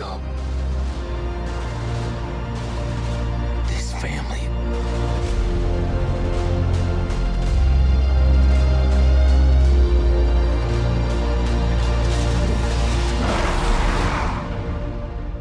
[0.00, 0.20] up.
[3.68, 4.40] This family.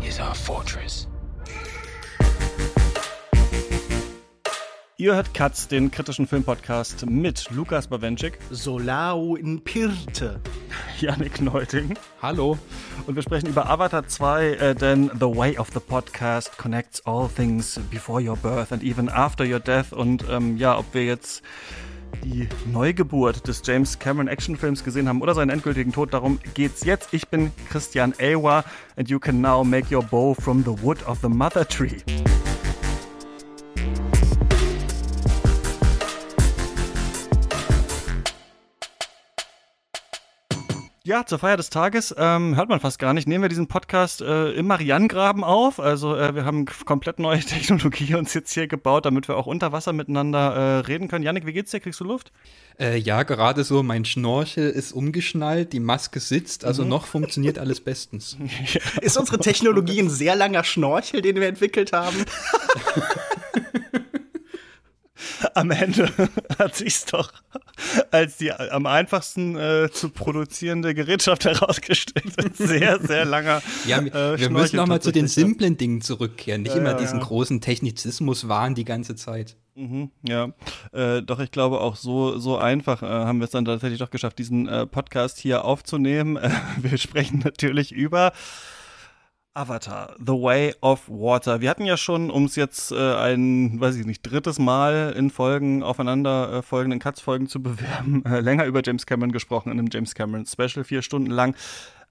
[0.05, 1.08] Is our fortress.
[4.98, 10.40] Ihr hört Katz, den kritischen Filmpodcast mit Lukas Bawenschik, Solao in Pirte.
[11.00, 12.58] Yannick Neuting Hallo.
[13.08, 17.27] und wir sprechen über Avatar 2, äh, denn The Way of the Podcast connects all
[17.27, 19.94] things before your birth and even after your death.
[19.94, 21.44] Und ähm, ja, ob wir jetzt
[22.23, 27.14] die Neugeburt des James Cameron Actionfilms gesehen haben oder seinen endgültigen Tod, darum geht's jetzt.
[27.14, 28.64] Ich bin Christian Ewa
[28.95, 31.98] and you can now make your bow from the wood of the mother tree.
[41.08, 43.27] Ja, zur Feier des Tages ähm, hört man fast gar nicht.
[43.27, 45.80] Nehmen wir diesen Podcast äh, im Marianengraben auf.
[45.80, 49.72] Also äh, wir haben komplett neue Technologie uns jetzt hier gebaut, damit wir auch unter
[49.72, 51.23] Wasser miteinander äh, reden können.
[51.23, 51.80] Janik, wie geht's dir?
[51.80, 52.31] Kriegst du Luft?
[52.80, 57.81] Äh, ja, gerade so, mein Schnorchel ist umgeschnallt, die Maske sitzt, also noch funktioniert alles
[57.81, 58.36] bestens.
[59.02, 62.17] Ist unsere Technologie ein sehr langer Schnorchel, den wir entwickelt haben?
[65.53, 66.09] Am Ende
[66.59, 67.31] hat sich's doch
[68.11, 72.33] als die am einfachsten äh, zu produzierende Gerätschaft herausgestellt.
[72.55, 73.61] Sehr, sehr langer.
[73.86, 76.97] Ja, äh, wir müssen noch mal zu den simplen Dingen zurückkehren, nicht Ja, immer ja,
[76.97, 77.25] diesen ja.
[77.25, 79.58] großen Technizismus wahren die ganze Zeit.
[79.75, 80.53] Mhm, ja,
[80.93, 84.09] äh, doch ich glaube auch so so einfach äh, haben wir es dann tatsächlich doch
[84.09, 86.39] geschafft, diesen äh, Podcast hier aufzunehmen.
[86.81, 88.31] Wir sprechen natürlich über
[89.56, 91.61] Avatar, The Way of Water.
[91.61, 95.30] Wir hatten ja schon, um es jetzt äh, ein, weiß ich nicht, drittes Mal in
[95.30, 99.88] Folgen aufeinander äh, folgenden Cuts-Folgen zu bewerben, äh, länger über James Cameron gesprochen in einem
[99.89, 101.56] James Cameron Special, vier Stunden lang.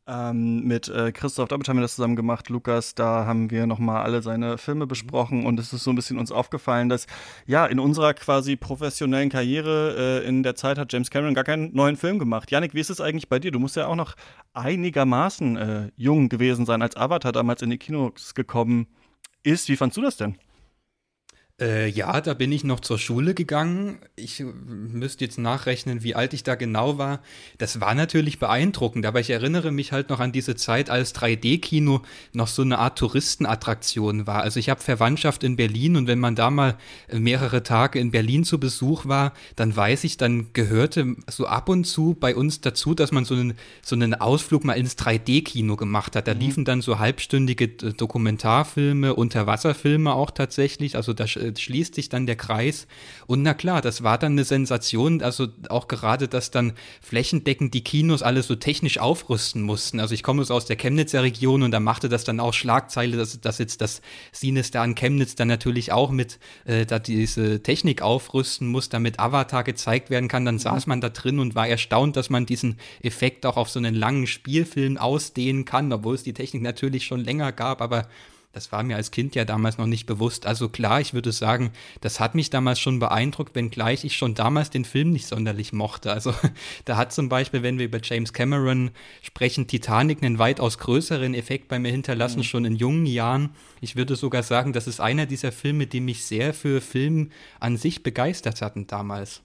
[0.07, 4.03] Ähm, mit äh, Christoph Doppelt haben wir das zusammen gemacht, Lukas, da haben wir nochmal
[4.03, 7.07] alle seine Filme besprochen und es ist so ein bisschen uns aufgefallen, dass
[7.47, 11.75] ja, in unserer quasi professionellen Karriere äh, in der Zeit hat James Cameron gar keinen
[11.75, 12.51] neuen Film gemacht.
[12.51, 13.51] Janik, wie ist es eigentlich bei dir?
[13.51, 14.15] Du musst ja auch noch
[14.53, 18.87] einigermaßen äh, jung gewesen sein, als Avatar damals in die Kinos gekommen
[19.43, 19.71] ist.
[19.71, 20.37] Wie fandst du das denn?
[21.61, 24.01] Äh, ja, da bin ich noch zur Schule gegangen.
[24.17, 27.21] Ich äh, müsste jetzt nachrechnen, wie alt ich da genau war.
[27.59, 32.03] Das war natürlich beeindruckend, aber ich erinnere mich halt noch an diese Zeit, als 3D-Kino
[32.33, 34.43] noch so eine Art Touristenattraktion war.
[34.43, 36.77] Also ich habe Verwandtschaft in Berlin und wenn man da mal
[37.13, 41.85] mehrere Tage in Berlin zu Besuch war, dann weiß ich, dann gehörte so ab und
[41.85, 46.17] zu bei uns dazu, dass man so einen, so einen Ausflug mal ins 3D-Kino gemacht
[46.17, 46.27] hat.
[46.27, 50.97] Da liefen dann so halbstündige äh, Dokumentarfilme, Unterwasserfilme auch tatsächlich.
[50.97, 52.87] Also da äh, schließt sich dann der Kreis.
[53.27, 55.23] Und na klar, das war dann eine Sensation.
[55.23, 60.01] Also auch gerade, dass dann flächendeckend die Kinos alle so technisch aufrüsten mussten.
[60.01, 63.17] Also ich komme so aus der Chemnitzer Region und da machte das dann auch Schlagzeile,
[63.17, 64.01] dass, dass jetzt das
[64.33, 69.65] Cinestar in Chemnitz dann natürlich auch mit äh, da diese Technik aufrüsten muss, damit Avatar
[69.65, 70.45] gezeigt werden kann.
[70.45, 73.79] Dann saß man da drin und war erstaunt, dass man diesen Effekt auch auf so
[73.79, 78.09] einen langen Spielfilm ausdehnen kann, obwohl es die Technik natürlich schon länger gab, aber
[78.55, 80.47] das war mir als Kind ja damals noch nicht bewusst.
[80.47, 84.71] Also klar, ich würde sagen, das hat mich damals schon beeindruckt, wenngleich ich schon damals
[84.71, 86.13] den Film nicht sonderlich mochte.
[86.13, 86.33] Also
[86.85, 91.67] da hat zum Beispiel, wenn wir über James Cameron sprechen, Titanic einen weitaus größeren Effekt
[91.67, 93.51] bei mir hinterlassen, schon in jungen Jahren.
[93.81, 97.77] Ich würde sogar sagen, das ist einer dieser Filme, die mich sehr für Film an
[97.77, 99.43] sich begeistert hatten damals.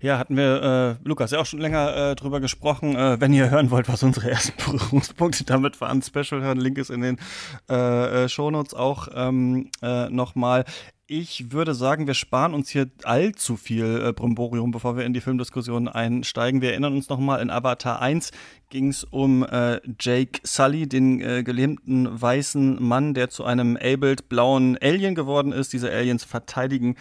[0.00, 2.94] Ja, hatten wir, äh, Lukas, ja auch schon länger äh, drüber gesprochen.
[2.94, 6.90] Äh, wenn ihr hören wollt, was unsere ersten Berührungspunkte damit waren, Special hören, Link ist
[6.90, 7.18] in den
[7.68, 10.64] äh, äh, Shownotes auch ähm, äh, nochmal.
[11.08, 15.20] Ich würde sagen, wir sparen uns hier allzu viel äh, Bromborium, bevor wir in die
[15.20, 16.60] Filmdiskussion einsteigen.
[16.60, 18.30] Wir erinnern uns nochmal, in Avatar 1
[18.70, 24.28] ging es um äh, Jake Sully, den äh, gelähmten weißen Mann, der zu einem abled
[24.28, 25.72] blauen Alien geworden ist.
[25.72, 26.94] Diese Aliens verteidigen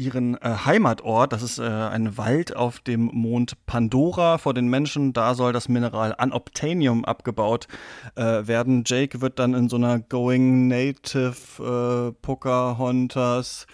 [0.00, 1.32] ihren äh, Heimatort.
[1.32, 5.12] Das ist äh, ein Wald auf dem Mond Pandora vor den Menschen.
[5.12, 7.68] Da soll das Mineral Unobtainium abgebaut
[8.16, 8.82] äh, werden.
[8.86, 13.66] Jake wird dann in so einer Going Native äh, Pocahontas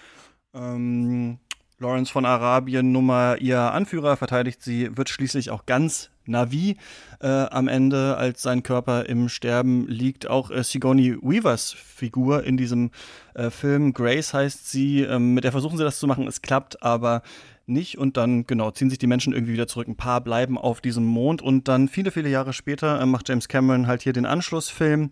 [0.53, 1.39] ähm,
[1.79, 6.77] Lawrence von Arabien Nummer ihr Anführer verteidigt sie, wird schließlich auch ganz Navi
[7.21, 10.29] äh, am Ende, als sein Körper im Sterben liegt.
[10.29, 12.91] Auch äh, Sigourney Weavers Figur in diesem
[13.35, 16.83] äh, Film, Grace heißt sie, ähm, mit der versuchen sie das zu machen, es klappt
[16.83, 17.23] aber
[17.67, 19.89] nicht und dann, genau, ziehen sich die Menschen irgendwie wieder zurück.
[19.89, 23.49] Ein paar bleiben auf diesem Mond und dann viele, viele Jahre später äh, macht James
[23.49, 25.11] Cameron halt hier den Anschlussfilm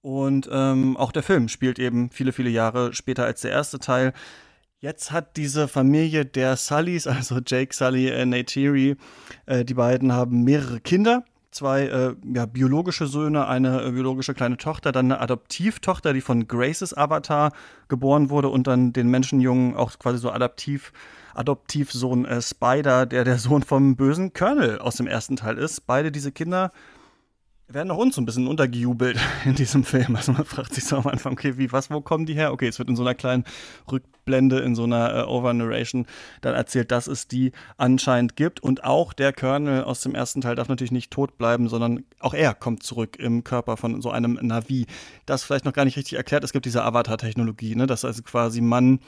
[0.00, 4.12] und ähm, auch der Film spielt eben viele, viele Jahre später als der erste Teil.
[4.82, 8.96] Jetzt hat diese Familie der Sullys, also Jake Sully, äh, Neytiri,
[9.46, 11.22] äh, die beiden haben mehrere Kinder.
[11.52, 16.48] zwei äh, ja, biologische Söhne, eine äh, biologische kleine Tochter, dann eine Adoptivtochter, die von
[16.48, 17.52] Graces Avatar
[17.86, 20.92] geboren wurde und dann den Menschenjungen auch quasi so adaptiv
[21.34, 25.86] Adoptivsohn äh, Spider, der der Sohn vom bösen Colonel aus dem ersten Teil ist.
[25.86, 26.72] Beide diese Kinder
[27.74, 30.16] werden auch uns so ein bisschen untergejubelt in diesem Film.
[30.16, 32.52] Also man fragt sich so am Anfang, okay, wie, was, wo kommen die her?
[32.52, 33.44] Okay, es wird in so einer kleinen
[33.90, 36.06] Rückblende, in so einer äh, Over-Narration
[36.40, 38.60] dann erzählt, dass es die anscheinend gibt.
[38.60, 42.34] Und auch der Colonel aus dem ersten Teil darf natürlich nicht tot bleiben, sondern auch
[42.34, 44.86] er kommt zurück im Körper von so einem Navi.
[45.26, 46.44] Das vielleicht noch gar nicht richtig erklärt.
[46.44, 47.86] Es gibt diese Avatar-Technologie, ne?
[47.86, 49.00] dass also quasi man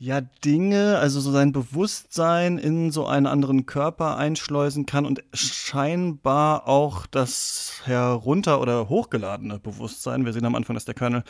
[0.00, 6.66] ja Dinge, also so sein Bewusstsein in so einen anderen Körper einschleusen kann und scheinbar
[6.66, 10.24] auch das herunter- oder hochgeladene Bewusstsein.
[10.24, 11.22] Wir sehen am Anfang, dass der Colonel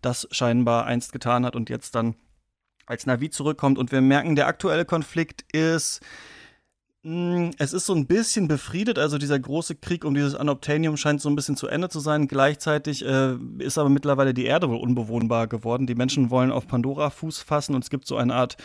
[0.00, 2.16] das scheinbar einst getan hat und jetzt dann
[2.86, 6.00] als Navi zurückkommt und wir merken, der aktuelle Konflikt ist
[7.58, 11.28] es ist so ein bisschen befriedet, also dieser große Krieg um dieses Anobtainium scheint so
[11.28, 12.28] ein bisschen zu Ende zu sein.
[12.28, 15.86] Gleichzeitig äh, ist aber mittlerweile die Erde wohl unbewohnbar geworden.
[15.86, 18.56] Die Menschen wollen auf Pandora Fuß fassen und es gibt so eine Art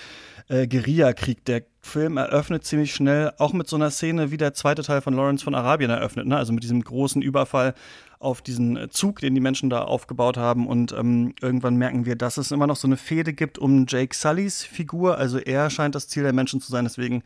[0.48, 1.44] äh, Guerillakrieg.
[1.44, 5.14] Der Film eröffnet ziemlich schnell, auch mit so einer Szene, wie der zweite Teil von
[5.14, 6.38] Lawrence von Arabien eröffnet, ne?
[6.38, 7.74] also mit diesem großen Überfall
[8.20, 10.66] auf diesen Zug, den die Menschen da aufgebaut haben.
[10.66, 14.16] Und ähm, irgendwann merken wir, dass es immer noch so eine Fehde gibt um Jake
[14.16, 15.18] Sullys Figur.
[15.18, 16.86] Also er scheint das Ziel der Menschen zu sein.
[16.86, 17.24] Deswegen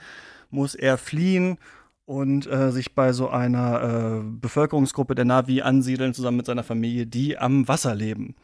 [0.53, 1.57] muss er fliehen
[2.05, 7.07] und äh, sich bei so einer äh, Bevölkerungsgruppe der Navi ansiedeln, zusammen mit seiner Familie,
[7.07, 8.35] die am Wasser leben.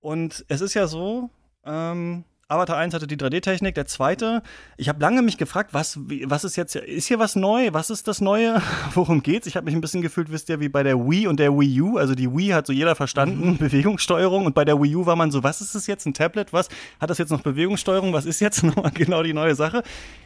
[0.00, 1.30] Und es ist ja so,
[1.64, 4.42] ähm, Avatar 1 hatte die 3D-Technik, der zweite,
[4.76, 7.70] ich habe lange mich gefragt, was, was ist jetzt, ist hier was neu?
[7.72, 8.60] Was ist das Neue?
[8.94, 9.46] Worum geht's?
[9.46, 11.80] Ich habe mich ein bisschen gefühlt, wisst ihr, wie bei der Wii und der Wii
[11.80, 11.96] U.
[11.96, 13.56] Also die Wii hat so jeder verstanden, mhm.
[13.58, 14.44] Bewegungssteuerung.
[14.44, 16.52] Und bei der Wii U war man so, was ist das jetzt, ein Tablet?
[16.52, 16.68] Was?
[17.00, 18.12] Hat das jetzt noch Bewegungssteuerung?
[18.12, 19.82] Was ist jetzt nochmal genau die neue Sache?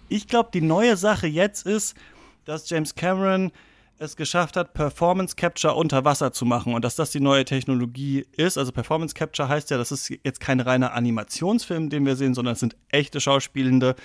[0.08, 1.96] Ich glaube, die neue Sache jetzt ist,
[2.44, 3.52] dass James Cameron
[3.98, 8.26] es geschafft hat, Performance Capture unter Wasser zu machen und dass das die neue Technologie
[8.36, 8.58] ist.
[8.58, 12.52] Also Performance Capture heißt ja, das ist jetzt kein reiner Animationsfilm, den wir sehen, sondern
[12.52, 13.96] es sind echte Schauspielende,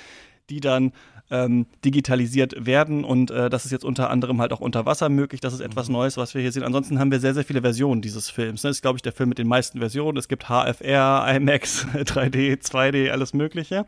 [0.49, 0.93] die dann
[1.29, 5.39] ähm, digitalisiert werden und äh, das ist jetzt unter anderem halt auch unter Wasser möglich.
[5.39, 5.93] Das ist etwas mhm.
[5.93, 6.63] Neues, was wir hier sehen.
[6.63, 8.63] Ansonsten haben wir sehr, sehr viele Versionen dieses Films.
[8.63, 10.17] Das ist, glaube ich, der Film mit den meisten Versionen.
[10.17, 13.85] Es gibt HFR, IMAX, 3D, 2D, alles Mögliche.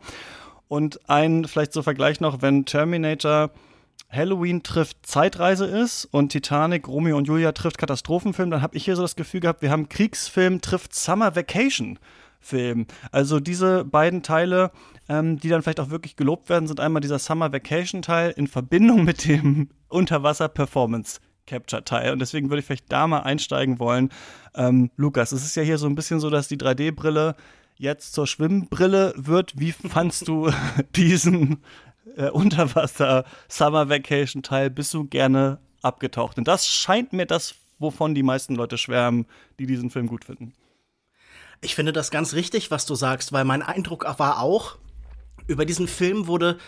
[0.68, 3.50] Und ein vielleicht so Vergleich noch, wenn Terminator
[4.14, 8.96] Halloween trifft Zeitreise ist und Titanic, Romeo und Julia trifft Katastrophenfilm, dann habe ich hier
[8.96, 11.98] so das Gefühl gehabt, wir haben Kriegsfilm trifft Summer Vacation.
[12.44, 12.86] Film.
[13.10, 14.70] Also diese beiden Teile,
[15.08, 18.46] ähm, die dann vielleicht auch wirklich gelobt werden, sind einmal dieser Summer Vacation Teil in
[18.46, 22.12] Verbindung mit dem Unterwasser Performance Capture Teil.
[22.12, 24.10] Und deswegen würde ich vielleicht da mal einsteigen wollen.
[24.54, 27.34] Ähm, Lukas, es ist ja hier so ein bisschen so, dass die 3D-Brille
[27.76, 29.58] jetzt zur Schwimmbrille wird.
[29.58, 30.50] Wie fandst du
[30.96, 31.62] diesen
[32.16, 36.38] äh, Unterwasser Summer Vacation Teil bist du gerne abgetaucht.
[36.38, 39.26] Und das scheint mir das, wovon die meisten Leute schwärmen,
[39.58, 40.52] die diesen Film gut finden.
[41.60, 44.76] Ich finde das ganz richtig, was du sagst, weil mein Eindruck war auch,
[45.46, 46.58] über diesen Film wurde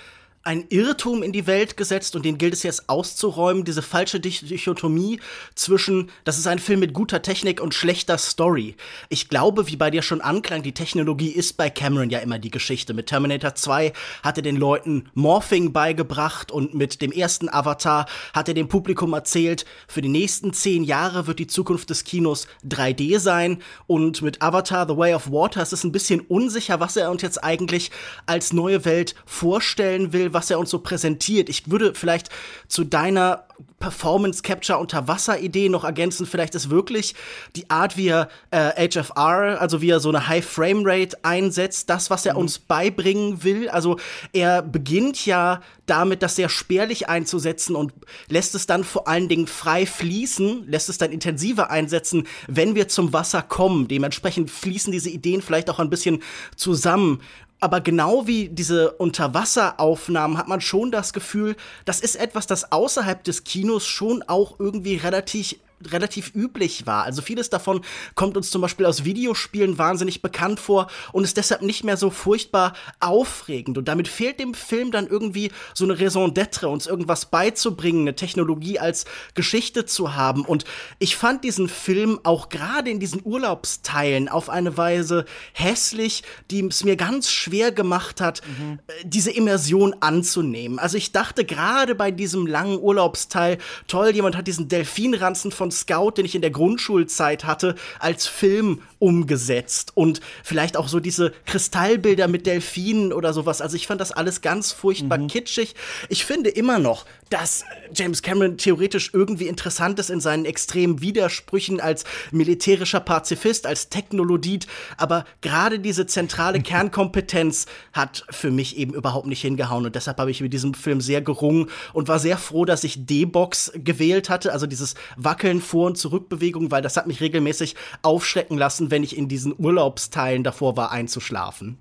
[0.47, 5.19] ein Irrtum in die Welt gesetzt und den gilt es jetzt auszuräumen, diese falsche Dichotomie
[5.57, 8.77] zwischen, das ist ein Film mit guter Technik und schlechter Story.
[9.09, 12.51] Ich glaube, wie bei dir schon anklang, die Technologie ist bei Cameron ja immer die
[12.51, 12.95] Geschichte.
[12.95, 18.47] Mit Terminator 2 hat er den Leuten Morphing beigebracht und mit dem ersten Avatar hat
[18.47, 23.19] er dem Publikum erzählt, für die nächsten zehn Jahre wird die Zukunft des Kinos 3D
[23.19, 27.11] sein und mit Avatar The Way of Water ist es ein bisschen unsicher, was er
[27.11, 27.91] uns jetzt eigentlich
[28.27, 31.49] als neue Welt vorstellen will, was er uns so präsentiert.
[31.49, 32.29] Ich würde vielleicht
[32.69, 33.47] zu deiner
[33.79, 36.27] Performance Capture Unterwasser Idee noch ergänzen.
[36.27, 37.15] Vielleicht ist wirklich
[37.57, 41.91] die Art, wie er äh, HFR, also wie er so eine High Frame Rate einsetzt,
[41.91, 42.41] das, was er mhm.
[42.41, 43.69] uns beibringen will.
[43.69, 43.99] Also
[44.33, 47.93] er beginnt ja damit, das sehr spärlich einzusetzen und
[48.29, 52.89] lässt es dann vor allen Dingen frei fließen, lässt es dann intensiver einsetzen, wenn wir
[52.89, 53.89] zum Wasser kommen.
[53.89, 56.23] Dementsprechend fließen diese Ideen vielleicht auch ein bisschen
[56.57, 57.21] zusammen
[57.61, 63.23] aber genau wie diese Unterwasseraufnahmen hat man schon das Gefühl, das ist etwas, das außerhalb
[63.25, 67.05] des Kinos schon auch irgendwie relativ relativ üblich war.
[67.05, 67.83] Also vieles davon
[68.15, 72.11] kommt uns zum Beispiel aus Videospielen wahnsinnig bekannt vor und ist deshalb nicht mehr so
[72.11, 73.79] furchtbar aufregend.
[73.79, 78.17] Und damit fehlt dem Film dann irgendwie so eine Raison d'être, uns irgendwas beizubringen, eine
[78.17, 79.05] Technologie als
[79.35, 80.45] Geschichte zu haben.
[80.45, 80.65] Und
[80.99, 86.85] ich fand diesen Film auch gerade in diesen Urlaubsteilen auf eine Weise hässlich, die es
[86.85, 88.79] mir ganz schwer gemacht hat, mhm.
[89.05, 90.79] diese Immersion anzunehmen.
[90.79, 95.71] Also ich dachte gerade bei diesem langen Urlaubsteil, toll, jemand hat diesen Delfinranzen von von
[95.73, 101.33] Scout, den ich in der Grundschulzeit hatte, als Film umgesetzt und vielleicht auch so diese
[101.45, 103.61] Kristallbilder mit Delfinen oder sowas.
[103.61, 105.27] Also ich fand das alles ganz furchtbar mhm.
[105.27, 105.75] kitschig.
[106.09, 107.65] Ich finde immer noch, dass
[107.95, 114.67] James Cameron theoretisch irgendwie interessant ist in seinen extremen Widersprüchen als militärischer Pazifist, als Technologit,
[114.97, 120.31] aber gerade diese zentrale Kernkompetenz hat für mich eben überhaupt nicht hingehauen und deshalb habe
[120.31, 124.53] ich mit diesem Film sehr gerungen und war sehr froh, dass ich D-Box gewählt hatte,
[124.53, 129.17] also dieses Wackeln vor und Zurückbewegung, weil das hat mich regelmäßig aufschrecken lassen, wenn ich
[129.17, 131.79] in diesen Urlaubsteilen davor war einzuschlafen.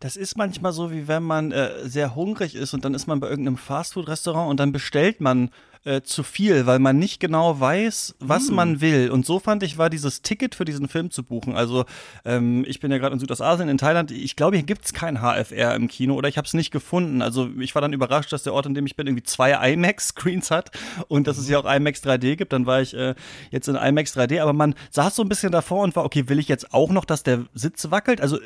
[0.00, 3.20] Das ist manchmal so, wie wenn man äh, sehr hungrig ist und dann ist man
[3.20, 5.50] bei irgendeinem Fastfood-Restaurant und dann bestellt man
[5.88, 8.54] äh, zu viel, weil man nicht genau weiß, was mm.
[8.54, 9.10] man will.
[9.10, 11.56] Und so fand ich, war dieses Ticket für diesen Film zu buchen.
[11.56, 11.86] Also
[12.24, 14.10] ähm, ich bin ja gerade in Südostasien, in Thailand.
[14.10, 17.22] Ich glaube, hier gibt es kein HFR im Kino oder ich habe es nicht gefunden.
[17.22, 20.50] Also ich war dann überrascht, dass der Ort, in dem ich bin, irgendwie zwei IMAX-Screens
[20.50, 20.70] hat
[21.08, 22.52] und dass es ja auch IMAX 3D gibt.
[22.52, 23.14] Dann war ich äh,
[23.50, 26.38] jetzt in IMAX 3D, aber man saß so ein bisschen davor und war, okay, will
[26.38, 28.20] ich jetzt auch noch, dass der Sitz wackelt?
[28.20, 28.38] Also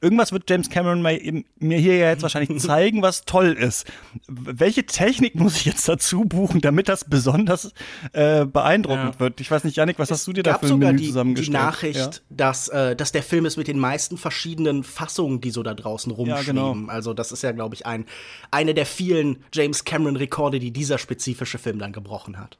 [0.00, 3.86] irgendwas wird James Cameron mir hier ja jetzt wahrscheinlich zeigen, was toll ist.
[4.28, 7.72] Welche Technik muss ich jetzt dazu buchen, damit damit das besonders
[8.12, 9.20] äh, beeindruckend ja.
[9.20, 9.40] wird.
[9.40, 11.48] Ich weiß nicht, Janik, was es hast du dir da für ein Menü die, zusammengestellt?
[11.48, 12.10] die Nachricht, ja?
[12.30, 16.12] dass, äh, dass der Film ist mit den meisten verschiedenen Fassungen, die so da draußen
[16.12, 16.56] rumschweben.
[16.56, 16.92] Ja, genau.
[16.92, 18.06] Also das ist ja, glaube ich, ein,
[18.50, 22.58] eine der vielen James Cameron-Rekorde, die dieser spezifische Film dann gebrochen hat.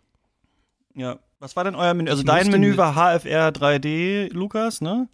[0.95, 2.11] Ja, was war denn euer Menü?
[2.11, 5.09] Also ich dein Menü war HFR 3D, Lukas, ne?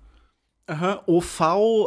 [0.67, 1.41] Aha, OV,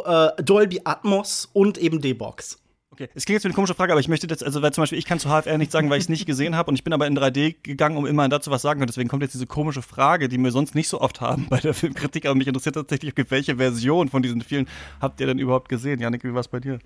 [0.04, 2.58] äh, Dolby Atmos und eben D-Box.
[2.94, 4.82] Okay, es klingt jetzt wie eine komische Frage, aber ich möchte jetzt, also weil zum
[4.82, 6.84] Beispiel ich kann zu HFR nichts sagen, weil ich es nicht gesehen habe und ich
[6.84, 8.86] bin aber in 3D gegangen, um immer dazu was sagen können.
[8.86, 11.74] Deswegen kommt jetzt diese komische Frage, die wir sonst nicht so oft haben bei der
[11.74, 14.68] Filmkritik, aber mich interessiert tatsächlich, welche Version von diesen vielen
[15.00, 15.98] habt ihr denn überhaupt gesehen?
[15.98, 16.78] Janik, wie war es bei dir?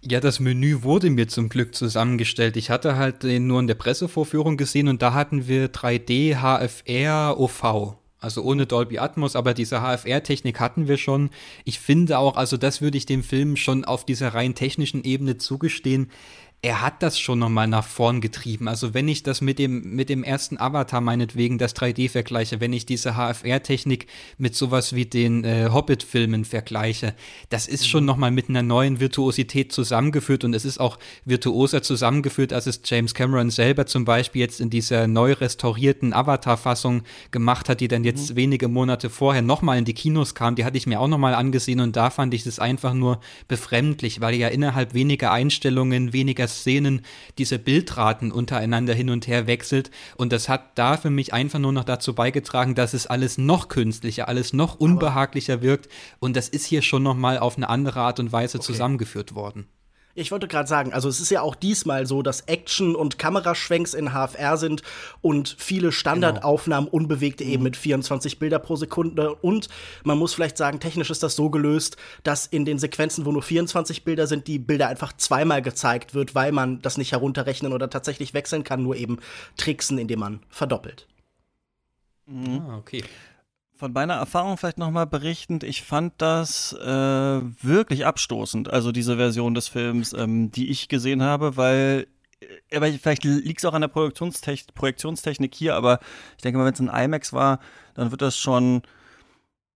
[0.00, 2.56] Ja, das Menü wurde mir zum Glück zusammengestellt.
[2.56, 7.38] Ich hatte halt den nur in der Pressevorführung gesehen und da hatten wir 3D, HFR,
[7.38, 7.98] OV.
[8.22, 11.30] Also ohne Dolby Atmos, aber diese HFR-Technik hatten wir schon.
[11.64, 15.38] Ich finde auch, also das würde ich dem Film schon auf dieser rein technischen Ebene
[15.38, 16.08] zugestehen
[16.64, 18.68] er hat das schon nochmal nach vorn getrieben.
[18.68, 22.72] Also wenn ich das mit dem, mit dem ersten Avatar meinetwegen, das 3D vergleiche, wenn
[22.72, 24.06] ich diese HFR-Technik
[24.38, 27.14] mit sowas wie den äh, Hobbit-Filmen vergleiche,
[27.48, 28.06] das ist schon mhm.
[28.06, 33.12] nochmal mit einer neuen Virtuosität zusammengeführt und es ist auch virtuoser zusammengeführt, als es James
[33.12, 37.02] Cameron selber zum Beispiel jetzt in dieser neu restaurierten Avatar-Fassung
[37.32, 38.36] gemacht hat, die dann jetzt mhm.
[38.36, 40.54] wenige Monate vorher nochmal in die Kinos kam.
[40.54, 44.20] Die hatte ich mir auch nochmal angesehen und da fand ich es einfach nur befremdlich,
[44.20, 47.02] weil ja innerhalb weniger Einstellungen, weniger Szenen
[47.38, 49.90] diese Bildraten untereinander hin und her wechselt.
[50.16, 53.68] Und das hat da für mich einfach nur noch dazu beigetragen, dass es alles noch
[53.68, 55.88] künstlicher, alles noch unbehaglicher wirkt.
[56.20, 58.66] Und das ist hier schon noch mal auf eine andere Art und Weise okay.
[58.66, 59.66] zusammengeführt worden.
[60.14, 63.94] Ich wollte gerade sagen, also es ist ja auch diesmal so, dass Action und Kameraschwenks
[63.94, 64.82] in HFR sind
[65.22, 66.96] und viele Standardaufnahmen genau.
[66.96, 67.64] unbewegte eben mhm.
[67.64, 69.34] mit 24 Bilder pro Sekunde.
[69.36, 69.68] Und
[70.04, 73.42] man muss vielleicht sagen, technisch ist das so gelöst, dass in den Sequenzen, wo nur
[73.42, 77.88] 24 Bilder sind, die Bilder einfach zweimal gezeigt wird, weil man das nicht herunterrechnen oder
[77.88, 79.18] tatsächlich wechseln kann, nur eben
[79.56, 81.08] tricksen, indem man verdoppelt.
[82.26, 82.62] Mhm.
[82.68, 83.02] Ah, okay
[83.82, 89.54] von meiner Erfahrung vielleicht nochmal berichtend, ich fand das äh, wirklich abstoßend, also diese Version
[89.54, 92.06] des Films, ähm, die ich gesehen habe, weil
[92.70, 95.98] äh, aber vielleicht liegt es auch an der Projektionstechnik hier, aber
[96.36, 97.58] ich denke mal, wenn es ein IMAX war,
[97.94, 98.82] dann wird das schon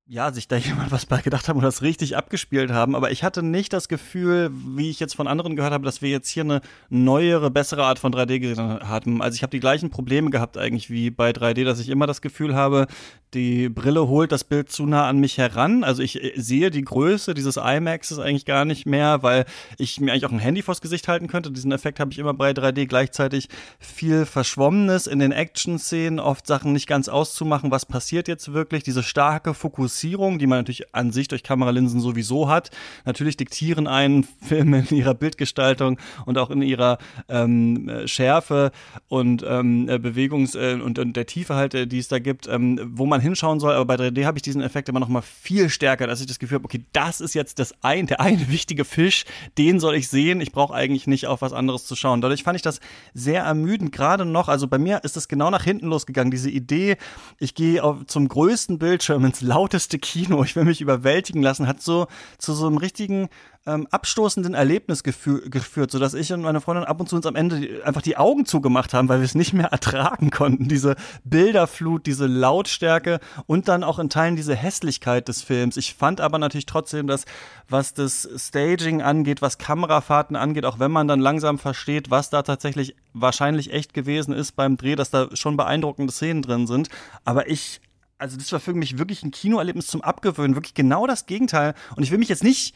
[0.08, 2.94] ja, sich da jemand was bei gedacht haben und das richtig abgespielt haben.
[2.94, 6.10] Aber ich hatte nicht das Gefühl, wie ich jetzt von anderen gehört habe, dass wir
[6.10, 9.20] jetzt hier eine neuere, bessere Art von 3D gesehen hatten.
[9.20, 12.20] Also ich habe die gleichen Probleme gehabt eigentlich wie bei 3D, dass ich immer das
[12.20, 12.86] Gefühl habe,
[13.34, 15.82] die Brille holt das Bild zu nah an mich heran.
[15.82, 19.44] Also ich äh, sehe die Größe dieses IMAXs eigentlich gar nicht mehr, weil
[19.78, 21.50] ich mir eigentlich auch ein Handy vors Gesicht halten könnte.
[21.50, 23.48] Diesen Effekt habe ich immer bei 3D gleichzeitig
[23.80, 28.84] viel Verschwommenes in den Action-Szenen, oft Sachen nicht ganz auszumachen, was passiert jetzt wirklich.
[28.84, 32.70] Diese starke Fokussierung Fokussierung, die man natürlich an sich durch Kameralinsen sowieso hat.
[33.06, 36.98] Natürlich diktieren einen Filme in ihrer Bildgestaltung und auch in ihrer
[37.28, 38.72] ähm, Schärfe
[39.08, 42.46] und ähm, äh, Bewegungs- äh, und, und, der Tiefe halt, äh, die es da gibt,
[42.46, 43.72] ähm, wo man hinschauen soll.
[43.72, 46.38] Aber bei 3D habe ich diesen Effekt immer noch mal viel stärker, dass ich das
[46.38, 49.24] Gefühl habe, okay, das ist jetzt das ein, der eine wichtige Fisch,
[49.56, 50.42] den soll ich sehen.
[50.42, 52.20] Ich brauche eigentlich nicht auf was anderes zu schauen.
[52.20, 52.80] Dadurch fand ich das
[53.14, 54.48] sehr ermüdend, gerade noch.
[54.48, 56.30] Also bei mir ist es genau nach hinten losgegangen.
[56.30, 56.96] Diese Idee,
[57.38, 61.80] ich gehe zum größten Bildschirm ins lauteste beste Kino, ich will mich überwältigen lassen, hat
[61.80, 63.28] so zu so einem richtigen
[63.66, 67.36] ähm, abstoßenden Erlebnis gefü geführt, sodass ich und meine Freundin ab und zu uns am
[67.36, 70.68] Ende einfach die Augen zugemacht haben, weil wir es nicht mehr ertragen konnten.
[70.68, 75.76] Diese Bilderflut, diese Lautstärke und dann auch in Teilen diese Hässlichkeit des Films.
[75.76, 77.24] Ich fand aber natürlich trotzdem, dass
[77.68, 82.42] was das Staging angeht, was Kamerafahrten angeht, auch wenn man dann langsam versteht, was da
[82.42, 86.88] tatsächlich wahrscheinlich echt gewesen ist beim Dreh, dass da schon beeindruckende Szenen drin sind.
[87.24, 87.80] Aber ich
[88.18, 91.74] also das war für mich wirklich ein Kinoerlebnis zum Abgewöhnen, wirklich genau das Gegenteil.
[91.96, 92.74] Und ich will mich jetzt nicht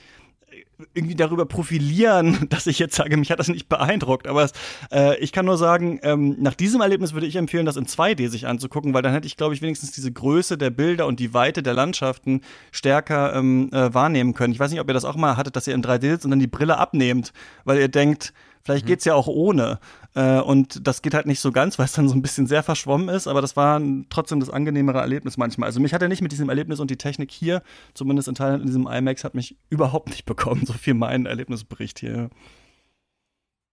[0.95, 4.27] irgendwie darüber profilieren, dass ich jetzt sage, mich hat das nicht beeindruckt.
[4.27, 4.53] Aber es,
[4.91, 8.29] äh, ich kann nur sagen, ähm, nach diesem Erlebnis würde ich empfehlen, das in 2D
[8.29, 11.35] sich anzugucken, weil dann hätte ich, glaube ich, wenigstens diese Größe der Bilder und die
[11.35, 12.41] Weite der Landschaften
[12.73, 14.53] stärker ähm, äh, wahrnehmen können.
[14.53, 16.31] Ich weiß nicht, ob ihr das auch mal hattet, dass ihr in 3D sitzt und
[16.31, 17.33] dann die Brille abnehmt,
[17.65, 18.33] weil ihr denkt,
[18.63, 18.89] Vielleicht mhm.
[18.89, 19.79] geht's ja auch ohne.
[20.15, 22.63] Äh, und das geht halt nicht so ganz, weil es dann so ein bisschen sehr
[22.63, 25.67] verschwommen ist, aber das war trotzdem das angenehmere Erlebnis manchmal.
[25.67, 27.63] Also mich hat er nicht mit diesem Erlebnis und die Technik hier,
[27.95, 30.65] zumindest in Teilen in diesem IMAX, hat mich überhaupt nicht bekommen.
[30.71, 32.31] So viel mein Erlebnisbericht hier.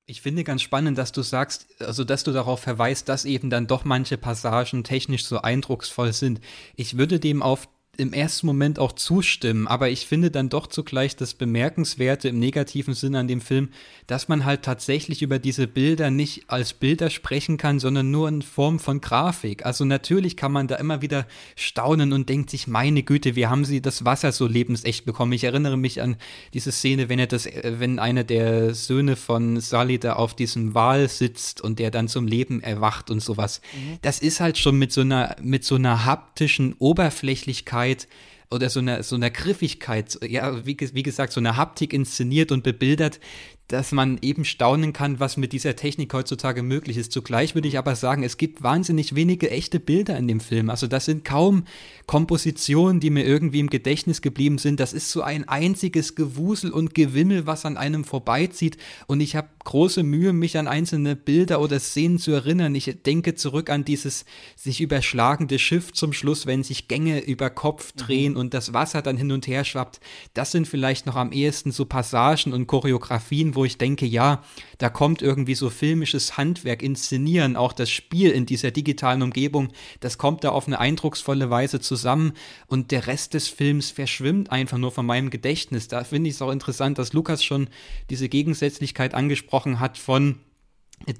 [0.08, 3.67] Ich finde ganz spannend, dass du sagst, also dass du darauf verweist, dass eben dann
[3.67, 6.39] doch manche Passagen technisch so eindrucksvoll sind.
[6.75, 7.67] Ich würde dem auf
[7.98, 12.94] im ersten Moment auch zustimmen, aber ich finde dann doch zugleich das Bemerkenswerte im negativen
[12.94, 13.70] Sinn an dem Film,
[14.06, 18.42] dass man halt tatsächlich über diese Bilder nicht als Bilder sprechen kann, sondern nur in
[18.42, 19.66] Form von Grafik.
[19.66, 23.66] Also natürlich kann man da immer wieder staunen und denkt sich, meine Güte, wie haben
[23.66, 25.34] sie das Wasser so lebensecht bekommen?
[25.34, 26.18] Ich erinnere mich an
[26.54, 30.74] diese Szene, wenn er das, äh, wenn einer der Söhne von Sally da auf diesem
[30.75, 33.62] Wal sitzt und der dann zum Leben erwacht und sowas.
[33.74, 33.98] Mhm.
[34.01, 38.08] Das ist halt schon mit so einer, mit so einer haptischen Oberflächlichkeit Griffigkeit
[38.50, 42.63] oder so einer so einer Griffigkeit, ja, wie, wie gesagt, so eine Haptik inszeniert und
[42.63, 43.20] bebildert,
[43.67, 47.12] dass man eben staunen kann, was mit dieser Technik heutzutage möglich ist.
[47.12, 50.70] Zugleich würde ich aber sagen, es gibt wahnsinnig wenige echte Bilder in dem Film.
[50.70, 51.65] Also das sind kaum
[52.06, 54.79] Kompositionen, die mir irgendwie im Gedächtnis geblieben sind.
[54.79, 58.77] Das ist so ein einziges Gewusel und Gewimmel, was an einem vorbeizieht.
[59.08, 62.74] Und ich habe große Mühe, mich an einzelne Bilder oder Szenen zu erinnern.
[62.74, 64.24] Ich denke zurück an dieses
[64.56, 68.00] sich überschlagende Schiff zum Schluss, wenn sich Gänge über Kopf mhm.
[68.00, 68.40] drehen mhm.
[68.40, 70.00] und das Wasser dann hin und her schwappt.
[70.34, 74.42] Das sind vielleicht noch am ehesten so Passagen und Choreografien, wo ich denke, ja,
[74.78, 80.18] da kommt irgendwie so filmisches Handwerk, Inszenieren, auch das Spiel in dieser digitalen Umgebung, das
[80.18, 82.32] kommt da auf eine eindrucksvolle Weise zusammen
[82.68, 85.90] und der Rest des Films verschwimmt einfach nur von meinem Gedächtnis.
[85.90, 87.68] Da finde ich es auch interessant, dass Lukas schon
[88.10, 90.40] diese Gegensätzlichkeit angesprochen hat von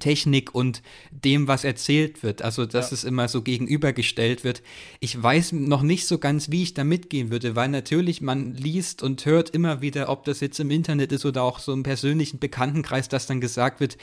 [0.00, 2.42] Technik und dem, was erzählt wird.
[2.42, 2.94] Also, dass ja.
[2.94, 4.62] es immer so gegenübergestellt wird.
[5.00, 9.02] Ich weiß noch nicht so ganz, wie ich da mitgehen würde, weil natürlich man liest
[9.02, 12.38] und hört immer wieder, ob das jetzt im Internet ist oder auch so im persönlichen
[12.38, 13.96] Bekanntenkreis, dass dann gesagt wird,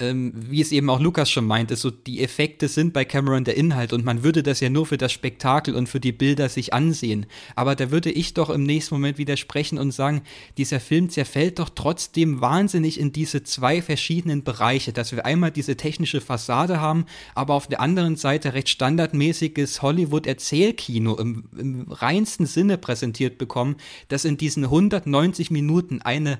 [0.00, 3.56] ähm, wie es eben auch Lukas schon meinte, so die Effekte sind bei Cameron der
[3.56, 6.72] Inhalt und man würde das ja nur für das Spektakel und für die Bilder sich
[6.72, 7.26] ansehen.
[7.54, 10.22] Aber da würde ich doch im nächsten Moment widersprechen und sagen,
[10.56, 15.76] dieser Film zerfällt doch trotzdem wahnsinnig in diese zwei verschiedenen Bereiche, dass wir einmal diese
[15.76, 22.78] technische Fassade haben, aber auf der anderen Seite recht standardmäßiges Hollywood-Erzählkino im, im reinsten Sinne
[22.78, 23.76] präsentiert bekommen,
[24.08, 26.38] das in diesen 190 Minuten eine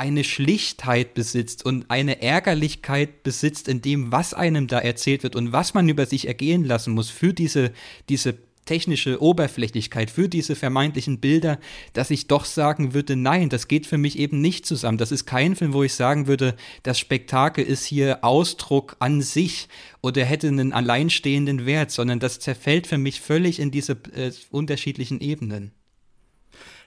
[0.00, 5.52] eine Schlichtheit besitzt und eine Ärgerlichkeit besitzt in dem, was einem da erzählt wird und
[5.52, 7.70] was man über sich ergehen lassen muss für diese,
[8.08, 11.58] diese technische Oberflächlichkeit, für diese vermeintlichen Bilder,
[11.92, 14.96] dass ich doch sagen würde, nein, das geht für mich eben nicht zusammen.
[14.96, 19.68] Das ist kein Film, wo ich sagen würde, das Spektakel ist hier Ausdruck an sich
[20.00, 25.20] oder hätte einen alleinstehenden Wert, sondern das zerfällt für mich völlig in diese äh, unterschiedlichen
[25.20, 25.72] Ebenen.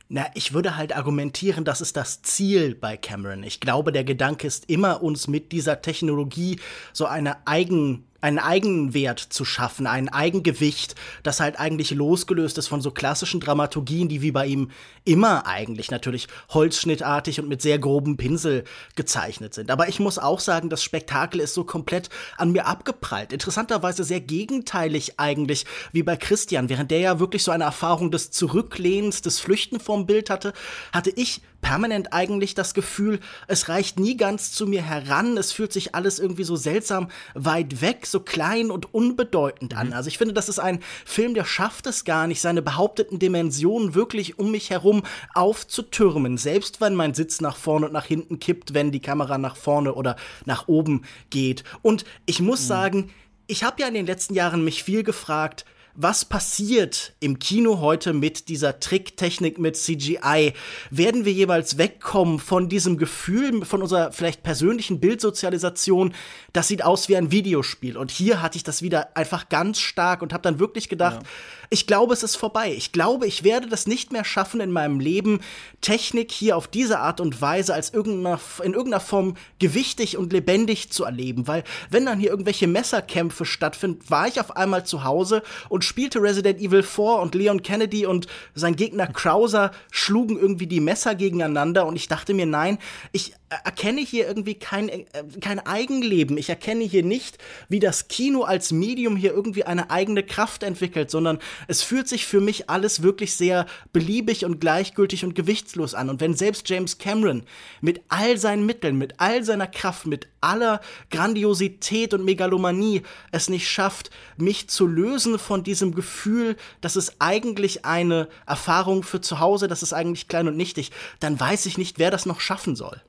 [0.09, 3.43] Na, ich würde halt argumentieren, das ist das Ziel bei Cameron.
[3.43, 6.59] Ich glaube, der Gedanke ist immer, uns mit dieser Technologie
[6.91, 12.79] so eine eigen einen Eigenwert zu schaffen, ein Eigengewicht, das halt eigentlich losgelöst ist von
[12.79, 14.71] so klassischen Dramaturgien, die wie bei ihm
[15.03, 18.63] immer eigentlich natürlich holzschnittartig und mit sehr grobem Pinsel
[18.95, 19.69] gezeichnet sind.
[19.69, 23.33] Aber ich muss auch sagen, das Spektakel ist so komplett an mir abgeprallt.
[23.33, 26.69] Interessanterweise sehr gegenteilig eigentlich wie bei Christian.
[26.69, 30.53] Während der ja wirklich so eine Erfahrung des Zurücklehnens, des Flüchten vom Bild hatte,
[30.93, 35.73] hatte ich permanent eigentlich das Gefühl, es reicht nie ganz zu mir heran, es fühlt
[35.73, 39.87] sich alles irgendwie so seltsam weit weg, so klein und unbedeutend an.
[39.87, 39.93] Mhm.
[39.93, 43.95] Also ich finde, das ist ein Film, der schafft es gar nicht, seine behaupteten Dimensionen
[43.95, 45.01] wirklich um mich herum
[45.33, 49.55] aufzutürmen, selbst wenn mein Sitz nach vorne und nach hinten kippt, wenn die Kamera nach
[49.55, 51.63] vorne oder nach oben geht.
[51.81, 52.67] Und ich muss mhm.
[52.67, 53.09] sagen,
[53.47, 58.13] ich habe ja in den letzten Jahren mich viel gefragt, was passiert im Kino heute
[58.13, 60.53] mit dieser Tricktechnik, mit CGI?
[60.89, 66.13] Werden wir jeweils wegkommen von diesem Gefühl, von unserer vielleicht persönlichen Bildsozialisation?
[66.53, 67.97] Das sieht aus wie ein Videospiel.
[67.97, 71.29] Und hier hatte ich das wieder einfach ganz stark und habe dann wirklich gedacht, ja.
[71.69, 72.73] ich glaube, es ist vorbei.
[72.75, 75.41] Ich glaube, ich werde das nicht mehr schaffen in meinem Leben,
[75.81, 80.91] Technik hier auf diese Art und Weise als irgendeiner, in irgendeiner Form gewichtig und lebendig
[80.91, 81.47] zu erleben.
[81.47, 85.87] Weil wenn dann hier irgendwelche Messerkämpfe stattfinden, war ich auf einmal zu Hause und und
[85.87, 91.13] spielte Resident Evil 4 und Leon Kennedy und sein Gegner Krauser schlugen irgendwie die Messer
[91.13, 92.77] gegeneinander und ich dachte mir, nein,
[93.11, 95.05] ich erkenne hier irgendwie kein, äh,
[95.41, 96.37] kein Eigenleben.
[96.37, 97.37] Ich erkenne hier nicht,
[97.69, 102.25] wie das Kino als Medium hier irgendwie eine eigene Kraft entwickelt, sondern es fühlt sich
[102.25, 106.09] für mich alles wirklich sehr beliebig und gleichgültig und gewichtslos an.
[106.09, 107.43] Und wenn selbst James Cameron
[107.81, 113.69] mit all seinen Mitteln, mit all seiner Kraft, mit aller Grandiosität und Megalomanie es nicht
[113.69, 119.67] schafft, mich zu lösen von diesem Gefühl, dass es eigentlich eine Erfahrung für zu Hause,
[119.67, 123.01] das ist eigentlich klein und nichtig, dann weiß ich nicht, wer das noch schaffen soll.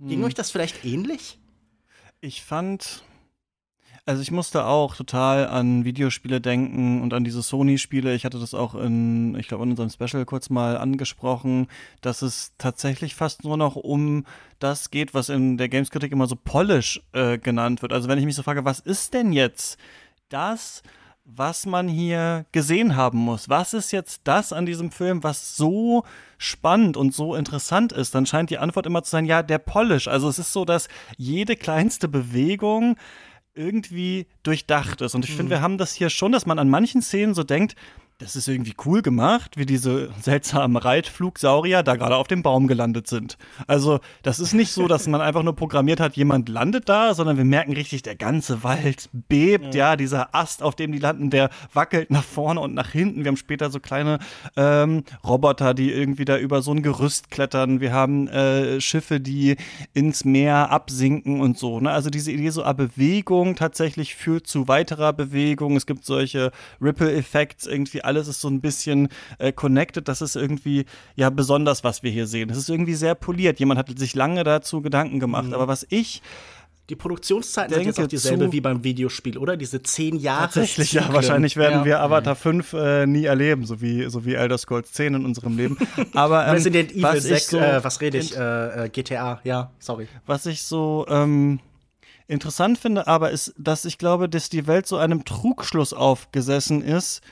[0.00, 0.24] Ging hm.
[0.24, 1.38] euch das vielleicht ähnlich?
[2.22, 3.02] Ich fand,
[4.06, 8.14] also ich musste auch total an Videospiele denken und an diese Sony-Spiele.
[8.14, 11.68] Ich hatte das auch in, ich glaube, in unserem Special kurz mal angesprochen,
[12.00, 14.24] dass es tatsächlich fast nur noch um
[14.58, 17.92] das geht, was in der Gameskritik immer so Polish äh, genannt wird.
[17.92, 19.78] Also wenn ich mich so frage, was ist denn jetzt
[20.30, 20.82] das,
[21.36, 23.48] was man hier gesehen haben muss.
[23.48, 26.04] Was ist jetzt das an diesem Film, was so
[26.38, 28.14] spannend und so interessant ist?
[28.14, 30.08] Dann scheint die Antwort immer zu sein, ja, der Polish.
[30.08, 32.96] Also es ist so, dass jede kleinste Bewegung
[33.54, 35.14] irgendwie durchdacht ist.
[35.14, 35.36] Und ich mhm.
[35.36, 37.76] finde, wir haben das hier schon, dass man an manchen Szenen so denkt,
[38.20, 43.06] das ist irgendwie cool gemacht, wie diese seltsamen Reitflugsaurier da gerade auf dem Baum gelandet
[43.06, 43.38] sind.
[43.66, 47.38] Also, das ist nicht so, dass man einfach nur programmiert hat, jemand landet da, sondern
[47.38, 51.30] wir merken richtig, der ganze Wald bebt, ja, ja dieser Ast, auf dem die landen,
[51.30, 53.24] der wackelt nach vorne und nach hinten.
[53.24, 54.18] Wir haben später so kleine
[54.54, 57.80] ähm, Roboter, die irgendwie da über so ein Gerüst klettern.
[57.80, 59.56] Wir haben äh, Schiffe, die
[59.94, 61.80] ins Meer absinken und so.
[61.80, 61.90] Ne?
[61.90, 65.76] Also diese Idee so, a Bewegung tatsächlich führt zu weiterer Bewegung.
[65.76, 66.52] Es gibt solche
[66.82, 70.08] Ripple-Effekts irgendwie alles ist so ein bisschen äh, connected.
[70.08, 72.50] Das ist irgendwie ja besonders, was wir hier sehen.
[72.50, 73.60] Es ist irgendwie sehr poliert.
[73.60, 75.46] Jemand hat sich lange dazu Gedanken gemacht.
[75.46, 75.54] Mhm.
[75.54, 76.22] Aber was ich
[76.88, 79.56] die Produktionszeiten sind jetzt auch dieselbe wie beim Videospiel, oder?
[79.56, 80.46] Diese zehn Jahre.
[80.46, 81.12] Tatsächlich, ja.
[81.12, 81.84] Wahrscheinlich werden ja.
[81.84, 85.56] wir Avatar 5 äh, nie erleben, so wie, so wie Elder Scrolls 10 in unserem
[85.56, 85.78] Leben.
[86.14, 88.36] Aber ähm, Resident Evil 6, so, äh, was rede ich?
[88.36, 90.08] Äh, äh GTA, ja, sorry.
[90.26, 91.60] Was ich so ähm,
[92.26, 97.22] interessant finde, aber ist, dass ich glaube, dass die Welt so einem Trugschluss aufgesessen ist,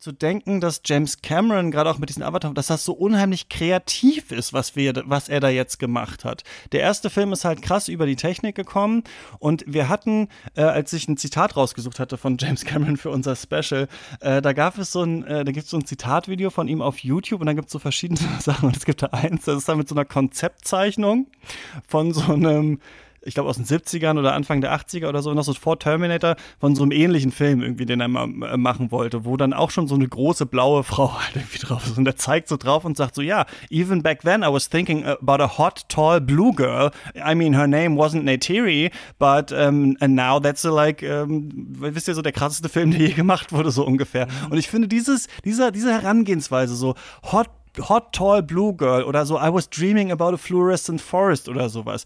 [0.00, 4.32] zu denken, dass James Cameron gerade auch mit diesen Avatar, dass das so unheimlich kreativ
[4.32, 6.42] ist, was wir, was er da jetzt gemacht hat.
[6.72, 9.04] Der erste Film ist halt krass über die Technik gekommen
[9.40, 13.36] und wir hatten, äh, als ich ein Zitat rausgesucht hatte von James Cameron für unser
[13.36, 13.88] Special,
[14.20, 16.80] äh, da gab es so ein, äh, da gibt es so ein Zitatvideo von ihm
[16.80, 19.58] auf YouTube und da gibt es so verschiedene Sachen und es gibt da eins, das
[19.58, 21.26] ist da mit so einer Konzeptzeichnung
[21.86, 22.80] von so einem
[23.22, 26.36] ich glaube aus den 70ern oder Anfang der 80er oder so, noch so vor Terminator
[26.58, 29.70] von so einem ähnlichen Film irgendwie, den er mal äh, machen wollte, wo dann auch
[29.70, 31.98] schon so eine große blaue Frau halt irgendwie drauf ist.
[31.98, 35.04] Und er zeigt so drauf und sagt so, ja, even back then I was thinking
[35.04, 36.90] about a hot, tall blue girl.
[37.14, 42.08] I mean, her name wasn't Neytiri, but um, and now that's a, like, um, wisst
[42.08, 44.28] ihr, so der krasseste Film, der je gemacht wurde, so ungefähr.
[44.48, 49.36] Und ich finde dieses, dieser, diese Herangehensweise, so hot Hot Tall Blue Girl oder so
[49.38, 52.04] I was dreaming about a fluorescent forest oder sowas.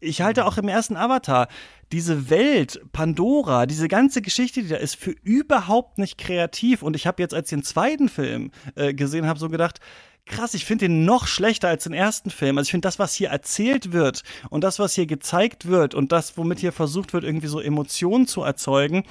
[0.00, 1.48] Ich halte auch im ersten Avatar
[1.92, 6.82] diese Welt, Pandora, diese ganze Geschichte, die da ist, für überhaupt nicht kreativ.
[6.82, 9.80] Und ich habe jetzt, als ich den zweiten Film äh, gesehen habe, so gedacht,
[10.26, 12.58] krass, ich finde den noch schlechter als den ersten Film.
[12.58, 16.12] Also ich finde das, was hier erzählt wird und das, was hier gezeigt wird und
[16.12, 19.04] das, womit hier versucht wird, irgendwie so Emotionen zu erzeugen,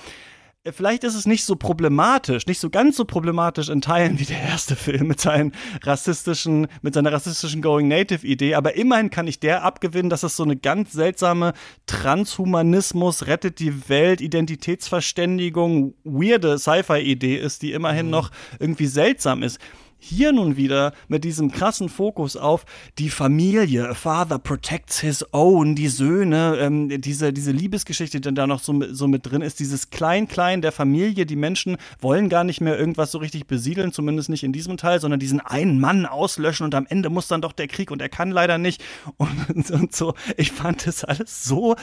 [0.71, 4.41] vielleicht ist es nicht so problematisch, nicht so ganz so problematisch in Teilen wie der
[4.41, 9.39] erste Film mit seinen rassistischen, mit seiner rassistischen Going Native Idee, aber immerhin kann ich
[9.39, 11.53] der abgewinnen, dass es so eine ganz seltsame
[11.85, 18.11] Transhumanismus, rettet die Welt, Identitätsverständigung, weirde Sci-Fi Idee ist, die immerhin mhm.
[18.11, 19.59] noch irgendwie seltsam ist.
[20.07, 22.65] Hier nun wieder mit diesem krassen Fokus auf
[22.99, 23.89] die Familie.
[23.89, 28.83] A father protects his own, die Söhne, ähm, diese, diese Liebesgeschichte, die da noch so,
[28.93, 31.25] so mit drin ist, dieses Klein-Klein der Familie.
[31.25, 34.99] Die Menschen wollen gar nicht mehr irgendwas so richtig besiedeln, zumindest nicht in diesem Teil,
[34.99, 38.09] sondern diesen einen Mann auslöschen und am Ende muss dann doch der Krieg und er
[38.09, 38.83] kann leider nicht.
[39.17, 41.75] Und, und so, ich fand das alles so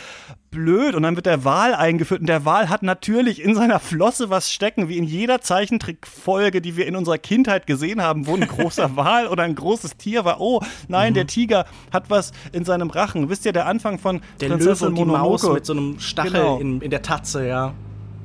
[0.51, 0.95] blöd.
[0.95, 4.53] Und dann wird der Wal eingeführt und der Wal hat natürlich in seiner Flosse was
[4.53, 8.47] stecken, wie in jeder Zeichentrickfolge, die wir in unserer Kindheit gesehen haben haben, wo ein
[8.47, 10.41] großer Wal oder ein großes Tier war.
[10.41, 11.15] Oh, nein, mhm.
[11.15, 13.29] der Tiger hat was in seinem Rachen.
[13.29, 15.13] Wisst ihr, der Anfang von der Prinzessin Löwe und die.
[15.13, 16.59] Maus mit so einem Stachel genau.
[16.59, 17.75] in, in der Tatze, ja.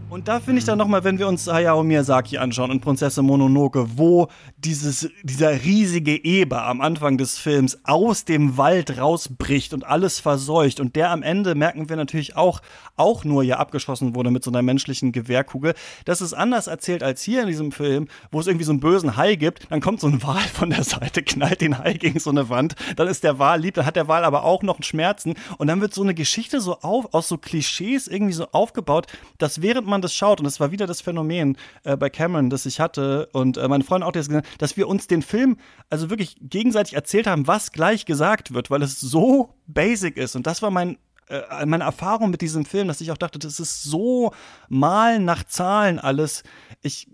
[0.10, 3.98] Und da finde ich dann nochmal, wenn wir uns Hayao Miyazaki anschauen und Prinzessin Mononoke,
[3.98, 10.22] wo dieses, dieser riesige Eber am Anfang des Films aus dem Wald rausbricht und alles
[10.22, 12.62] verseucht und der am Ende, merken wir natürlich auch,
[12.96, 15.74] auch nur ja abgeschossen wurde mit so einer menschlichen Gewehrkugel.
[16.06, 19.18] Das ist anders erzählt als hier in diesem Film, wo es irgendwie so einen bösen
[19.18, 22.30] Hai gibt, dann kommt so ein Wal von der Seite, knallt den Hai gegen so
[22.30, 25.34] eine Wand, dann ist der Wal lieb, dann hat der Wal aber auch noch Schmerzen.
[25.58, 29.62] Und dann wird so eine Geschichte so auf, aus so Klischees irgendwie so aufgebaut, dass
[29.62, 32.66] während man man das schaut, und das war wieder das Phänomen äh, bei Cameron, das
[32.66, 35.58] ich hatte, und äh, meine Freundin auch, das gesagt, dass wir uns den Film
[35.90, 40.36] also wirklich gegenseitig erzählt haben, was gleich gesagt wird, weil es so basic ist.
[40.36, 40.98] Und das war mein
[41.30, 44.32] äh, meine Erfahrung mit diesem Film, dass ich auch dachte, das ist so
[44.70, 46.44] mal nach Zahlen alles.
[46.82, 47.10] Ich,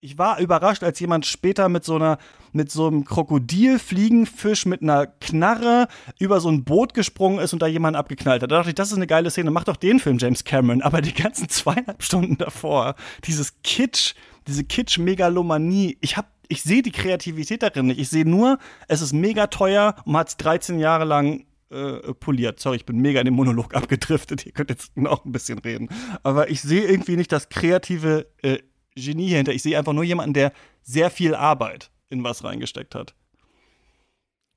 [0.00, 2.18] ich war überrascht, als jemand später mit so einer
[2.52, 5.86] mit so einem Krokodilfliegenfisch mit einer Knarre
[6.18, 8.50] über so ein Boot gesprungen ist und da jemanden abgeknallt hat.
[8.50, 10.82] Da dachte ich, das ist eine geile Szene, mach doch den Film, James Cameron.
[10.82, 14.14] Aber die ganzen zweieinhalb Stunden davor, dieses Kitsch,
[14.48, 18.00] diese Kitsch-Megalomanie, ich hab, ich sehe die Kreativität darin nicht.
[18.00, 18.58] Ich sehe nur,
[18.88, 22.58] es ist mega teuer und hat es 13 Jahre lang äh, poliert.
[22.58, 24.44] Sorry, ich bin mega in den Monolog abgedriftet.
[24.44, 25.88] Ihr könnt jetzt noch ein bisschen reden.
[26.24, 28.58] Aber ich sehe irgendwie nicht das kreative äh,
[28.94, 29.52] Genie hinter.
[29.52, 33.14] Ich sehe einfach nur jemanden, der sehr viel Arbeit in was reingesteckt hat.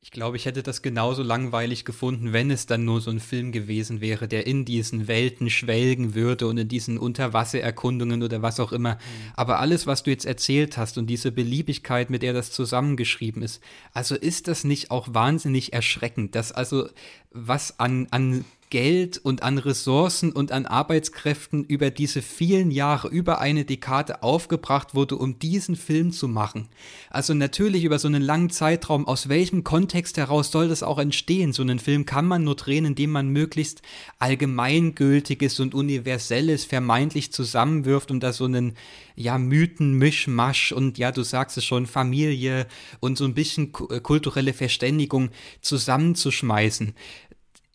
[0.06, 3.54] Ich glaube, ich hätte das genauso langweilig gefunden, wenn es dann nur so ein Film
[3.54, 8.74] gewesen wäre, der in diesen Welten schwelgen würde und in diesen Unterwassererkundungen oder was auch
[8.74, 8.96] immer.
[8.96, 9.00] Mhm.
[9.36, 13.64] Aber alles, was du jetzt erzählt hast und diese Beliebigkeit, mit der das zusammengeschrieben ist,
[13.94, 16.90] also ist das nicht auch wahnsinnig erschreckend, dass also
[17.32, 23.40] was an, an Geld und an Ressourcen und an Arbeitskräften über diese vielen Jahre, über
[23.40, 26.70] eine Dekade aufgebracht wurde, um diesen Film zu machen.
[27.12, 31.54] Also natürlich über so einen langen Zeitraum, aus welchem Kontext heraus soll das auch entstehen?
[31.54, 33.84] So einen Film kann man nur drehen, indem man möglichst
[34.18, 38.74] allgemeingültiges und universelles vermeintlich zusammenwirft, um da so einen
[39.16, 42.66] ja, Mythen-Mischmasch und ja, du sagst es schon, Familie
[43.02, 45.30] und so ein bisschen kulturelle Verständigung
[45.62, 46.96] zusammenzuschmeißen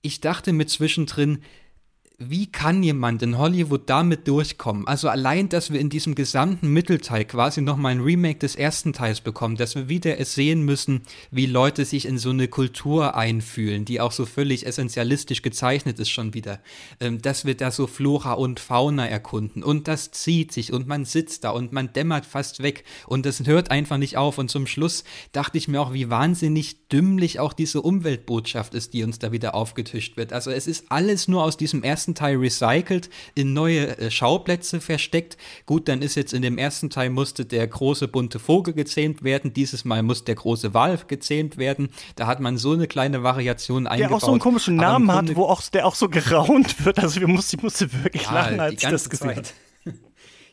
[0.08, 1.42] ich dachte mir zwischendrin,
[2.20, 4.88] wie kann jemand in Hollywood damit durchkommen?
[4.88, 9.20] Also allein, dass wir in diesem gesamten Mittelteil quasi nochmal ein Remake des ersten Teils
[9.20, 13.84] bekommen, dass wir wieder es sehen müssen, wie Leute sich in so eine Kultur einfühlen,
[13.84, 16.58] die auch so völlig essentialistisch gezeichnet ist schon wieder,
[16.98, 21.04] ähm, dass wir da so Flora und Fauna erkunden und das zieht sich und man
[21.04, 24.66] sitzt da und man dämmert fast weg und das hört einfach nicht auf und zum
[24.66, 29.30] Schluss dachte ich mir auch, wie wahnsinnig dümmlich auch diese Umweltbotschaft ist, die uns da
[29.30, 30.32] wieder aufgetischt wird.
[30.32, 34.80] Also es ist alles nur aus diesem ersten ersten Teil recycelt, in neue äh, Schauplätze
[34.80, 35.36] versteckt.
[35.66, 39.52] Gut, dann ist jetzt in dem ersten Teil musste der große bunte Vogel gezähmt werden,
[39.52, 41.90] dieses Mal muss der große Wal gezähmt werden.
[42.16, 44.10] Da hat man so eine kleine Variation eingebaut.
[44.10, 46.98] Der auch so einen komischen Namen hat, wo auch, der auch so geraunt wird.
[46.98, 49.48] Also wir mussten, ich musste wirklich ja, lachen, als ich das gesehen habe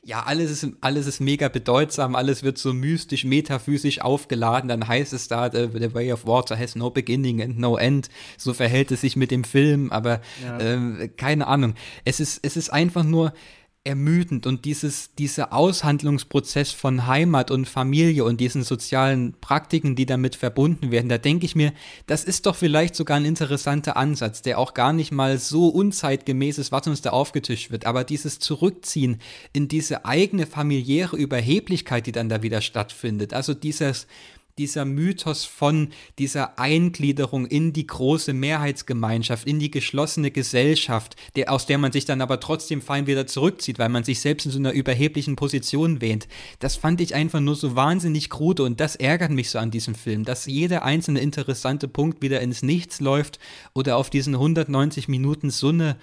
[0.05, 5.13] ja, alles ist, alles ist mega bedeutsam, alles wird so mystisch, metaphysisch aufgeladen, dann heißt
[5.13, 8.09] es da, the, the, Way of Water has no beginning and no end.
[8.37, 10.59] So verhält es sich mit dem Film, aber ja.
[10.59, 11.73] äh, keine Ahnung.
[12.05, 13.33] Es ist, es ist einfach nur,
[13.85, 20.35] ermüdend und dieses, dieser Aushandlungsprozess von Heimat und Familie und diesen sozialen Praktiken, die damit
[20.35, 21.71] verbunden werden, da denke ich mir,
[22.07, 26.57] das ist doch vielleicht sogar ein interessanter Ansatz, der auch gar nicht mal so unzeitgemäß
[26.57, 27.85] ist, was uns da aufgetischt wird.
[27.85, 29.19] Aber dieses Zurückziehen
[29.53, 34.07] in diese eigene familiäre Überheblichkeit, die dann da wieder stattfindet, also dieses,
[34.57, 41.65] dieser Mythos von dieser Eingliederung in die große Mehrheitsgemeinschaft, in die geschlossene Gesellschaft, der, aus
[41.65, 44.59] der man sich dann aber trotzdem fein wieder zurückzieht, weil man sich selbst in so
[44.59, 46.29] einer überheblichen Position wähnt.
[46.59, 49.93] Das fand ich einfach nur so wahnsinnig krude und das ärgert mich so an diesem
[49.93, 53.39] Film, dass jeder einzelne interessante Punkt wieder ins Nichts läuft
[53.73, 55.97] oder auf diesen 190 Minuten so eine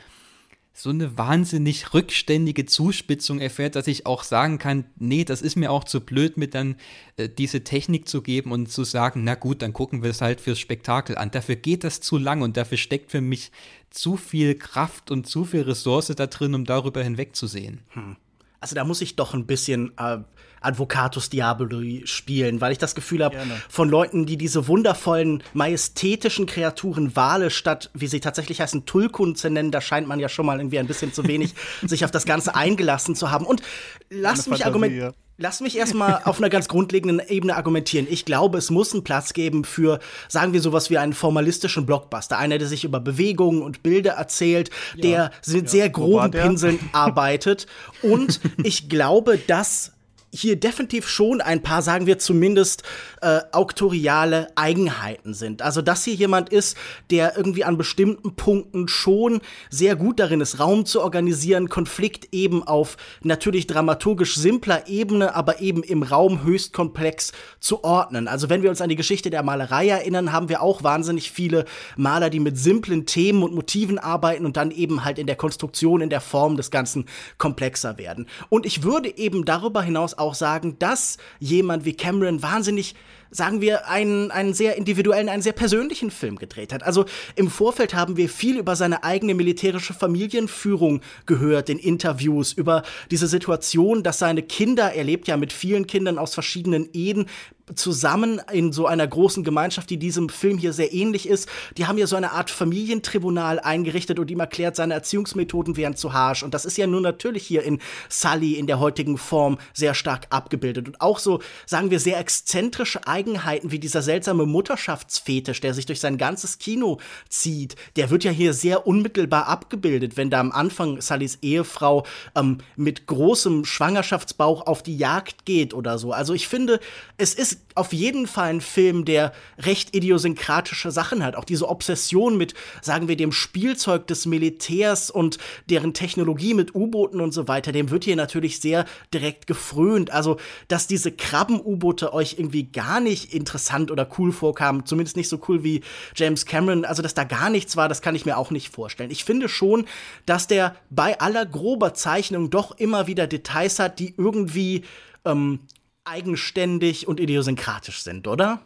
[0.75, 5.71] so eine wahnsinnig rückständige Zuspitzung erfährt, dass ich auch sagen kann, nee, das ist mir
[5.71, 6.77] auch zu blöd, mit dann
[7.17, 10.41] äh, diese Technik zu geben und zu sagen, na gut, dann gucken wir es halt
[10.41, 11.31] fürs Spektakel an.
[11.31, 13.53] Dafür geht das zu lang und dafür steckt für mich
[13.91, 17.81] zu viel Kraft und zu viel Ressource da drin, um darüber hinwegzusehen.
[17.91, 18.17] Hm.
[18.61, 20.19] Also da muss ich doch ein bisschen äh,
[20.63, 23.37] Advocatus Diaboli spielen, weil ich das Gefühl habe,
[23.69, 29.51] von Leuten, die diese wundervollen, majestätischen Kreaturen Wale statt, wie sie tatsächlich heißen, Tulkun zu
[29.51, 31.55] nennen, da scheint man ja schon mal irgendwie ein bisschen zu wenig
[31.87, 33.47] sich auf das Ganze eingelassen zu haben.
[33.47, 33.63] Und
[34.11, 35.15] lasst mich argumentieren.
[35.39, 38.07] Lass mich erstmal auf einer ganz grundlegenden Ebene argumentieren.
[38.09, 39.99] Ich glaube, es muss einen Platz geben für,
[40.29, 42.39] sagen wir sowas wie einen formalistischen Blockbuster.
[42.39, 45.69] Einer, der sich über Bewegungen und Bilder erzählt, ja, der mit ja.
[45.69, 47.67] sehr groben Pinseln arbeitet.
[48.03, 49.93] Und ich glaube, dass
[50.33, 52.83] hier definitiv schon ein paar, sagen wir zumindest,
[53.23, 55.63] äh, auktoriale Eigenheiten sind.
[55.63, 56.77] Also, dass hier jemand ist,
[57.11, 62.67] der irgendwie an bestimmten Punkten schon sehr gut darin ist, Raum zu organisieren, Konflikt eben
[62.67, 68.27] auf natürlich dramaturgisch simpler Ebene, aber eben im Raum höchst komplex zu ordnen.
[68.27, 71.65] Also, wenn wir uns an die Geschichte der Malerei erinnern, haben wir auch wahnsinnig viele
[71.97, 76.01] Maler, die mit simplen Themen und Motiven arbeiten und dann eben halt in der Konstruktion,
[76.01, 77.07] in der Form des Ganzen
[77.39, 78.27] komplexer werden.
[78.49, 82.97] Und ich würde eben darüber hinaus auch sagen, dass jemand wie Cameron wahnsinnig
[83.33, 86.83] sagen wir, einen, einen sehr individuellen, einen sehr persönlichen Film gedreht hat.
[86.83, 92.83] Also im Vorfeld haben wir viel über seine eigene militärische Familienführung gehört, in Interviews, über
[93.11, 97.27] diese Situation, dass seine Kinder, er lebt ja mit vielen Kindern aus verschiedenen Ehen,
[97.75, 101.49] zusammen in so einer großen Gemeinschaft, die diesem Film hier sehr ähnlich ist.
[101.77, 106.13] Die haben ja so eine Art Familientribunal eingerichtet und ihm erklärt, seine Erziehungsmethoden wären zu
[106.13, 106.43] harsch.
[106.43, 110.27] Und das ist ja nur natürlich hier in Sully in der heutigen Form sehr stark
[110.31, 110.89] abgebildet.
[110.89, 116.01] Und auch so, sagen wir, sehr exzentrische Eigenheiten wie dieser seltsame Mutterschaftsfetisch, der sich durch
[116.01, 116.99] sein ganzes Kino
[117.29, 122.59] zieht, der wird ja hier sehr unmittelbar abgebildet, wenn da am Anfang Sullys Ehefrau ähm,
[122.77, 126.13] mit großem Schwangerschaftsbauch auf die Jagd geht oder so.
[126.13, 126.81] Also ich finde,
[127.17, 131.37] es ist auf jeden Fall ein Film, der recht idiosynkratische Sachen hat.
[131.37, 135.39] Auch diese Obsession mit, sagen wir, dem Spielzeug des Militärs und
[135.71, 138.85] deren Technologie mit U-Booten und so weiter, dem wird hier natürlich sehr
[139.15, 140.11] direkt gefrönt.
[140.11, 140.39] Also,
[140.69, 145.65] dass diese Krabben-U-Boote euch irgendwie gar nicht interessant oder cool vorkamen, zumindest nicht so cool
[145.65, 145.83] wie
[146.15, 149.11] James Cameron, also dass da gar nichts war, das kann ich mir auch nicht vorstellen.
[149.11, 149.87] Ich finde schon,
[150.27, 154.83] dass der bei aller grober Zeichnung doch immer wieder Details hat, die irgendwie
[155.25, 155.61] ähm,
[156.05, 158.61] eigenständig und idiosynkratisch sind, oder?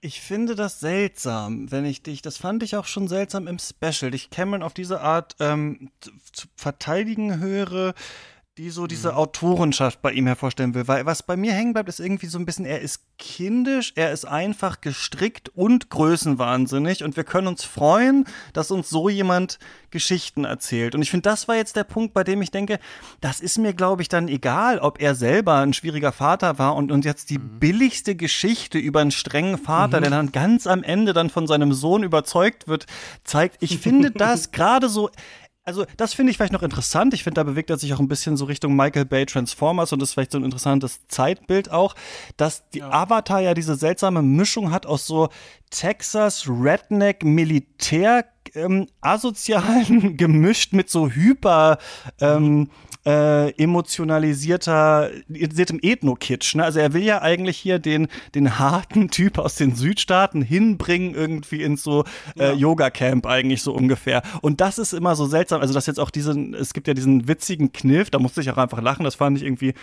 [0.00, 4.10] Ich finde das seltsam, wenn ich dich, das fand ich auch schon seltsam im Special,
[4.10, 5.90] dich Cameron auf diese Art ähm,
[6.32, 7.94] zu verteidigen höre,
[8.58, 9.18] die so diese mhm.
[9.18, 10.88] Autorenschaft bei ihm hervorstellen will.
[10.88, 14.12] Weil was bei mir hängen bleibt, ist irgendwie so ein bisschen, er ist kindisch, er
[14.12, 19.58] ist einfach gestrickt und größenwahnsinnig und wir können uns freuen, dass uns so jemand
[19.90, 20.94] Geschichten erzählt.
[20.94, 22.78] Und ich finde, das war jetzt der Punkt, bei dem ich denke,
[23.20, 26.90] das ist mir, glaube ich, dann egal, ob er selber ein schwieriger Vater war und,
[26.90, 27.58] und jetzt die mhm.
[27.58, 30.02] billigste Geschichte über einen strengen Vater, mhm.
[30.02, 32.86] der dann ganz am Ende dann von seinem Sohn überzeugt wird,
[33.22, 33.62] zeigt.
[33.62, 35.10] Ich finde das gerade so
[35.66, 37.12] also das finde ich vielleicht noch interessant.
[37.12, 40.00] Ich finde, da bewegt er sich auch ein bisschen so Richtung Michael Bay Transformers und
[40.00, 41.96] das ist vielleicht so ein interessantes Zeitbild auch,
[42.36, 42.90] dass die ja.
[42.90, 45.28] Avatar ja diese seltsame Mischung hat aus so
[45.70, 48.24] Texas Redneck Militär
[48.56, 51.78] ähm, asozialen gemischt mit so hyper
[52.20, 52.70] ähm,
[53.06, 56.56] äh, emotionalisierter, Ethno-Kitsch.
[56.56, 56.64] Ne?
[56.64, 61.62] Also er will ja eigentlich hier den, den harten Typ aus den Südstaaten hinbringen, irgendwie
[61.62, 62.04] ins so
[62.36, 62.52] äh, ja.
[62.52, 64.22] Yoga-Camp eigentlich so ungefähr.
[64.42, 65.60] Und das ist immer so seltsam.
[65.60, 68.56] Also, dass jetzt auch diesen, es gibt ja diesen witzigen Kniff, da musste ich auch
[68.56, 69.74] einfach lachen, das fand ich irgendwie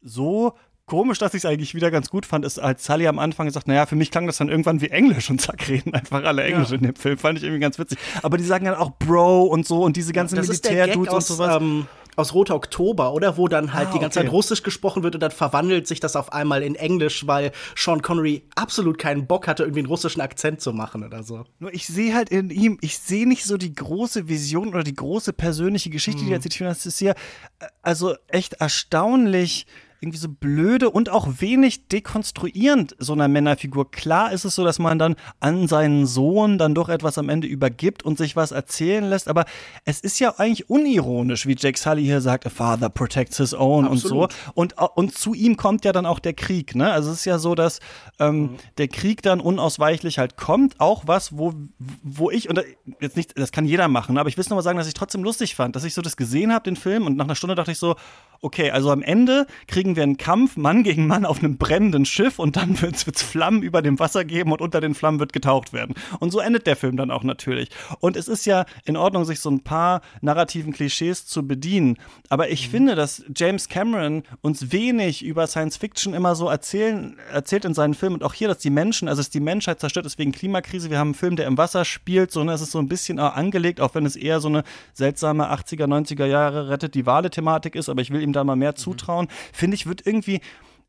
[0.00, 0.54] so
[0.88, 3.68] komisch, dass ich es eigentlich wieder ganz gut fand, ist, als Sally am Anfang gesagt,
[3.68, 6.70] naja, für mich klang das dann irgendwann wie Englisch und zack, reden einfach alle Englisch
[6.70, 6.76] ja.
[6.76, 7.18] in dem Film.
[7.18, 7.98] Fand ich irgendwie ganz witzig.
[8.22, 11.62] Aber die sagen dann auch Bro und so und diese ganzen Militärdudes und sowas.
[11.62, 11.86] Ähm
[12.18, 13.36] aus Roter Oktober, oder?
[13.36, 14.26] Wo dann halt ah, die ganze okay.
[14.26, 18.02] Zeit Russisch gesprochen wird und dann verwandelt sich das auf einmal in Englisch, weil Sean
[18.02, 21.44] Connery absolut keinen Bock hatte, irgendwie einen russischen Akzent zu machen oder so.
[21.60, 24.94] Nur ich sehe halt in ihm, ich sehe nicht so die große Vision oder die
[24.94, 26.26] große persönliche Geschichte, hm.
[26.26, 26.60] die er erzählt.
[26.68, 29.66] Das ist ja äh, also echt erstaunlich
[30.00, 33.90] irgendwie so blöde und auch wenig dekonstruierend so einer Männerfigur.
[33.90, 37.48] Klar ist es so, dass man dann an seinen Sohn dann doch etwas am Ende
[37.48, 39.44] übergibt und sich was erzählen lässt, aber
[39.84, 43.86] es ist ja eigentlich unironisch, wie Jake Sully hier sagt, a father protects his own
[43.86, 44.32] Absolut.
[44.32, 44.52] und so.
[44.54, 46.92] Und, und zu ihm kommt ja dann auch der Krieg, ne?
[46.92, 47.80] Also es ist ja so, dass
[48.18, 48.56] ähm, mhm.
[48.78, 51.54] der Krieg dann unausweichlich halt kommt, auch was, wo,
[52.02, 52.62] wo ich, und
[53.00, 55.24] jetzt nicht, das kann jeder machen, aber ich will nur mal sagen, dass ich trotzdem
[55.24, 57.72] lustig fand, dass ich so das gesehen habe, den Film, und nach einer Stunde dachte
[57.72, 57.96] ich so,
[58.40, 62.38] okay, also am Ende kriegen wir einen Kampf Mann gegen Mann auf einem brennenden Schiff
[62.38, 65.72] und dann wird es Flammen über dem Wasser geben und unter den Flammen wird getaucht
[65.72, 65.94] werden.
[66.20, 67.70] Und so endet der Film dann auch natürlich.
[68.00, 71.96] Und es ist ja in Ordnung, sich so ein paar narrativen Klischees zu bedienen.
[72.28, 72.70] Aber ich mhm.
[72.70, 77.94] finde, dass James Cameron uns wenig über Science Fiction immer so erzählen, erzählt in seinen
[77.94, 80.90] Filmen und auch hier, dass die Menschen, also dass die Menschheit zerstört ist wegen Klimakrise.
[80.90, 83.18] Wir haben einen Film, der im Wasser spielt, so, ne, es ist so ein bisschen
[83.18, 87.88] angelegt, auch wenn es eher so eine seltsame 80er, 90er Jahre rettet die Wale-Thematik ist,
[87.88, 88.76] aber ich will ihm da mal mehr mhm.
[88.76, 90.40] zutrauen, finde ich, wird irgendwie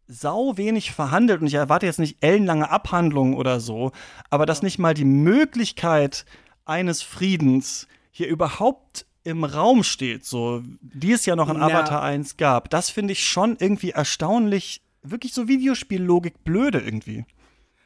[0.07, 1.41] sau wenig verhandelt.
[1.41, 3.91] Und ich erwarte jetzt nicht ellenlange Abhandlungen oder so,
[4.29, 6.25] aber dass nicht mal die Möglichkeit
[6.65, 11.63] eines Friedens hier überhaupt im Raum steht, so die es ja noch in ja.
[11.63, 17.25] Avatar 1 gab, das finde ich schon irgendwie erstaunlich, wirklich so Videospiellogik blöde irgendwie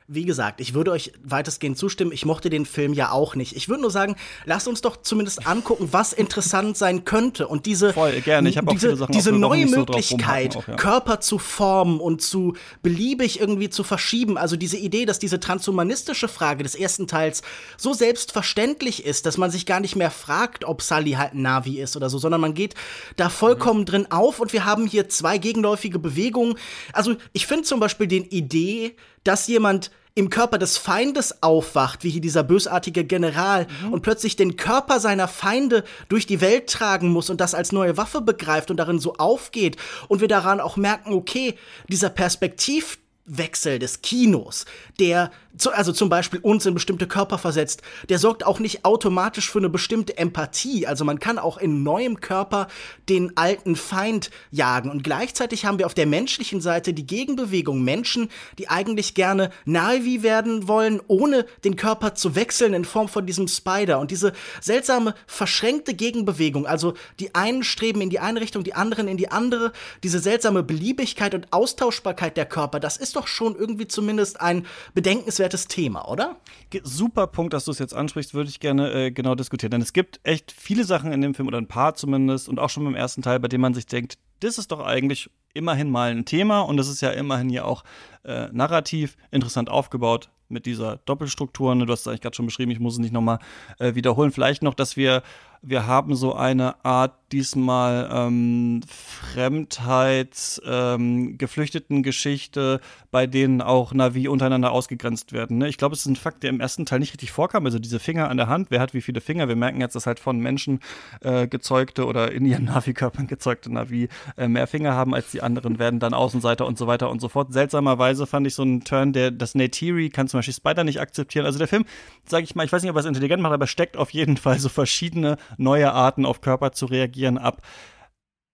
[0.08, 2.12] wie gesagt, ich würde euch weitestgehend zustimmen.
[2.12, 3.56] Ich mochte den Film ja auch nicht.
[3.56, 7.48] Ich würde nur sagen, lasst uns doch zumindest angucken, was interessant sein könnte.
[7.48, 8.50] Und diese, Voll, gerne.
[8.50, 10.76] Ich diese, viele Sachen diese neue Möglichkeit, auch, ja.
[10.76, 14.38] Körper zu formen und zu beliebig irgendwie zu verschieben.
[14.38, 17.42] Also diese Idee, dass diese transhumanistische Frage des ersten Teils
[17.78, 21.80] so selbstverständlich ist, dass man sich gar nicht mehr fragt, ob Sully halt ein Navi
[21.80, 22.76] ist oder so, sondern man geht
[23.16, 23.86] da vollkommen mhm.
[23.86, 26.56] drin auf und wir haben hier zwei gegenläufige Bewegungen.
[26.92, 32.10] Also ich finde zum Beispiel den Idee, dass jemand im Körper des Feindes aufwacht, wie
[32.12, 33.94] hier dieser bösartige General, mhm.
[33.94, 37.98] und plötzlich den Körper seiner Feinde durch die Welt tragen muss und das als neue
[37.98, 41.56] Waffe begreift und darin so aufgeht und wir daran auch merken, okay,
[41.88, 44.66] dieser Perspektiv Wechsel des Kinos,
[45.00, 49.52] der zu, also zum Beispiel uns in bestimmte Körper versetzt, der sorgt auch nicht automatisch
[49.52, 50.88] für eine bestimmte Empathie.
[50.88, 52.68] Also man kann auch in neuem Körper
[53.08, 54.90] den alten Feind jagen.
[54.90, 60.24] Und gleichzeitig haben wir auf der menschlichen Seite die Gegenbewegung Menschen, die eigentlich gerne Navi
[60.24, 64.00] werden wollen, ohne den Körper zu wechseln in Form von diesem Spider.
[64.00, 69.08] Und diese seltsame, verschränkte Gegenbewegung, also die einen streben in die eine Richtung, die anderen
[69.08, 69.72] in die andere,
[70.04, 75.68] diese seltsame Beliebigkeit und Austauschbarkeit der Körper, das ist doch schon irgendwie zumindest ein bedenkenswertes
[75.68, 76.38] Thema, oder?
[76.84, 79.72] Super Punkt, dass du es jetzt ansprichst, würde ich gerne äh, genau diskutieren.
[79.72, 82.70] Denn es gibt echt viele Sachen in dem Film, oder ein paar zumindest, und auch
[82.70, 86.12] schon beim ersten Teil, bei denen man sich denkt, das ist doch eigentlich immerhin mal
[86.12, 87.84] ein Thema und das ist ja immerhin ja auch
[88.26, 91.74] äh, narrativ interessant aufgebaut mit dieser Doppelstruktur.
[91.76, 91.86] Ne?
[91.86, 93.40] Du hast es eigentlich gerade schon beschrieben, ich muss es nicht nochmal
[93.80, 94.32] äh, wiederholen.
[94.32, 95.24] Vielleicht noch, dass wir
[95.64, 102.80] wir haben so eine Art diesmal ähm, Fremdheits, ähm, geflüchteten Geschichte,
[103.12, 105.58] bei denen auch Navi untereinander ausgegrenzt werden.
[105.58, 105.68] Ne?
[105.68, 107.66] Ich glaube, es ist ein Fakt, der im ersten Teil nicht richtig vorkam.
[107.66, 109.48] Also diese Finger an der Hand, wer hat wie viele Finger?
[109.48, 110.80] Wir merken jetzt, dass halt von Menschen
[111.22, 115.80] äh, gezeugte oder in ihren Navi-Körpern gezeugte Navi äh, mehr Finger haben als die anderen,
[115.80, 117.52] werden dann Außenseiter und so weiter und so fort.
[117.52, 121.48] Seltsamerweise fand ich so einen Turn, der das Neytiri kann zum Beispiel Spider nicht akzeptieren.
[121.48, 121.86] Also der Film,
[122.26, 124.38] sage ich mal, ich weiß nicht, ob er es intelligent macht, aber steckt auf jeden
[124.44, 127.62] Fall so verschiedene neue Arten auf Körper zu reagieren ab.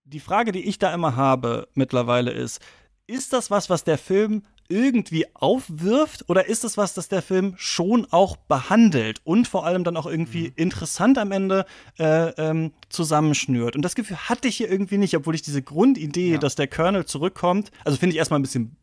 [0.04, 2.62] Die Frage, die ich da immer habe mittlerweile ist,
[3.08, 7.56] ist das was, was der Film irgendwie aufwirft oder ist es was, das der Film
[7.58, 10.54] schon auch behandelt und vor allem dann auch irgendwie mhm.
[10.56, 11.66] interessant am Ende
[11.98, 13.76] äh, ähm, zusammenschnürt?
[13.76, 16.38] Und das Gefühl hatte ich hier irgendwie nicht, obwohl ich diese Grundidee, ja.
[16.38, 18.78] dass der Colonel zurückkommt, also finde ich erstmal ein bisschen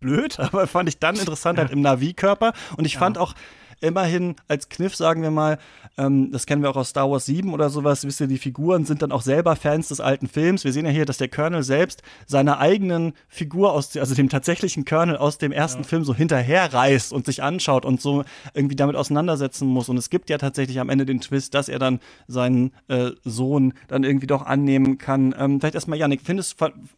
[0.00, 2.98] blöd, aber fand ich dann interessant halt im Navi-Körper und ich ja.
[2.98, 3.34] fand auch
[3.80, 5.58] immerhin als Kniff, sagen wir mal,
[5.96, 8.84] ähm, das kennen wir auch aus Star Wars 7 oder sowas, wisst ihr, die Figuren
[8.84, 10.64] sind dann auch selber Fans des alten Films.
[10.64, 14.84] Wir sehen ja hier, dass der Colonel selbst seiner eigenen Figur aus, also dem tatsächlichen
[14.84, 15.88] Colonel aus dem ersten ja.
[15.88, 18.24] Film so hinterherreist und sich anschaut und so
[18.54, 19.88] irgendwie damit auseinandersetzen muss.
[19.88, 23.74] Und es gibt ja tatsächlich am Ende den Twist, dass er dann seinen äh, Sohn
[23.88, 25.34] dann irgendwie doch annehmen kann.
[25.38, 26.56] Ähm, vielleicht erstmal, Janik, findest,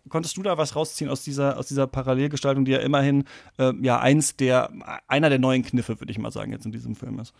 [0.08, 3.24] konntest du da was rausziehen aus dieser, aus dieser Parallelgestaltung, die ja immerhin
[3.58, 4.70] äh, ja eins der,
[5.08, 7.34] einer der neuen Kniffe, würde ich mal sagen, jetzt in diesem Film ist.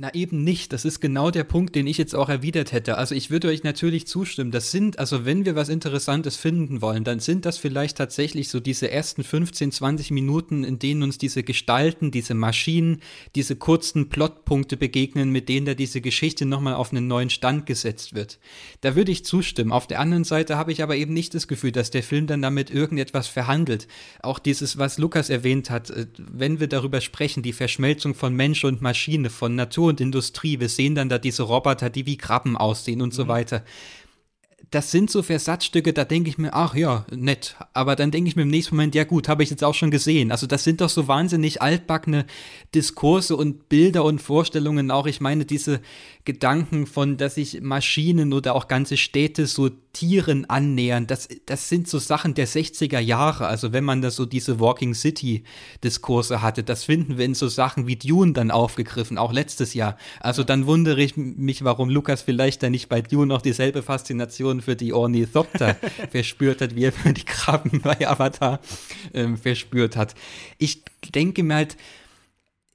[0.00, 0.72] Na eben nicht.
[0.72, 2.98] Das ist genau der Punkt, den ich jetzt auch erwidert hätte.
[2.98, 4.52] Also ich würde euch natürlich zustimmen.
[4.52, 8.60] Das sind, also wenn wir was Interessantes finden wollen, dann sind das vielleicht tatsächlich so
[8.60, 13.00] diese ersten 15, 20 Minuten, in denen uns diese Gestalten, diese Maschinen,
[13.34, 18.14] diese kurzen Plotpunkte begegnen, mit denen da diese Geschichte nochmal auf einen neuen Stand gesetzt
[18.14, 18.38] wird.
[18.82, 19.72] Da würde ich zustimmen.
[19.72, 22.40] Auf der anderen Seite habe ich aber eben nicht das Gefühl, dass der Film dann
[22.40, 23.88] damit irgendetwas verhandelt.
[24.22, 28.64] Auch dieses, was Lukas erwähnt hat, äh, wenn wir darüber sprechen, die Verschmelzung von Mensch
[28.64, 30.60] und Maschine, von Natur und Industrie.
[30.60, 33.16] Wir sehen dann da diese Roboter, die wie Krabben aussehen und mhm.
[33.16, 33.64] so weiter
[34.70, 37.56] das sind so Versatzstücke, da denke ich mir, ach ja, nett.
[37.72, 39.90] Aber dann denke ich mir im nächsten Moment, ja gut, habe ich jetzt auch schon
[39.90, 40.30] gesehen.
[40.30, 42.26] Also das sind doch so wahnsinnig altbackene
[42.74, 45.06] Diskurse und Bilder und Vorstellungen auch.
[45.06, 45.80] Ich meine, diese
[46.24, 51.88] Gedanken von, dass sich Maschinen oder auch ganze Städte so Tieren annähern, das, das sind
[51.88, 53.48] so Sachen der 60er Jahre.
[53.48, 55.42] Also wenn man da so diese Walking City
[55.82, 59.98] Diskurse hatte, das finden wir in so Sachen wie Dune dann aufgegriffen, auch letztes Jahr.
[60.20, 64.60] Also dann wundere ich mich, warum Lukas vielleicht da nicht bei Dune noch dieselbe Faszination
[64.60, 65.74] für die Ornithopter
[66.12, 68.60] verspürt hat, wie er für die Krabben bei Avatar
[69.12, 70.14] ähm, verspürt hat.
[70.58, 71.76] Ich denke mir halt,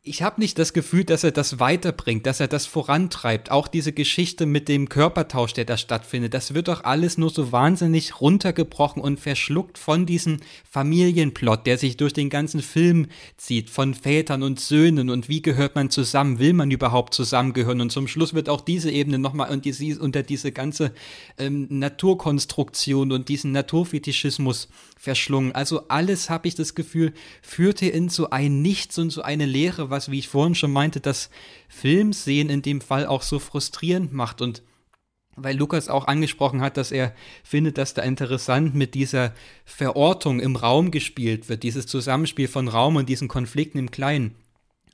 [0.06, 3.52] ich habe nicht das Gefühl, dass er das weiterbringt, dass er das vorantreibt.
[3.52, 7.54] Auch diese Geschichte mit dem Körpertausch, der da stattfindet, das wird doch alles nur so
[7.54, 13.94] wahnsinnig runtergebrochen und verschluckt von diesem Familienplot, der sich durch den ganzen Film zieht, von
[13.94, 17.80] Vätern und Söhnen und wie gehört man zusammen, will man überhaupt zusammengehören.
[17.80, 20.92] Und zum Schluss wird auch diese Ebene nochmal unter diese ganze
[21.38, 25.54] ähm, Naturkonstruktion und diesen Naturfetischismus verschlungen.
[25.54, 29.93] Also alles, habe ich das Gefühl, führte in so ein Nichts und so eine Leere,
[29.94, 31.30] was, wie ich vorhin schon meinte, das
[31.70, 34.62] Filmsehen in dem Fall auch so frustrierend macht und
[35.36, 37.14] weil Lukas auch angesprochen hat, dass er
[37.44, 39.34] findet, dass da interessant mit dieser
[39.66, 44.36] Verortung im Raum gespielt wird, dieses Zusammenspiel von Raum und diesen Konflikten im Kleinen.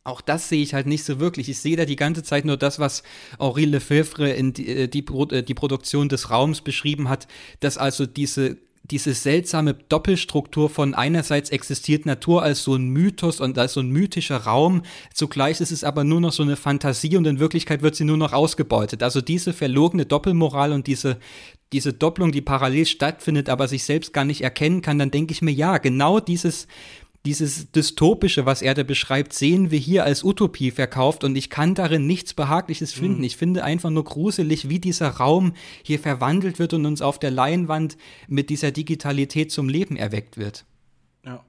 [0.06, 1.50] Auch das sehe ich halt nicht so wirklich.
[1.50, 3.04] Ich sehe da die ganze Zeit nur das, was
[3.38, 7.28] Henri Lefebvre in die, äh, die, äh, die Produktion des Raums beschrieben hat,
[7.60, 8.58] dass also diese
[8.92, 13.90] diese seltsame Doppelstruktur von einerseits existiert Natur als so ein Mythos und als so ein
[13.90, 14.82] mythischer Raum,
[15.14, 18.18] zugleich ist es aber nur noch so eine Fantasie und in Wirklichkeit wird sie nur
[18.18, 19.04] noch ausgebeutet.
[19.04, 21.18] Also diese verlogene Doppelmoral und diese,
[21.72, 25.42] diese Doppelung, die parallel stattfindet, aber sich selbst gar nicht erkennen kann, dann denke ich
[25.42, 26.68] mir, ja, genau dieses,
[27.26, 31.76] dieses Dystopische, was er da beschreibt, sehen wir hier als Utopie verkauft und ich kann
[31.76, 33.20] darin nichts Behagliches finden.
[33.20, 33.26] Mhm.
[33.26, 35.54] Ich finde einfach nur gruselig, wie dieser Raum
[35.84, 37.98] hier verwandelt wird und uns auf der Leinwand
[38.28, 40.66] mit dieser Digitalität zum Leben erweckt wird.
[41.26, 41.44] Ja.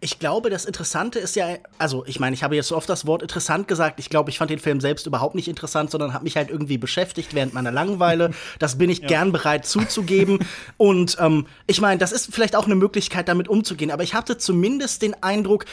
[0.00, 3.06] Ich glaube, das Interessante ist ja, also ich meine, ich habe jetzt so oft das
[3.06, 3.98] Wort interessant gesagt.
[3.98, 6.76] Ich glaube, ich fand den Film selbst überhaupt nicht interessant, sondern habe mich halt irgendwie
[6.76, 8.32] beschäftigt während meiner Langeweile.
[8.58, 9.08] Das bin ich ja.
[9.08, 10.38] gern bereit zuzugeben.
[10.76, 13.90] Und ähm, ich meine, das ist vielleicht auch eine Möglichkeit, damit umzugehen.
[13.90, 15.64] Aber ich hatte zumindest den Eindruck,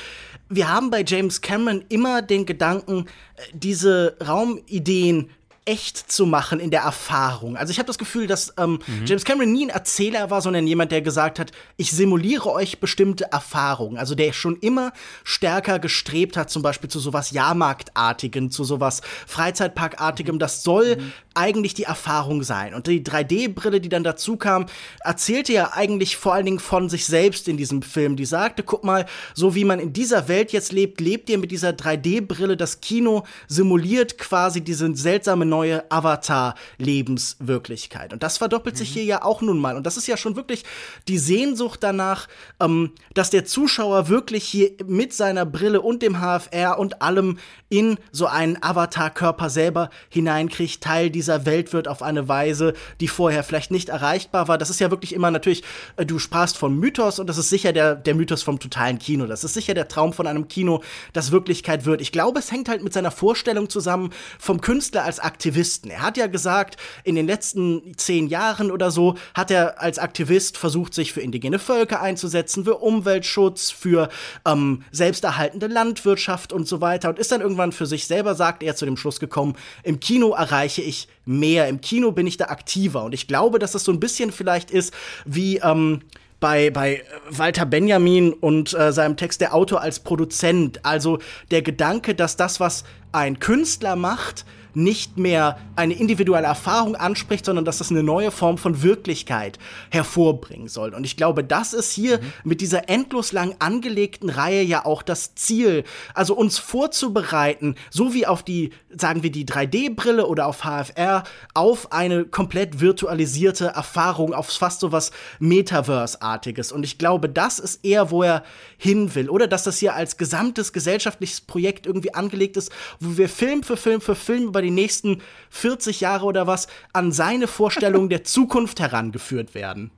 [0.50, 5.30] wir haben bei James Cameron immer den Gedanken, äh, diese Raumideen
[5.66, 7.56] echt zu machen in der Erfahrung.
[7.56, 9.06] Also ich habe das Gefühl, dass ähm, mhm.
[9.06, 13.32] James Cameron nie ein Erzähler war, sondern jemand, der gesagt hat, ich simuliere euch bestimmte
[13.32, 13.98] Erfahrungen.
[13.98, 14.92] Also der schon immer
[15.24, 20.40] stärker gestrebt hat, zum Beispiel zu sowas Jahrmarktartigem, zu sowas Freizeitparkartigem.
[20.40, 21.14] Das soll mhm.
[21.34, 22.74] Eigentlich die Erfahrung sein.
[22.74, 24.66] Und die 3D-Brille, die dann dazu kam,
[25.00, 28.18] erzählte ja eigentlich vor allen Dingen von sich selbst in diesem Film.
[28.18, 31.52] Die sagte, guck mal, so wie man in dieser Welt jetzt lebt, lebt ihr mit
[31.52, 32.58] dieser 3D-Brille.
[32.58, 38.12] Das Kino simuliert quasi diese seltsame neue Avatar-Lebenswirklichkeit.
[38.12, 38.80] Und das verdoppelt mhm.
[38.80, 39.78] sich hier ja auch nun mal.
[39.78, 40.66] Und das ist ja schon wirklich
[41.08, 42.28] die Sehnsucht danach,
[42.60, 47.38] ähm, dass der Zuschauer wirklich hier mit seiner Brille und dem HFR und allem
[47.70, 53.44] in so einen Avatar-Körper selber hineinkriegt, Teil dieser Welt wird auf eine Weise, die vorher
[53.44, 54.58] vielleicht nicht erreichbar war.
[54.58, 55.64] Das ist ja wirklich immer natürlich,
[55.98, 59.26] äh, du sprachst von Mythos und das ist sicher der, der Mythos vom totalen Kino.
[59.26, 60.82] Das ist sicher der Traum von einem Kino,
[61.14, 62.02] das Wirklichkeit wird.
[62.02, 65.92] Ich glaube, es hängt halt mit seiner Vorstellung zusammen vom Künstler als Aktivisten.
[65.92, 70.58] Er hat ja gesagt, in den letzten zehn Jahren oder so hat er als Aktivist
[70.58, 74.10] versucht, sich für indigene Völker einzusetzen, für Umweltschutz, für
[74.46, 78.76] ähm, selbsterhaltende Landwirtschaft und so weiter und ist dann irgendwann für sich selber sagt, er
[78.76, 83.04] zu dem Schluss gekommen, im Kino erreiche ich mehr, im Kino bin ich da aktiver.
[83.04, 84.94] Und ich glaube, dass das so ein bisschen vielleicht ist
[85.26, 86.02] wie ähm,
[86.40, 90.84] bei, bei Walter Benjamin und äh, seinem Text Der Autor als Produzent.
[90.84, 91.20] Also
[91.52, 97.66] der Gedanke, dass das, was ein Künstler macht, nicht mehr eine individuelle Erfahrung anspricht, sondern
[97.66, 99.60] dass das eine neue Form von Wirklichkeit
[99.90, 100.94] hervorbringen soll.
[100.94, 102.32] Und ich glaube, das ist hier mhm.
[102.44, 105.84] mit dieser endlos lang angelegten Reihe ja auch das Ziel.
[106.14, 111.92] Also uns vorzubereiten, so wie auf die, sagen wir, die 3D-Brille oder auf HFR, auf
[111.92, 116.72] eine komplett virtualisierte Erfahrung, auf fast so was Metaverse-artiges.
[116.72, 118.44] Und ich glaube, das ist eher, wo er
[118.78, 119.30] hin will.
[119.30, 123.78] Oder dass das hier als gesamtes gesellschaftliches Projekt irgendwie angelegt ist, wo wir Film für
[123.78, 128.24] Film für Film über über die nächsten 40 Jahre oder was an seine Vorstellung der
[128.24, 129.92] Zukunft herangeführt werden.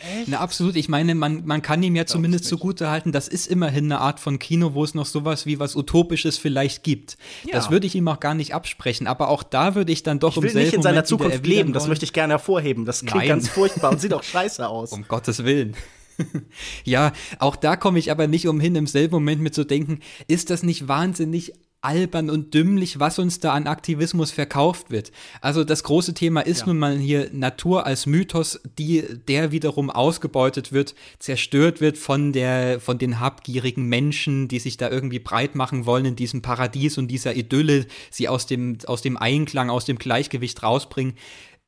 [0.00, 0.28] Echt?
[0.28, 0.76] Na, absolut.
[0.76, 4.00] Ich meine, man, man kann ihm ja Glaub zumindest zugute halten, das ist immerhin eine
[4.00, 7.16] Art von Kino, wo es noch sowas wie was Utopisches vielleicht gibt.
[7.44, 7.52] Ja.
[7.52, 9.06] Das würde ich ihm auch gar nicht absprechen.
[9.06, 11.72] Aber auch da würde ich dann doch ich will nicht in seiner Moment Zukunft leben,
[11.72, 12.84] das möchte ich gerne hervorheben.
[12.84, 13.28] Das klingt Nein.
[13.28, 14.92] ganz furchtbar und sieht auch scheiße aus.
[14.92, 15.74] Um Gottes Willen.
[16.84, 20.50] ja, auch da komme ich aber nicht umhin, im selben Moment mit zu denken, ist
[20.50, 25.12] das nicht wahnsinnig albern und dümmlich, was uns da an Aktivismus verkauft wird.
[25.40, 26.66] Also das große Thema ist ja.
[26.66, 32.80] nun mal hier Natur als Mythos, die, der wiederum ausgebeutet wird, zerstört wird von der,
[32.80, 37.08] von den habgierigen Menschen, die sich da irgendwie breit machen wollen in diesem Paradies und
[37.08, 41.14] dieser Idylle, sie aus dem, aus dem Einklang, aus dem Gleichgewicht rausbringen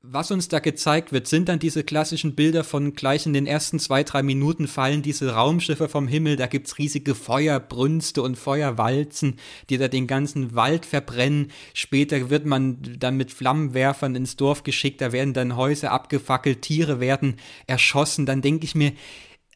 [0.02, 3.78] was uns da gezeigt wird, sind dann diese klassischen Bilder von gleich in den ersten
[3.78, 9.36] zwei, drei Minuten fallen diese Raumschiffe vom Himmel, da gibt's riesige Feuerbrünste und Feuerwalzen,
[9.68, 11.52] die da den ganzen Wald verbrennen.
[11.74, 16.98] Später wird man dann mit Flammenwerfern ins Dorf geschickt, da werden dann Häuser abgefackelt, Tiere
[17.00, 17.36] werden
[17.66, 18.24] erschossen.
[18.24, 18.92] Dann denke ich mir,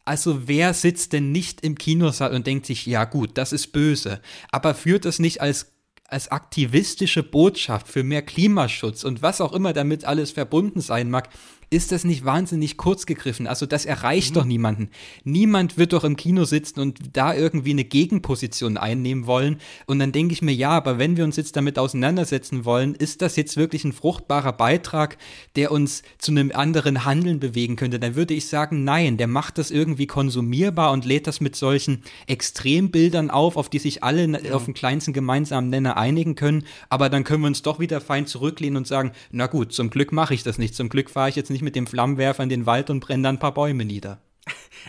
[0.05, 4.20] also wer sitzt denn nicht im Kinosaal und denkt sich, ja gut, das ist böse,
[4.51, 5.73] aber führt das nicht als
[6.09, 11.28] als aktivistische Botschaft für mehr Klimaschutz und was auch immer damit alles verbunden sein mag,
[11.74, 13.48] ist das nicht wahnsinnig kurz gegriffen?
[13.48, 14.34] Also das erreicht mhm.
[14.34, 14.90] doch niemanden.
[15.24, 19.58] Niemand wird doch im Kino sitzen und da irgendwie eine Gegenposition einnehmen wollen.
[19.86, 23.22] Und dann denke ich mir, ja, aber wenn wir uns jetzt damit auseinandersetzen wollen, ist
[23.22, 25.18] das jetzt wirklich ein fruchtbarer Beitrag,
[25.56, 27.98] der uns zu einem anderen Handeln bewegen könnte?
[27.98, 32.04] Dann würde ich sagen, nein, der macht das irgendwie konsumierbar und lädt das mit solchen
[32.28, 34.54] Extrembildern auf, auf die sich alle ja.
[34.54, 36.62] auf den kleinsten gemeinsamen Nenner einigen können.
[36.88, 40.12] Aber dann können wir uns doch wieder fein zurücklehnen und sagen, na gut, zum Glück
[40.12, 40.76] mache ich das nicht.
[40.76, 43.36] Zum Glück fahre ich jetzt nicht mit dem Flammenwerfer in den Wald und brenne dann
[43.36, 44.20] ein paar Bäume nieder.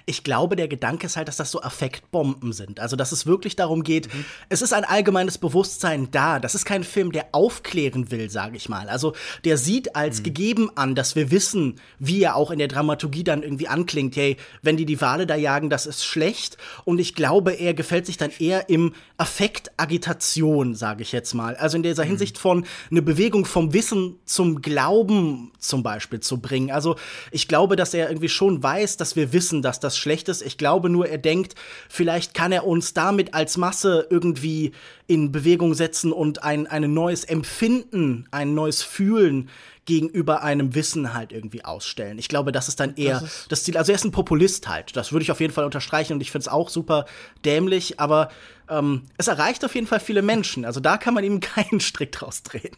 [0.06, 2.80] Ich glaube, der Gedanke ist halt, dass das so Affektbomben sind.
[2.80, 4.26] Also, dass es wirklich darum geht, mhm.
[4.50, 6.40] es ist ein allgemeines Bewusstsein da.
[6.40, 8.90] Das ist kein Film, der aufklären will, sage ich mal.
[8.90, 9.14] Also,
[9.46, 10.24] der sieht als mhm.
[10.24, 14.16] gegeben an, dass wir wissen, wie er auch in der Dramaturgie dann irgendwie anklingt.
[14.16, 16.58] Hey, wenn die die Wale da jagen, das ist schlecht.
[16.84, 21.56] Und ich glaube, er gefällt sich dann eher im Affekt Agitation, sage ich jetzt mal.
[21.56, 22.10] Also in dieser mhm.
[22.10, 26.72] Hinsicht von eine Bewegung vom Wissen zum Glauben zum Beispiel zu bringen.
[26.72, 26.96] Also,
[27.32, 30.42] ich glaube, dass er irgendwie schon weiß, dass wir wissen, dass das schlecht ist.
[30.42, 31.56] Ich glaube nur, er denkt,
[31.90, 34.72] vielleicht kann er uns damit als Masse irgendwie
[35.08, 39.50] in Bewegung setzen und ein, ein neues Empfinden, ein neues Fühlen
[39.86, 42.18] gegenüber einem Wissen halt irgendwie ausstellen.
[42.18, 43.78] Ich glaube, das ist dann eher das, das Ziel.
[43.78, 44.96] Also er ist ein Populist halt.
[44.96, 47.06] Das würde ich auf jeden Fall unterstreichen und ich finde es auch super
[47.46, 48.30] dämlich, aber
[48.68, 50.66] ähm, es erreicht auf jeden Fall viele Menschen.
[50.66, 52.76] Also da kann man ihm keinen Strick draus drehen.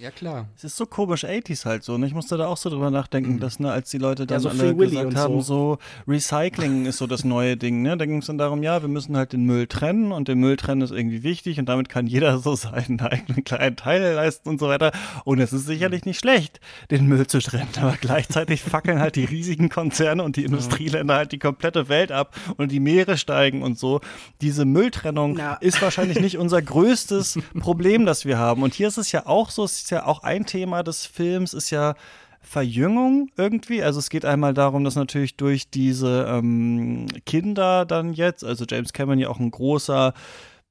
[0.00, 0.46] Ja, klar.
[0.56, 1.98] Es ist so komisch 80s halt so.
[1.98, 2.06] Ne?
[2.06, 3.40] Ich musste da auch so drüber nachdenken, mhm.
[3.40, 5.76] dass, ne, als die Leute dann ja, so alle gesagt haben, so.
[5.76, 5.78] so.
[6.06, 7.96] Recycling ist so das neue Ding, ne?
[7.96, 10.56] Da ging es dann darum, ja, wir müssen halt den Müll trennen und den Müll
[10.56, 14.60] trennen ist irgendwie wichtig und damit kann jeder so seinen eigenen kleinen Teil leisten und
[14.60, 14.92] so weiter.
[15.24, 16.60] Und es ist sicherlich nicht schlecht,
[16.92, 21.32] den Müll zu trennen, aber gleichzeitig fackeln halt die riesigen Konzerne und die Industrieländer halt
[21.32, 24.00] die komplette Welt ab und die Meere steigen und so.
[24.42, 25.54] Diese Mülltrennung Na.
[25.54, 28.62] ist wahrscheinlich nicht unser größtes Problem, das wir haben.
[28.62, 31.94] Und hier ist es ja auch so, ja auch ein Thema des Films, ist ja
[32.40, 33.82] Verjüngung irgendwie.
[33.82, 38.92] Also es geht einmal darum, dass natürlich durch diese ähm, Kinder dann jetzt, also James
[38.92, 40.14] Cameron ja auch ein großer,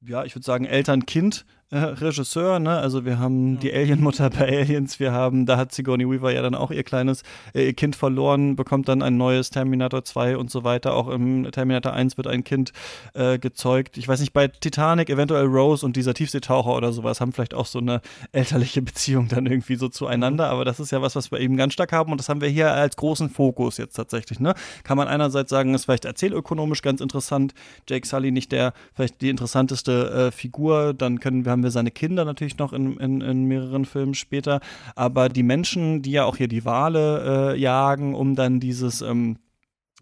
[0.02, 2.78] ja, ich würde sagen, Eltern-Kind äh, Regisseur, ne?
[2.78, 3.60] Also wir haben ja.
[3.60, 7.24] die Alienmutter bei Aliens, wir haben, da hat Sigourney Weaver ja dann auch ihr kleines
[7.54, 10.94] äh, ihr Kind verloren, bekommt dann ein neues Terminator 2 und so weiter.
[10.94, 12.72] Auch im Terminator 1 wird ein Kind
[13.16, 13.98] äh, gezeugt.
[13.98, 17.66] Ich weiß nicht, bei Titanic eventuell Rose und dieser Tiefseetaucher oder sowas haben vielleicht auch
[17.66, 18.00] so eine
[18.32, 20.52] elterliche Beziehung dann irgendwie so zueinander, mhm.
[20.54, 22.48] aber das ist ja was, was wir eben ganz stark haben und das haben wir
[22.48, 24.54] hier als großen Fokus jetzt tatsächlich, ne?
[24.84, 27.54] Kann man einerseits sagen, ist vielleicht erzählökonomisch ganz interessant,
[27.90, 31.92] Jake Sully nicht der vielleicht die interessanteste äh, Figur, dann können wir haben wir seine
[31.92, 34.60] Kinder natürlich noch in, in, in mehreren Filmen später.
[34.96, 39.38] Aber die Menschen, die ja auch hier die Wale äh, jagen, um dann dieses ähm,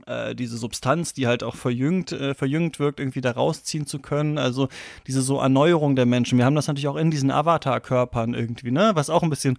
[0.06, 4.38] äh, diese Substanz, die halt auch verjüngt, äh, verjüngt wirkt, irgendwie da rausziehen zu können.
[4.38, 4.68] Also
[5.08, 6.38] diese so Erneuerung der Menschen.
[6.38, 8.92] Wir haben das natürlich auch in diesen Avatar-Körpern irgendwie, ne?
[8.96, 9.58] Was auch ein bisschen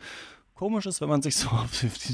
[0.56, 1.50] komisch ist, wenn man sich so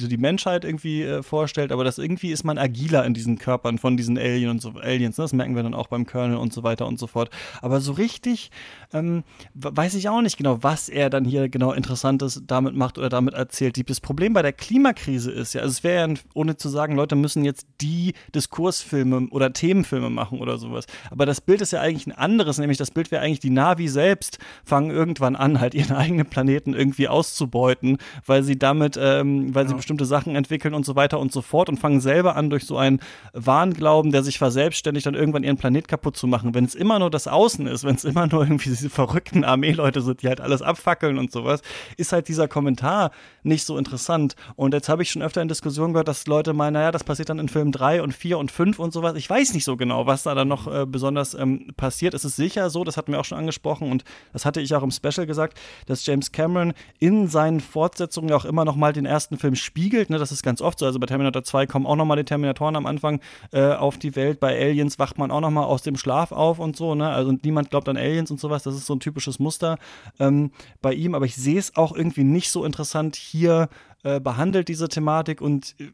[0.09, 3.97] die Menschheit irgendwie äh, vorstellt, aber das irgendwie ist man agiler in diesen Körpern von
[3.97, 5.17] diesen Alien und so, Aliens.
[5.17, 5.25] Ne?
[5.25, 7.31] Das merken wir dann auch beim Colonel und so weiter und so fort.
[7.61, 8.51] Aber so richtig
[8.93, 9.23] ähm,
[9.55, 13.35] weiß ich auch nicht genau, was er dann hier genau Interessantes damit macht oder damit
[13.35, 13.79] erzählt.
[13.89, 17.15] Das Problem bei der Klimakrise ist ja, also es wäre ja, ohne zu sagen, Leute
[17.15, 20.87] müssen jetzt die Diskursfilme oder Themenfilme machen oder sowas.
[21.11, 23.89] Aber das Bild ist ja eigentlich ein anderes, nämlich das Bild wäre eigentlich, die Navi
[23.89, 29.65] selbst fangen irgendwann an, halt ihren eigenen Planeten irgendwie auszubeuten, weil sie damit, ähm, weil
[29.65, 29.71] ja.
[29.71, 32.65] sie bestimmte Sachen entwickeln und so weiter und so fort und fangen selber an, durch
[32.65, 33.01] so einen
[33.33, 36.55] Wahnglauben, der sich verselbstständigt, dann irgendwann ihren Planet kaputt zu machen.
[36.55, 40.01] Wenn es immer nur das Außen ist, wenn es immer nur irgendwie diese verrückten Armeeleute
[40.01, 41.63] sind, die halt alles abfackeln und sowas,
[41.97, 43.11] ist halt dieser Kommentar
[43.43, 44.37] nicht so interessant.
[44.57, 47.29] Und jetzt habe ich schon öfter in Diskussionen gehört, dass Leute meinen, naja, das passiert
[47.29, 49.17] dann in Film 3 und 4 und 5 und sowas.
[49.17, 52.15] Ich weiß nicht so genau, was da dann noch äh, besonders ähm, passiert.
[52.15, 54.83] Es ist sicher so, das hatten wir auch schon angesprochen und das hatte ich auch
[54.83, 58.93] im Special gesagt, dass James Cameron in seinen Fortsetzungen Fortsetzungen ja auch immer noch mal
[58.93, 60.11] den ersten Film spiegelt.
[60.11, 60.19] Ne?
[60.19, 60.87] Das ist ganz oft so.
[60.87, 63.21] Also bei Terminator 2 kommen auch noch mal die Terminatoren am Anfang
[63.53, 64.41] äh, auf die Welt.
[64.41, 66.95] Bei Aliens wacht man auch noch mal aus dem Schlaf auf und so.
[66.95, 67.09] Ne?
[67.09, 68.63] Also niemand glaubt an Aliens und sowas.
[68.63, 69.79] Das ist so ein typisches Muster
[70.19, 71.15] ähm, bei ihm.
[71.15, 73.69] Aber ich sehe es auch irgendwie nicht so interessant hier
[74.05, 75.41] äh, behandelt, diese Thematik.
[75.41, 75.93] Und äh,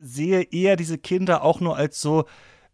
[0.00, 2.24] sehe eher diese Kinder auch nur als so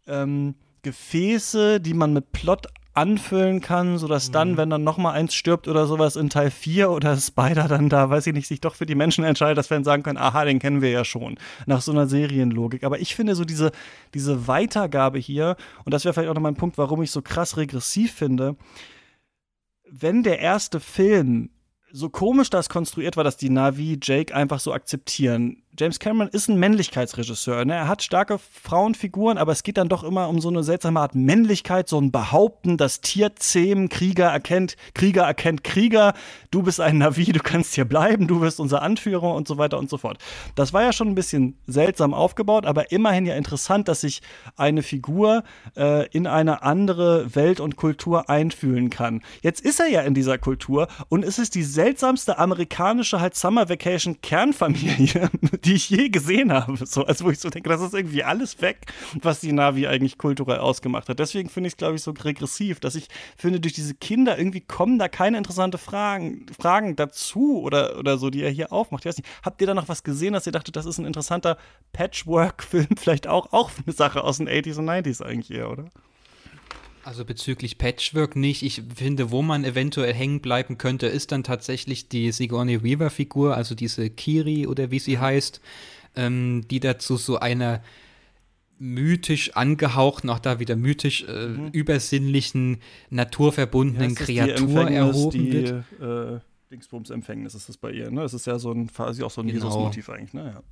[0.06, 4.56] ähm, Gefäße, die man mit Plot anfüllen kann, sodass dann, mhm.
[4.56, 8.08] wenn dann noch mal eins stirbt oder sowas in Teil 4 oder Spider dann da,
[8.08, 10.44] weiß ich nicht, sich doch für die Menschen entscheidet, dass wir dann sagen können, aha,
[10.44, 11.36] den kennen wir ja schon,
[11.66, 12.84] nach so einer Serienlogik.
[12.84, 13.72] Aber ich finde so diese,
[14.14, 17.56] diese Weitergabe hier, und das wäre vielleicht auch noch mein Punkt, warum ich so krass
[17.56, 18.56] regressiv finde,
[19.90, 21.50] wenn der erste Film
[21.90, 26.48] so komisch das konstruiert war, dass die Navi Jake einfach so akzeptieren, James Cameron ist
[26.48, 27.64] ein Männlichkeitsregisseur.
[27.64, 27.74] Ne?
[27.74, 31.16] Er hat starke Frauenfiguren, aber es geht dann doch immer um so eine seltsame Art
[31.16, 36.14] Männlichkeit, so ein Behaupten, das Tier zähmen, Krieger erkennt, Krieger erkennt Krieger,
[36.52, 39.76] du bist ein Navi, du kannst hier bleiben, du wirst unser Anführer und so weiter
[39.78, 40.18] und so fort.
[40.54, 44.22] Das war ja schon ein bisschen seltsam aufgebaut, aber immerhin ja interessant, dass sich
[44.56, 45.42] eine Figur
[45.76, 49.22] äh, in eine andere Welt und Kultur einfühlen kann.
[49.42, 53.68] Jetzt ist er ja in dieser Kultur und es ist die seltsamste amerikanische halt Summer
[53.68, 55.30] Vacation Kernfamilie
[55.64, 56.74] die ich je gesehen habe.
[56.86, 58.86] So, also wo ich so denke, das ist irgendwie alles weg,
[59.20, 61.18] was die Navi eigentlich kulturell ausgemacht hat.
[61.18, 64.60] Deswegen finde ich es, glaube ich, so regressiv, dass ich finde, durch diese Kinder irgendwie
[64.60, 69.04] kommen da keine interessante Fragen, Fragen dazu oder, oder so, die er hier aufmacht.
[69.04, 71.06] Ich weiß nicht, habt ihr da noch was gesehen, dass ihr dachtet, das ist ein
[71.06, 71.56] interessanter
[71.92, 72.88] Patchwork-Film?
[72.96, 75.86] Vielleicht auch, auch eine Sache aus den 80s und 90s eigentlich eher, oder?
[77.04, 78.62] Also bezüglich Patchwork nicht.
[78.62, 83.74] Ich finde, wo man eventuell hängen bleiben könnte, ist dann tatsächlich die Sigourney Weaver-Figur, also
[83.74, 85.60] diese Kiri oder wie sie heißt,
[86.16, 87.82] ähm, die dazu so einer
[88.78, 91.68] mythisch angehauchten, auch da wieder mythisch äh, mhm.
[91.68, 92.78] übersinnlichen,
[93.10, 95.84] naturverbundenen Kreatur erhoben die, wird.
[96.00, 96.40] Äh,
[96.70, 98.22] Dingsbums Empfängnis ist das bei ihr, ne?
[98.22, 99.66] Das ist ja so ein quasi auch so ein genau.
[99.66, 100.54] Jesus-Motiv eigentlich, ne?
[100.54, 100.62] Ja.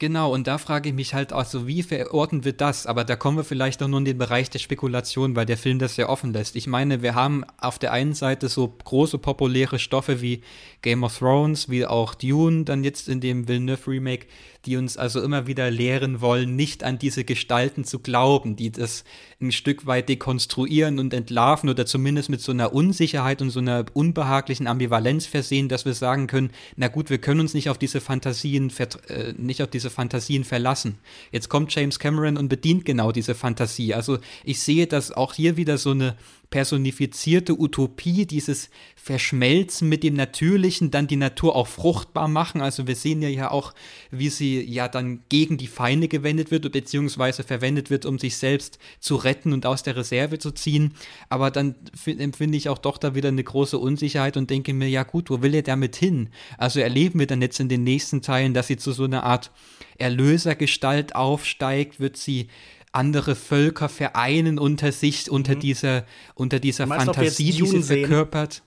[0.00, 2.84] Genau, und da frage ich mich halt auch so, wie verorten wir das?
[2.86, 5.78] Aber da kommen wir vielleicht auch nur in den Bereich der Spekulation, weil der Film
[5.78, 6.56] das sehr offen lässt.
[6.56, 10.42] Ich meine, wir haben auf der einen Seite so große populäre Stoffe wie
[10.82, 14.26] Game of Thrones, wie auch Dune, dann jetzt in dem Villeneuve Remake,
[14.66, 19.04] die uns also immer wieder lehren wollen, nicht an diese Gestalten zu glauben, die das
[19.40, 23.84] ein Stück weit dekonstruieren und entlarven oder zumindest mit so einer Unsicherheit und so einer
[23.92, 28.00] unbehaglichen Ambivalenz versehen, dass wir sagen können, na gut, wir können uns nicht auf diese
[28.00, 28.72] Fantasien,
[29.08, 30.98] äh, nicht auf diese Fantasien verlassen.
[31.30, 33.94] Jetzt kommt James Cameron und bedient genau diese Fantasie.
[33.94, 36.16] Also ich sehe das auch hier wieder so eine
[36.50, 42.60] personifizierte Utopie, dieses Verschmelzen mit dem Natürlichen, dann die Natur auch fruchtbar machen.
[42.60, 43.74] Also wir sehen ja auch,
[44.10, 48.78] wie sie ja dann gegen die Feinde gewendet wird, beziehungsweise verwendet wird, um sich selbst
[49.00, 50.94] zu retten und aus der Reserve zu ziehen.
[51.28, 51.74] Aber dann
[52.06, 55.42] empfinde ich auch doch da wieder eine große Unsicherheit und denke mir, ja gut, wo
[55.42, 56.30] will er damit hin?
[56.56, 59.50] Also erleben wir dann jetzt in den nächsten Teilen, dass sie zu so einer Art
[59.98, 62.48] Erlösergestalt aufsteigt, wird sie
[62.94, 65.60] andere Völker vereinen unter sich, unter mhm.
[65.60, 68.62] dieser, unter dieser Fantasie, die sie verkörpert.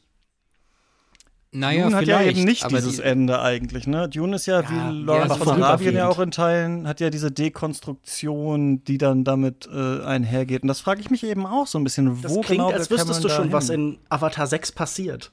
[1.51, 4.09] Naja, Dune hat ja eben nicht dieses die, Ende eigentlich, ne?
[4.09, 7.09] Dune ist ja, ja wie Lawrence ja, von Arabien ja auch in Teilen, hat ja
[7.09, 10.63] diese Dekonstruktion, die dann damit äh, einhergeht.
[10.63, 12.91] Und das frage ich mich eben auch so ein bisschen, das wo klingt, genau als
[12.91, 15.31] wüsstest du schon, was in Avatar 6 passiert.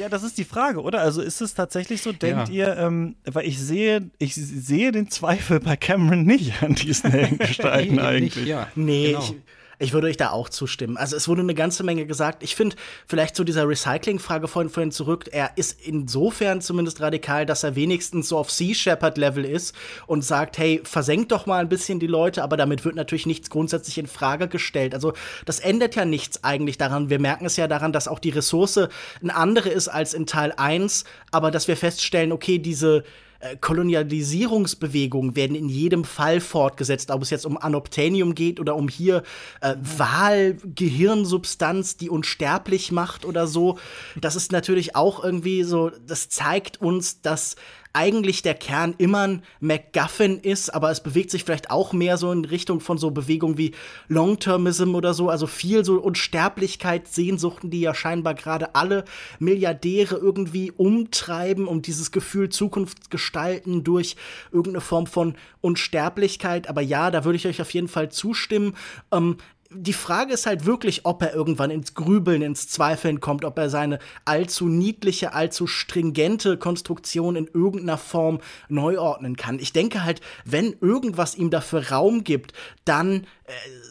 [0.00, 1.02] Ja, das ist die Frage, oder?
[1.02, 2.68] Also ist es tatsächlich so, denkt ja.
[2.68, 7.96] ihr, ähm, weil ich sehe, ich sehe den Zweifel bei Cameron nicht an diesen Heldengestalten
[7.96, 8.36] nee, eigentlich.
[8.36, 8.68] Nicht, ja.
[8.74, 9.18] Nee, genau.
[9.20, 9.34] ich,
[9.80, 10.96] ich würde euch da auch zustimmen.
[10.98, 12.42] Also es wurde eine ganze Menge gesagt.
[12.42, 12.76] Ich finde
[13.06, 18.28] vielleicht zu dieser Recycling-Frage vorhin, vorhin zurück, er ist insofern zumindest radikal, dass er wenigstens
[18.28, 19.74] so auf Sea Shepherd-Level ist
[20.06, 23.48] und sagt, hey, versenkt doch mal ein bisschen die Leute, aber damit wird natürlich nichts
[23.48, 24.94] grundsätzlich in Frage gestellt.
[24.94, 25.14] Also
[25.46, 27.08] das ändert ja nichts eigentlich daran.
[27.08, 28.76] Wir merken es ja daran, dass auch die Ressource
[29.22, 33.02] eine andere ist als in Teil 1, aber dass wir feststellen, okay, diese
[33.40, 38.88] äh, Kolonialisierungsbewegungen werden in jedem Fall fortgesetzt, ob es jetzt um Anoptenium geht oder um
[38.88, 39.22] hier
[39.60, 43.78] äh, Wahlgehirnsubstanz, die unsterblich macht oder so.
[44.20, 47.56] Das ist natürlich auch irgendwie so, das zeigt uns, dass
[47.92, 52.30] eigentlich der Kern immer ein MacGuffin ist, aber es bewegt sich vielleicht auch mehr so
[52.30, 53.72] in Richtung von so Bewegungen wie
[54.08, 59.04] Long-Termism oder so, also viel so Unsterblichkeit, Sehnsuchten, die ja scheinbar gerade alle
[59.38, 64.16] Milliardäre irgendwie umtreiben, um dieses Gefühl Zukunft gestalten durch
[64.52, 66.68] irgendeine Form von Unsterblichkeit.
[66.68, 68.76] Aber ja, da würde ich euch auf jeden Fall zustimmen.
[69.10, 69.36] Ähm,
[69.72, 73.70] die Frage ist halt wirklich, ob er irgendwann ins Grübeln, ins Zweifeln kommt, ob er
[73.70, 79.60] seine allzu niedliche, allzu stringente Konstruktion in irgendeiner Form neu ordnen kann.
[79.60, 82.52] Ich denke halt, wenn irgendwas ihm dafür Raum gibt,
[82.84, 83.26] dann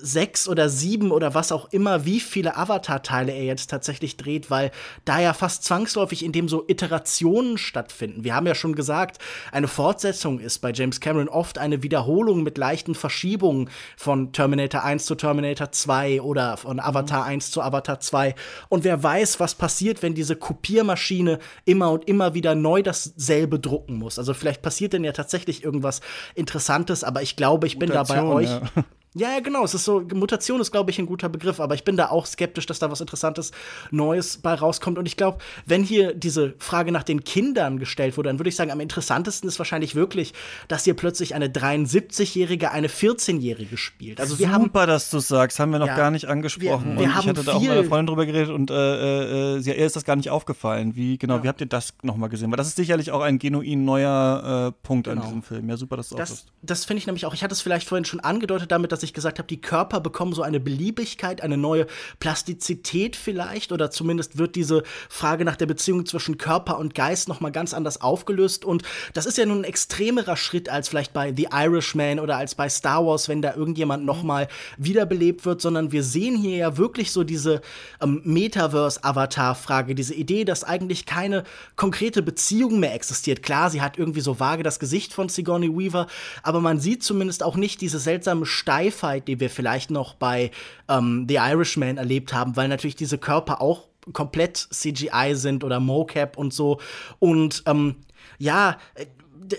[0.01, 4.71] sechs oder sieben oder was auch immer, wie viele Avatar-Teile er jetzt tatsächlich dreht, weil
[5.05, 8.23] da ja fast zwangsläufig in dem so Iterationen stattfinden.
[8.23, 9.19] Wir haben ja schon gesagt,
[9.51, 15.05] eine Fortsetzung ist bei James Cameron oft eine Wiederholung mit leichten Verschiebungen von Terminator 1
[15.05, 18.35] zu Terminator 2 oder von Avatar 1 zu Avatar 2.
[18.69, 23.95] Und wer weiß, was passiert, wenn diese Kopiermaschine immer und immer wieder neu dasselbe drucken
[23.95, 24.17] muss.
[24.17, 26.01] Also vielleicht passiert denn ja tatsächlich irgendwas
[26.35, 28.49] Interessantes, aber ich glaube, ich bin Mutation, da bei euch.
[28.49, 28.83] Ja.
[29.15, 29.63] Ja, genau.
[29.63, 32.27] Es ist so, Mutation ist, glaube ich, ein guter Begriff, aber ich bin da auch
[32.27, 33.51] skeptisch, dass da was Interessantes,
[33.89, 34.99] Neues bei rauskommt.
[34.99, 38.55] Und ich glaube, wenn hier diese Frage nach den Kindern gestellt wurde, dann würde ich
[38.55, 40.33] sagen, am interessantesten ist wahrscheinlich wirklich,
[40.67, 44.19] dass hier plötzlich eine 73-Jährige eine 14-Jährige spielt.
[44.19, 46.91] Also wir Super, haben, Super, dass du sagst, haben wir noch ja, gar nicht angesprochen.
[46.93, 49.59] Wir, wir haben ich hatte da auch mit einer Freundin drüber geredet und äh, äh,
[49.59, 50.95] ihr ist das gar nicht aufgefallen.
[50.95, 51.43] Wie genau, ja.
[51.43, 52.51] wie habt ihr das nochmal gesehen?
[52.51, 55.21] Weil das ist sicherlich auch ein genuin neuer äh, Punkt genau.
[55.21, 55.67] an diesem Film.
[55.67, 57.33] Ja, super, dass du das, das, das finde ich nämlich auch.
[57.33, 60.01] Ich hatte es vielleicht vorhin schon angedeutet damit, dass dass ich gesagt habe, die Körper
[60.01, 61.87] bekommen so eine Beliebigkeit, eine neue
[62.19, 63.71] Plastizität vielleicht?
[63.71, 67.73] Oder zumindest wird diese Frage nach der Beziehung zwischen Körper und Geist noch mal ganz
[67.73, 68.65] anders aufgelöst?
[68.65, 68.83] Und
[69.13, 72.67] das ist ja nun ein extremerer Schritt als vielleicht bei The Irishman oder als bei
[72.67, 77.13] Star Wars, wenn da irgendjemand noch mal wiederbelebt wird, sondern wir sehen hier ja wirklich
[77.13, 77.61] so diese
[78.01, 81.45] ähm, Metaverse-Avatar-Frage, diese Idee, dass eigentlich keine
[81.77, 83.43] konkrete Beziehung mehr existiert.
[83.43, 86.07] Klar, sie hat irgendwie so vage das Gesicht von Sigourney Weaver,
[86.43, 90.51] aber man sieht zumindest auch nicht diese seltsame Steif Sci-Fi, die wir vielleicht noch bei
[90.87, 96.37] ähm, The Irishman erlebt haben, weil natürlich diese Körper auch komplett CGI sind oder Mocap
[96.37, 96.79] und so.
[97.19, 97.97] Und ähm,
[98.37, 99.05] ja, äh,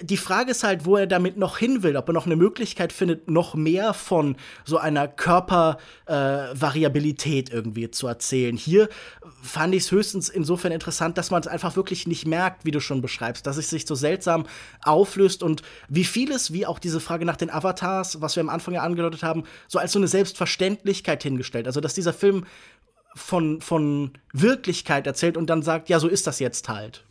[0.03, 2.93] die Frage ist halt, wo er damit noch hin will, ob er noch eine Möglichkeit
[2.93, 8.57] findet, noch mehr von so einer Körpervariabilität äh, irgendwie zu erzählen.
[8.57, 8.89] Hier
[9.43, 12.81] fand ich es höchstens insofern interessant, dass man es einfach wirklich nicht merkt, wie du
[12.81, 14.47] schon beschreibst, dass es sich so seltsam
[14.83, 18.75] auflöst und wie vieles, wie auch diese Frage nach den Avatars, was wir am Anfang
[18.75, 21.67] ja angedeutet haben, so als so eine Selbstverständlichkeit hingestellt.
[21.67, 22.45] Also, dass dieser Film
[23.15, 27.05] von, von Wirklichkeit erzählt und dann sagt, ja, so ist das jetzt halt.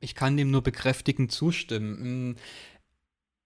[0.00, 2.36] Ich kann dem nur bekräftigend zustimmen.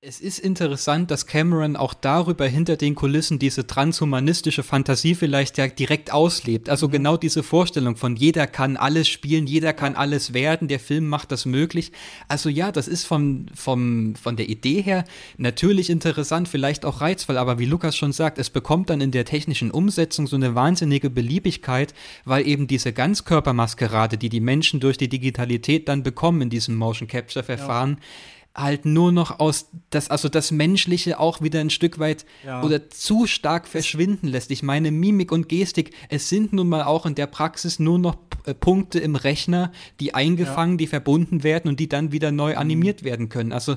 [0.04, 5.68] Es ist interessant, dass Cameron auch darüber hinter den Kulissen diese transhumanistische Fantasie vielleicht ja
[5.68, 6.68] direkt auslebt.
[6.68, 6.92] Also mhm.
[6.92, 11.30] genau diese Vorstellung von jeder kann alles spielen, jeder kann alles werden, der Film macht
[11.30, 11.92] das möglich.
[12.26, 15.04] Also ja, das ist vom, vom, von der Idee her
[15.36, 19.24] natürlich interessant, vielleicht auch reizvoll, aber wie Lukas schon sagt, es bekommt dann in der
[19.24, 21.94] technischen Umsetzung so eine wahnsinnige Beliebigkeit,
[22.24, 27.06] weil eben diese Ganzkörpermaskerade, die die Menschen durch die Digitalität dann bekommen in diesem Motion
[27.06, 28.06] Capture Verfahren, ja
[28.54, 32.62] halt nur noch aus das, also das Menschliche auch wieder ein Stück weit ja.
[32.62, 34.50] oder zu stark verschwinden lässt.
[34.50, 38.16] Ich meine, Mimik und Gestik, es sind nun mal auch in der Praxis nur noch
[38.44, 40.78] äh, Punkte im Rechner, die eingefangen, ja.
[40.78, 42.58] die verbunden werden und die dann wieder neu mhm.
[42.58, 43.52] animiert werden können.
[43.52, 43.76] Also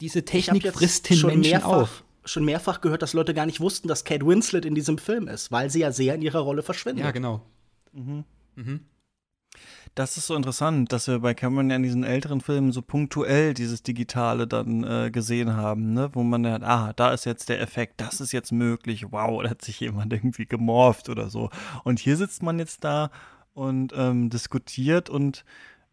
[0.00, 2.04] diese Technik frisst den Menschen mehrfach, auf.
[2.24, 5.50] Schon mehrfach gehört, dass Leute gar nicht wussten, dass Kate Winslet in diesem Film ist,
[5.50, 7.04] weil sie ja sehr in ihrer Rolle verschwindet.
[7.04, 7.40] Ja, genau.
[7.92, 8.24] Mhm.
[8.56, 8.80] Mhm.
[9.94, 13.54] Das ist so interessant, dass wir bei Cameron ja in diesen älteren Filmen so punktuell
[13.54, 16.10] dieses Digitale dann äh, gesehen haben, ne?
[16.14, 19.50] wo man ja, ah, da ist jetzt der Effekt, das ist jetzt möglich, wow, da
[19.50, 21.50] hat sich jemand irgendwie gemorpht oder so.
[21.84, 23.10] Und hier sitzt man jetzt da
[23.52, 25.44] und ähm, diskutiert und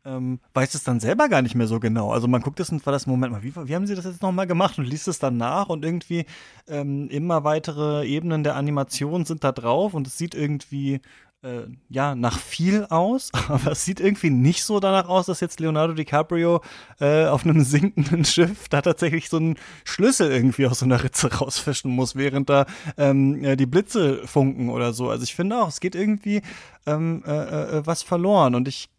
[0.03, 2.11] ähm, weiß es dann selber gar nicht mehr so genau.
[2.11, 4.23] Also man guckt es und war das Moment mal, wie, wie haben sie das jetzt
[4.23, 6.25] nochmal gemacht und liest es dann nach und irgendwie
[6.67, 11.01] ähm, immer weitere Ebenen der Animation sind da drauf und es sieht irgendwie
[11.43, 15.59] äh, ja, nach viel aus, aber es sieht irgendwie nicht so danach aus, dass jetzt
[15.59, 16.61] Leonardo DiCaprio
[16.99, 21.33] äh, auf einem sinkenden Schiff da tatsächlich so einen Schlüssel irgendwie aus so einer Ritze
[21.33, 22.65] rausfischen muss, während da
[22.97, 25.09] ähm, äh, die Blitze funken oder so.
[25.09, 26.41] Also ich finde auch, es geht irgendwie
[26.85, 28.89] ähm, äh, äh was verloren und ich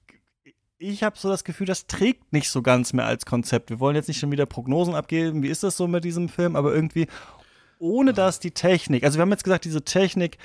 [0.78, 3.70] ich habe so das Gefühl, das trägt nicht so ganz mehr als Konzept.
[3.70, 6.56] Wir wollen jetzt nicht schon wieder Prognosen abgeben, wie ist das so mit diesem Film,
[6.56, 7.06] aber irgendwie
[7.78, 10.38] ohne dass die Technik, also wir haben jetzt gesagt, diese Technik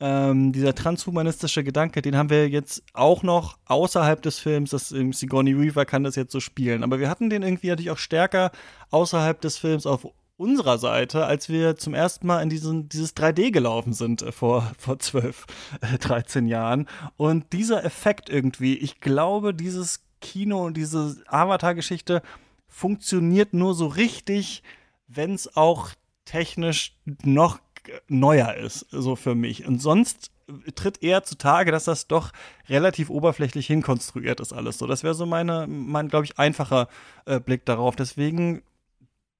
[0.00, 5.12] ähm, dieser transhumanistische Gedanke, den haben wir jetzt auch noch außerhalb des Films, das ähm,
[5.12, 6.82] Sigourney Weaver kann das jetzt so spielen.
[6.82, 8.50] Aber wir hatten den irgendwie natürlich auch stärker
[8.90, 13.52] außerhalb des Films auf unserer Seite, als wir zum ersten Mal in diesen, dieses 3D
[13.52, 15.46] gelaufen sind äh, vor, vor 12,
[15.80, 16.88] äh, 13 Jahren.
[17.16, 22.22] Und dieser Effekt irgendwie, ich glaube, dieses Kino und diese Avatar-Geschichte
[22.66, 24.62] funktioniert nur so richtig,
[25.06, 25.90] wenn es auch
[26.24, 27.60] technisch noch
[28.08, 29.66] neuer ist, so für mich.
[29.66, 30.30] Und sonst
[30.74, 32.30] tritt eher zutage, dass das doch
[32.68, 34.86] relativ oberflächlich hinkonstruiert ist alles so.
[34.86, 36.88] Das wäre so meine, mein, glaube ich, einfacher
[37.24, 37.96] äh, Blick darauf.
[37.96, 38.62] Deswegen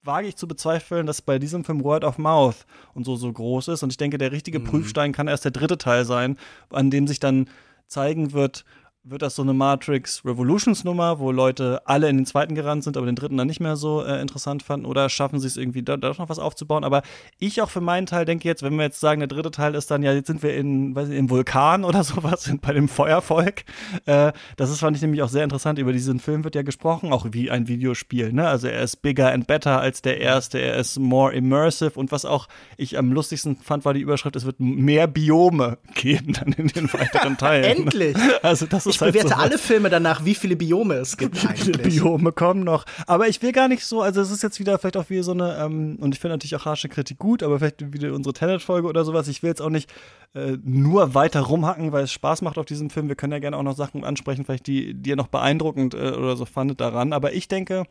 [0.03, 3.69] wage ich zu bezweifeln, dass bei diesem Film Word of Mouth und so so groß
[3.69, 3.83] ist.
[3.83, 4.65] Und ich denke, der richtige mhm.
[4.65, 6.39] Prüfstein kann erst der dritte Teil sein,
[6.71, 7.49] an dem sich dann
[7.87, 8.65] zeigen wird,
[9.05, 12.97] wird das so eine Matrix Revolutions Nummer, wo Leute alle in den zweiten gerannt sind,
[12.97, 15.83] aber den dritten dann nicht mehr so äh, interessant fanden oder schaffen sie es irgendwie
[15.83, 16.85] da, da noch was aufzubauen.
[16.85, 17.03] Aber
[17.39, 19.91] ich auch für meinen Teil denke jetzt, wenn wir jetzt sagen, der dritte Teil ist
[19.91, 22.89] dann ja, jetzt sind wir in, weiß ich, im Vulkan oder sowas, sind bei dem
[22.89, 23.65] Feuervolk.
[24.07, 25.79] Äh, das ist, fand ich nämlich auch sehr interessant.
[25.79, 28.33] Über diesen Film wird ja gesprochen, auch wie ein Videospiel.
[28.33, 28.49] Ne?
[28.49, 32.25] Also er ist bigger and better als der erste, er ist more immersive und was
[32.25, 32.49] auch
[32.79, 36.91] ich am lustigsten fand, war die Überschrift, es wird mehr Biome geben dann in den
[36.91, 37.65] weiteren Teilen.
[37.65, 38.17] Endlich!
[38.43, 41.43] Also das ist ich bewerte halt so alle Filme danach, wie viele Biome es gibt.
[41.55, 42.85] Wie viele Biome kommen noch.
[43.07, 45.33] Aber ich will gar nicht so, also es ist jetzt wieder vielleicht auch wie so
[45.33, 48.89] eine, ähm, und ich finde natürlich auch harsche Kritik gut, aber vielleicht wieder unsere Tenet-Folge
[48.89, 49.29] oder sowas.
[49.29, 49.93] Ich will jetzt auch nicht
[50.35, 53.09] äh, nur weiter rumhacken, weil es Spaß macht auf diesem Film.
[53.09, 56.13] Wir können ja gerne auch noch Sachen ansprechen, vielleicht die, die ihr noch beeindruckend äh,
[56.13, 57.13] oder so fandet daran.
[57.13, 57.85] Aber ich denke,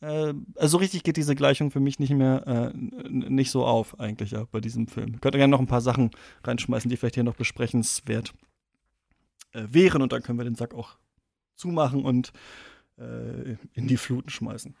[0.00, 2.76] äh, also so richtig geht diese Gleichung für mich nicht mehr äh,
[3.08, 5.20] nicht so auf, eigentlich, ja, bei diesem Film.
[5.20, 6.10] Könnt ihr gerne noch ein paar Sachen
[6.44, 8.34] reinschmeißen, die vielleicht hier noch besprechenswert
[9.52, 10.96] äh, wären und dann können wir den Sack auch
[11.54, 12.32] zumachen und
[12.98, 14.74] äh, in die Fluten schmeißen.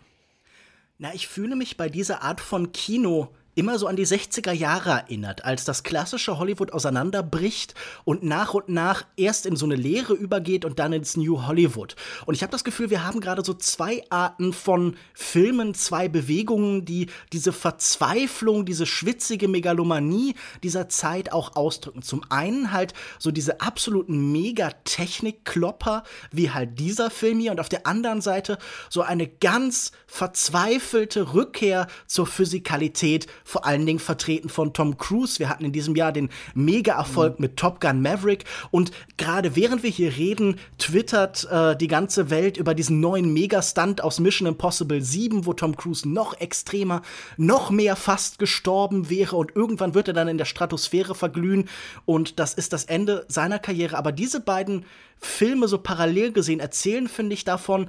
[0.98, 4.90] Na, ich fühle mich bei dieser Art von Kino immer so an die 60er Jahre
[4.90, 10.14] erinnert, als das klassische Hollywood auseinanderbricht und nach und nach erst in so eine Lehre
[10.14, 11.96] übergeht und dann ins New Hollywood.
[12.24, 16.84] Und ich habe das Gefühl, wir haben gerade so zwei Arten von Filmen, zwei Bewegungen,
[16.84, 22.02] die diese Verzweiflung, diese schwitzige Megalomanie dieser Zeit auch ausdrücken.
[22.02, 27.88] Zum einen halt so diese absoluten Megatechnik-Klopper, wie halt dieser Film hier, und auf der
[27.88, 34.98] anderen Seite so eine ganz verzweifelte Rückkehr zur Physikalität vor allen Dingen vertreten von Tom
[34.98, 35.38] Cruise.
[35.38, 37.44] Wir hatten in diesem Jahr den Mega-Erfolg mhm.
[37.44, 42.58] mit Top Gun Maverick und gerade während wir hier reden, twittert äh, die ganze Welt
[42.58, 47.00] über diesen neuen Mega-Stunt aus Mission Impossible 7, wo Tom Cruise noch extremer,
[47.38, 51.70] noch mehr fast gestorben wäre und irgendwann wird er dann in der Stratosphäre verglühen
[52.04, 53.96] und das ist das Ende seiner Karriere.
[53.96, 54.84] Aber diese beiden
[55.20, 57.88] Filme so parallel gesehen erzählen, finde ich, davon,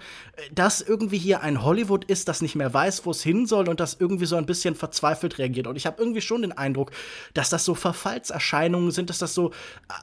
[0.51, 3.79] dass irgendwie hier ein Hollywood ist, das nicht mehr weiß, wo es hin soll und
[3.79, 5.67] das irgendwie so ein bisschen verzweifelt reagiert.
[5.67, 6.91] Und ich habe irgendwie schon den Eindruck,
[7.33, 9.51] dass das so Verfallserscheinungen sind, dass das so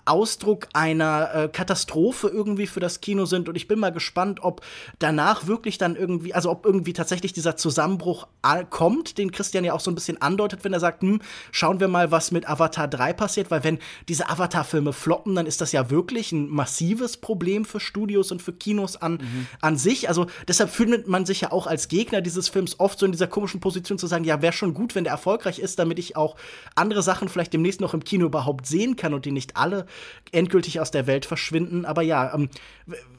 [0.04, 3.48] Ausdruck einer äh, Katastrophe irgendwie für das Kino sind.
[3.48, 4.60] Und ich bin mal gespannt, ob
[4.98, 8.26] danach wirklich dann irgendwie, also ob irgendwie tatsächlich dieser Zusammenbruch
[8.70, 11.20] kommt, den Christian ja auch so ein bisschen andeutet, wenn er sagt, hm,
[11.50, 15.60] schauen wir mal, was mit Avatar 3 passiert, weil wenn diese Avatar-Filme floppen, dann ist
[15.60, 19.46] das ja wirklich ein massives Problem für Studios und für Kinos an, mhm.
[19.60, 20.08] an sich.
[20.08, 23.26] Also deshalb fühlt man sich ja auch als Gegner dieses Films oft so in dieser
[23.26, 26.36] komischen Position zu sagen, ja, wäre schon gut, wenn der erfolgreich ist, damit ich auch
[26.74, 29.86] andere Sachen vielleicht demnächst noch im Kino überhaupt sehen kann und die nicht alle
[30.32, 31.84] endgültig aus der Welt verschwinden.
[31.84, 32.48] Aber ja, ähm,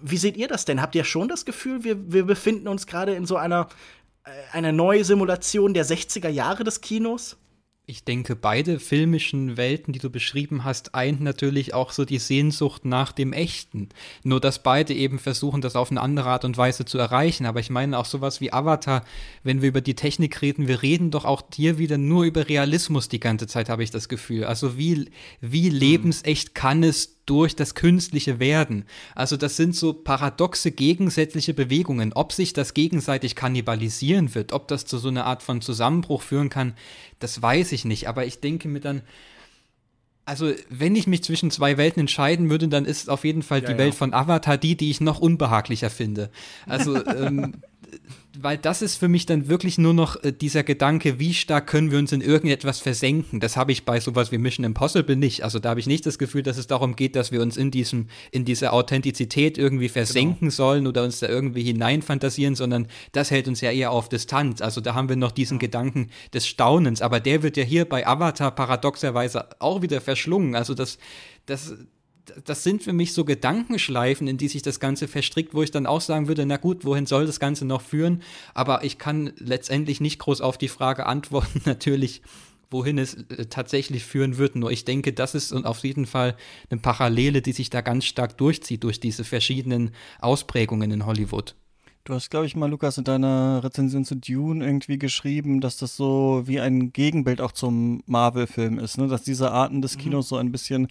[0.02, 0.82] wie seht ihr das denn?
[0.82, 3.68] Habt ihr schon das Gefühl, wir, wir befinden uns gerade in so einer,
[4.24, 7.38] äh, einer neuen Simulation der 60er Jahre des Kinos?
[7.90, 12.84] Ich denke, beide filmischen Welten, die du beschrieben hast, eint natürlich auch so die Sehnsucht
[12.84, 13.88] nach dem Echten.
[14.24, 17.46] Nur, dass beide eben versuchen, das auf eine andere Art und Weise zu erreichen.
[17.46, 19.06] Aber ich meine auch sowas wie Avatar,
[19.44, 23.08] wenn wir über die Technik reden, wir reden doch auch hier wieder nur über Realismus
[23.08, 24.44] die ganze Zeit, habe ich das Gefühl.
[24.44, 25.10] Also wie,
[25.40, 25.76] wie hm.
[25.78, 28.86] lebensecht kann es durch das Künstliche werden.
[29.14, 32.14] Also das sind so paradoxe gegensätzliche Bewegungen.
[32.14, 36.50] Ob sich das gegenseitig kannibalisieren wird, ob das zu so einer Art von Zusammenbruch führen
[36.50, 36.74] kann,
[37.20, 38.08] das weiß ich nicht.
[38.08, 39.04] Aber ich denke mir dann,
[40.28, 43.68] also wenn ich mich zwischen zwei Welten entscheiden würde, dann ist auf jeden Fall ja,
[43.68, 43.78] die ja.
[43.78, 46.30] Welt von Avatar die, die ich noch unbehaglicher finde.
[46.66, 47.54] Also ähm,
[48.39, 51.91] weil das ist für mich dann wirklich nur noch äh, dieser Gedanke, wie stark können
[51.91, 53.39] wir uns in irgendetwas versenken.
[53.39, 55.43] Das habe ich bei sowas wie Mission Impossible nicht.
[55.43, 57.72] Also da habe ich nicht das Gefühl, dass es darum geht, dass wir uns in
[57.72, 60.51] diesem, in dieser Authentizität irgendwie versenken genau.
[60.51, 64.62] sollen oder uns da irgendwie hineinfantasieren, sondern das hält uns ja eher auf Distanz.
[64.62, 65.62] Also da haben wir noch diesen ja.
[65.62, 67.01] Gedanken des Staunens.
[67.01, 70.55] Aber der wird ja hier bei Avatar paradoxerweise auch wieder verschlungen.
[70.55, 70.97] Also das,
[71.45, 71.74] das,
[72.46, 75.86] das sind für mich so Gedankenschleifen, in die sich das Ganze verstrickt, wo ich dann
[75.86, 78.22] auch sagen würde, na gut, wohin soll das Ganze noch führen?
[78.54, 82.22] Aber ich kann letztendlich nicht groß auf die Frage antworten, natürlich,
[82.70, 84.56] wohin es äh, tatsächlich führen wird.
[84.56, 86.36] Nur ich denke, das ist auf jeden Fall
[86.70, 91.56] eine Parallele, die sich da ganz stark durchzieht durch diese verschiedenen Ausprägungen in Hollywood.
[92.08, 95.98] Du hast, glaube ich, mal, Lukas, in deiner Rezension zu Dune irgendwie geschrieben, dass das
[95.98, 99.10] so wie ein Gegenbild auch zum Marvel-Film ist, ne?
[99.10, 100.02] dass diese Arten des mhm.
[100.02, 100.30] Kinos mhm.
[100.30, 100.88] so ein bisschen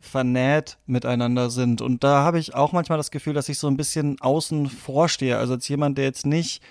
[0.00, 1.80] vernäht miteinander sind.
[1.80, 5.38] Und da habe ich auch manchmal das Gefühl, dass ich so ein bisschen außen vorstehe.
[5.38, 6.62] Also als jemand, der jetzt nicht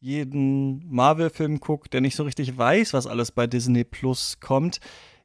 [0.00, 4.80] jeden Marvel-Film guckt, der nicht so richtig weiß, was alles bei Disney Plus kommt,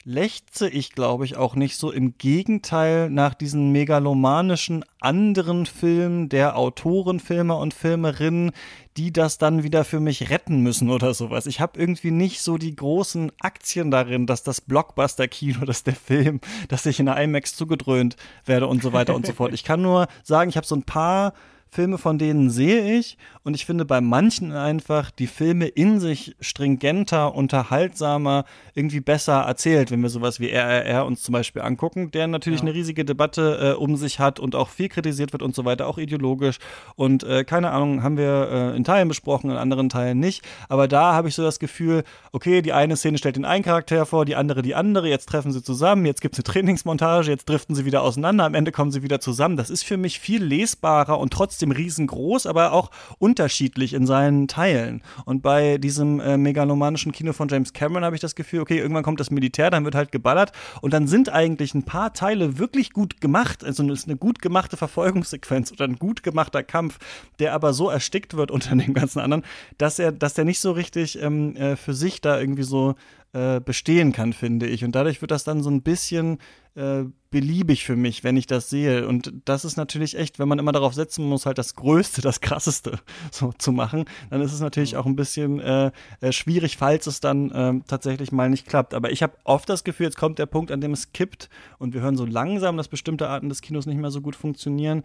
[0.10, 1.92] lechze ich, glaube ich, auch nicht so.
[1.92, 8.52] Im Gegenteil nach diesen megalomanischen anderen Filmen der Autorenfilmer und Filmerinnen,
[8.98, 11.46] die das dann wieder für mich retten müssen oder sowas.
[11.46, 16.42] Ich habe irgendwie nicht so die großen Aktien darin, dass das Blockbuster-Kino, dass der Film,
[16.70, 19.54] dass ich in der IMAX zugedröhnt werde und so weiter und so fort.
[19.54, 21.34] Ich kann nur sagen, ich habe so ein paar
[21.70, 23.18] Filme von denen sehe ich.
[23.44, 29.92] Und ich finde bei manchen einfach die Filme in sich stringenter, unterhaltsamer, irgendwie besser erzählt,
[29.92, 32.68] wenn wir sowas wie RRR uns zum Beispiel angucken, der natürlich ja.
[32.68, 35.88] eine riesige Debatte äh, um sich hat und auch viel kritisiert wird und so weiter,
[35.88, 36.58] auch ideologisch.
[36.96, 40.88] Und äh, keine Ahnung, haben wir äh, in Teilen besprochen, in anderen Teilen nicht, aber
[40.88, 44.26] da habe ich so das Gefühl, okay, die eine Szene stellt den einen Charakter vor,
[44.26, 47.76] die andere die andere, jetzt treffen sie zusammen, jetzt gibt es eine Trainingsmontage, jetzt driften
[47.76, 49.58] sie wieder auseinander, am Ende kommen sie wieder zusammen.
[49.58, 54.48] Das ist für mich viel lesbarer und trotzdem trotzdem riesengroß, aber auch unterschiedlich in seinen
[54.48, 55.02] Teilen.
[55.26, 59.04] Und bei diesem äh, megalomanischen Kino von James Cameron habe ich das Gefühl, okay, irgendwann
[59.04, 62.94] kommt das Militär, dann wird halt geballert und dann sind eigentlich ein paar Teile wirklich
[62.94, 63.66] gut gemacht.
[63.66, 66.98] Also es ist eine gut gemachte Verfolgungssequenz oder ein gut gemachter Kampf,
[67.40, 69.44] der aber so erstickt wird unter dem ganzen anderen,
[69.78, 72.96] dass er, dass der nicht so richtig ähm, äh, für sich da irgendwie so
[73.34, 74.84] äh, bestehen kann, finde ich.
[74.84, 76.40] Und dadurch wird das dann so ein bisschen
[76.76, 79.08] äh, beliebig für mich, wenn ich das sehe.
[79.08, 82.42] Und das ist natürlich echt, wenn man immer darauf setzen muss, halt das Größte, das
[82.42, 83.00] Krasseste
[83.32, 87.20] so zu machen, dann ist es natürlich auch ein bisschen äh, äh, schwierig, falls es
[87.20, 88.94] dann äh, tatsächlich mal nicht klappt.
[88.94, 91.94] Aber ich habe oft das Gefühl, jetzt kommt der Punkt, an dem es kippt und
[91.94, 95.04] wir hören so langsam, dass bestimmte Arten des Kinos nicht mehr so gut funktionieren.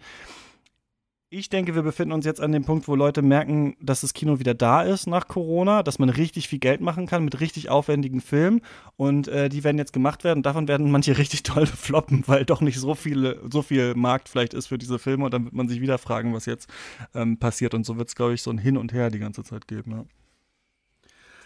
[1.31, 4.39] Ich denke, wir befinden uns jetzt an dem Punkt, wo Leute merken, dass das Kino
[4.39, 8.21] wieder da ist nach Corona, dass man richtig viel Geld machen kann mit richtig aufwendigen
[8.21, 8.61] Filmen
[8.95, 10.43] und äh, die werden jetzt gemacht werden.
[10.43, 14.53] Davon werden manche richtig toll floppen, weil doch nicht so viele, so viel Markt vielleicht
[14.53, 16.69] ist für diese Filme und dann wird man sich wieder fragen, was jetzt
[17.15, 19.43] ähm, passiert und so wird es, glaube ich, so ein Hin und Her die ganze
[19.43, 19.91] Zeit geben.
[19.91, 20.05] Ja.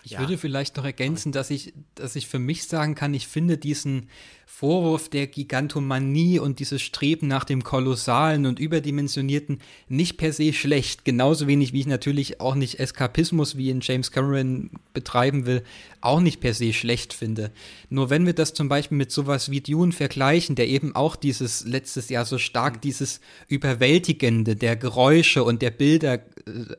[0.04, 0.20] Ich ja.
[0.20, 4.08] würde vielleicht noch ergänzen, dass ich, dass ich für mich sagen kann, ich finde diesen
[4.45, 11.06] Vorwurf der Gigantomanie und dieses Streben nach dem Kolossalen und Überdimensionierten nicht per se schlecht.
[11.06, 15.64] Genauso wenig wie ich natürlich auch nicht Eskapismus, wie in James Cameron betreiben will,
[16.02, 17.52] auch nicht per se schlecht finde.
[17.89, 21.66] Nur wenn wir das zum Beispiel mit sowas wie Dune vergleichen, der eben auch dieses
[21.66, 22.82] letztes Jahr so stark mhm.
[22.82, 26.20] dieses Überwältigende der Geräusche und der Bilder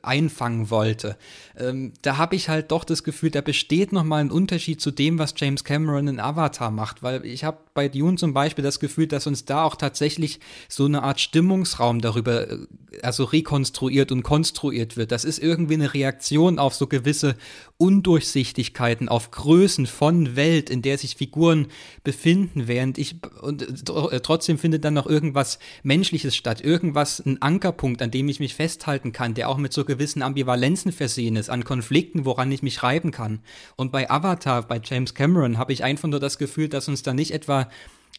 [0.02, 1.16] einfangen wollte,
[1.56, 4.90] ähm, da habe ich halt doch das Gefühl, da besteht noch mal ein Unterschied zu
[4.90, 8.80] dem, was James Cameron in Avatar macht, weil ich habe bei Dune zum Beispiel das
[8.80, 12.58] Gefühl, dass uns da auch tatsächlich so eine Art Stimmungsraum darüber, äh,
[13.02, 15.12] also rekonstruiert und konstruiert wird.
[15.12, 17.36] Das ist irgendwie eine Reaktion auf so gewisse
[17.78, 21.68] Undurchsichtigkeiten, auf Größen von Welt, in der sich Figuren
[22.04, 28.02] befinden, während ich und äh, trotzdem findet dann noch irgendwas Menschliches statt, irgendwas, ein Ankerpunkt,
[28.02, 31.64] an dem ich mich festhalten kann, der auch mit so gewissen Ambivalenzen versehen ist, an
[31.64, 33.40] Konflikten, woran ich mich reiben kann.
[33.76, 37.14] Und bei Avatar, bei James Cameron, habe ich einfach nur das Gefühl, dass uns da
[37.14, 37.68] nicht etwa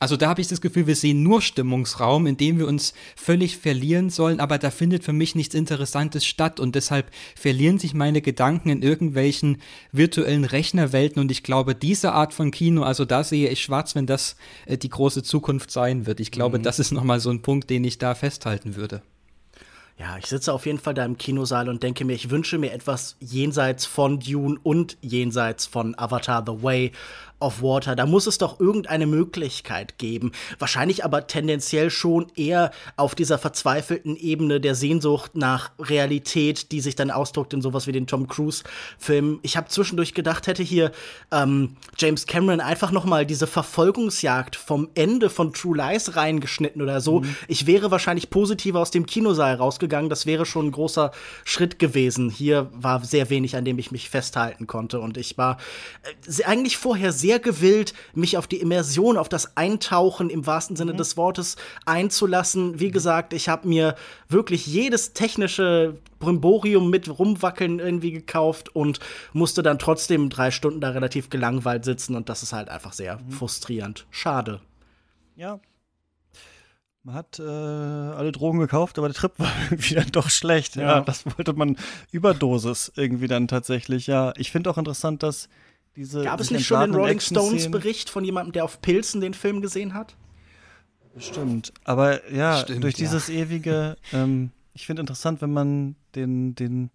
[0.01, 3.57] also da habe ich das Gefühl, wir sehen nur Stimmungsraum, in dem wir uns völlig
[3.57, 8.23] verlieren sollen, aber da findet für mich nichts Interessantes statt und deshalb verlieren sich meine
[8.23, 9.61] Gedanken in irgendwelchen
[9.91, 14.07] virtuellen Rechnerwelten und ich glaube, diese Art von Kino, also da sehe ich schwarz, wenn
[14.07, 16.19] das äh, die große Zukunft sein wird.
[16.19, 16.63] Ich glaube, mhm.
[16.63, 19.03] das ist nochmal so ein Punkt, den ich da festhalten würde.
[20.02, 22.72] Ja, ich sitze auf jeden Fall da im Kinosaal und denke mir, ich wünsche mir
[22.72, 26.91] etwas jenseits von Dune und jenseits von Avatar The Way
[27.41, 27.95] of Water.
[27.95, 30.31] Da muss es doch irgendeine Möglichkeit geben.
[30.59, 36.95] Wahrscheinlich aber tendenziell schon eher auf dieser verzweifelten Ebene der Sehnsucht nach Realität, die sich
[36.95, 39.39] dann ausdrückt in sowas wie den Tom Cruise-Film.
[39.41, 40.91] Ich habe zwischendurch gedacht, hätte hier
[41.31, 47.01] ähm, James Cameron einfach noch mal diese Verfolgungsjagd vom Ende von True Lies reingeschnitten oder
[47.01, 47.21] so.
[47.21, 47.35] Mhm.
[47.47, 50.09] Ich wäre wahrscheinlich positiver aus dem Kinosaal rausgegangen.
[50.09, 51.11] Das wäre schon ein großer
[51.43, 52.29] Schritt gewesen.
[52.29, 54.99] Hier war sehr wenig, an dem ich mich festhalten konnte.
[54.99, 55.57] Und ich war
[56.03, 60.75] äh, eigentlich vorher sehr sehr gewillt, mich auf die Immersion, auf das Eintauchen im wahrsten
[60.75, 60.97] Sinne mhm.
[60.97, 61.55] des Wortes
[61.86, 62.82] einzulassen.
[62.82, 62.91] Wie mhm.
[62.91, 63.95] gesagt, ich habe mir
[64.27, 68.99] wirklich jedes technische Brimborium mit rumwackeln irgendwie gekauft und
[69.32, 73.19] musste dann trotzdem drei Stunden da relativ gelangweilt sitzen und das ist halt einfach sehr
[73.19, 73.32] mhm.
[73.32, 74.07] frustrierend.
[74.09, 74.59] Schade.
[75.38, 75.61] Ja,
[77.03, 80.75] man hat äh, alle Drogen gekauft, aber der Trip war irgendwie dann doch schlecht.
[80.75, 80.82] Ja.
[80.82, 81.01] ja.
[81.01, 81.77] das wollte man
[82.11, 84.07] Überdosis irgendwie dann tatsächlich.
[84.07, 85.47] Ja, ich finde auch interessant, dass
[85.95, 86.23] diese.
[86.23, 89.61] Gab es nicht schon den Rolling Stones Bericht von jemandem, der auf Pilzen den Film
[89.61, 90.15] gesehen hat?
[91.17, 91.73] Stimmt.
[91.83, 92.99] Aber ja, Stimmt, durch ja.
[92.99, 96.89] dieses ewige, ähm, ich finde interessant, wenn man den, den,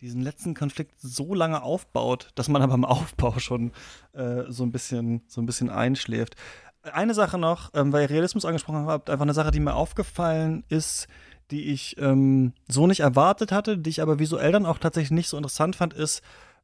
[0.00, 3.72] diesen letzten Konflikt so lange aufbaut, dass man aber im Aufbau schon
[4.12, 6.36] äh, so ein bisschen, so ein bisschen einschläft.
[6.82, 10.64] Eine Sache noch, ähm, weil ihr Realismus angesprochen habt, einfach eine Sache, die mir aufgefallen
[10.68, 11.08] ist,
[11.50, 15.28] die ich ähm, so nicht erwartet hatte, die ich aber visuell dann auch tatsächlich nicht
[15.28, 16.22] so interessant fand, ist,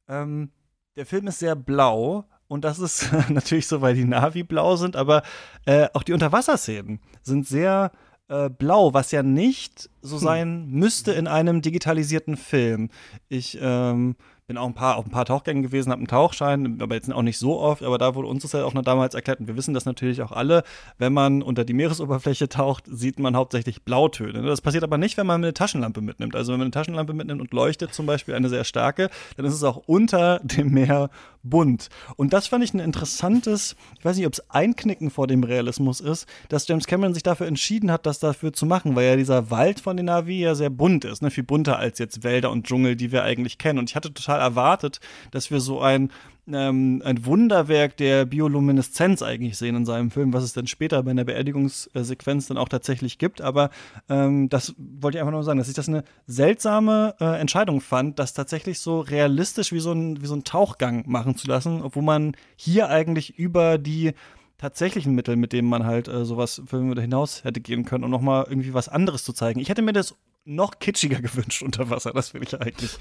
[0.09, 0.51] ähm,
[0.97, 4.97] der Film ist sehr blau und das ist natürlich so, weil die Navi blau sind,
[4.97, 5.23] aber
[5.67, 7.93] äh, auch die Unterwasserszenen sind sehr
[8.29, 10.23] äh, blau, was ja nicht so hm.
[10.23, 12.91] sein müsste in einem digitalisierten Film.
[13.29, 14.17] Ich ähm,
[14.47, 17.23] bin auch ein paar, auf ein paar Tauchgängen gewesen, habe einen Tauchschein, aber jetzt auch
[17.23, 19.57] nicht so oft, aber da wurde uns das ja auch noch damals erklärt und wir
[19.57, 20.65] wissen das natürlich auch alle,
[20.99, 24.43] wenn man unter die Meeresoberfläche taucht, sieht man hauptsächlich Blautöne.
[24.43, 26.37] Das passiert aber nicht, wenn man eine Taschenlampe mitnimmt.
[26.37, 29.55] Also wenn man eine Taschenlampe mitnimmt und leuchtet zum Beispiel eine sehr starke, dann ist
[29.55, 31.09] es auch unter dem Meer
[31.45, 31.89] bunt.
[32.17, 36.01] Und das fand ich ein interessantes, ich weiß nicht, ob es Einknicken vor dem Realismus
[36.01, 39.51] ist, dass James Cameron sich dafür entschieden hat, das dafür zu machen, weil ja dieser
[39.51, 41.31] Wald von den Navi ja sehr bunt ist, ne?
[41.31, 43.79] viel bunter als jetzt Wälder und Dschungel, die wir eigentlich kennen.
[43.79, 46.11] Und ich hatte total erwartet, dass wir so ein
[46.53, 51.11] ähm, ein Wunderwerk der Biolumineszenz eigentlich sehen in seinem Film, was es dann später bei
[51.11, 53.41] einer Beerdigungssequenz dann auch tatsächlich gibt.
[53.41, 53.71] Aber
[54.09, 58.19] ähm, das wollte ich einfach nur sagen, dass ich das eine seltsame äh, Entscheidung fand,
[58.19, 62.03] das tatsächlich so realistisch wie so ein, wie so ein Tauchgang machen zu lassen, obwohl
[62.03, 64.13] man hier eigentlich über die
[64.59, 68.75] tatsächlichen Mittel, mit denen man halt äh, sowas hinaus hätte gehen können, um nochmal irgendwie
[68.75, 69.61] was anderes zu zeigen.
[69.61, 72.97] Ich hätte mir das noch kitschiger gewünscht unter Wasser, das will ich eigentlich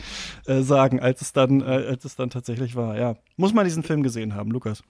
[0.45, 2.97] äh, sagen, als es dann, äh, als es dann tatsächlich war.
[2.97, 4.83] Ja, muss man diesen Film gesehen haben, Lukas.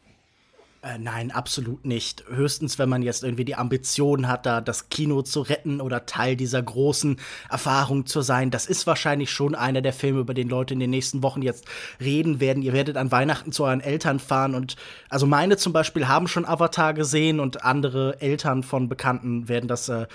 [0.84, 2.26] Äh, nein, absolut nicht.
[2.28, 6.36] Höchstens, wenn man jetzt irgendwie die Ambition hat, da das Kino zu retten oder Teil
[6.36, 8.51] dieser großen Erfahrung zu sein.
[8.51, 11.64] Das ist wahrscheinlich schon einer der Filme, über den Leute in den nächsten Wochen jetzt
[12.01, 12.62] reden werden.
[12.64, 14.76] Ihr werdet an Weihnachten zu euren Eltern fahren und
[15.08, 19.88] also meine zum Beispiel haben schon Avatar gesehen und andere Eltern von Bekannten werden das
[19.88, 20.08] äh,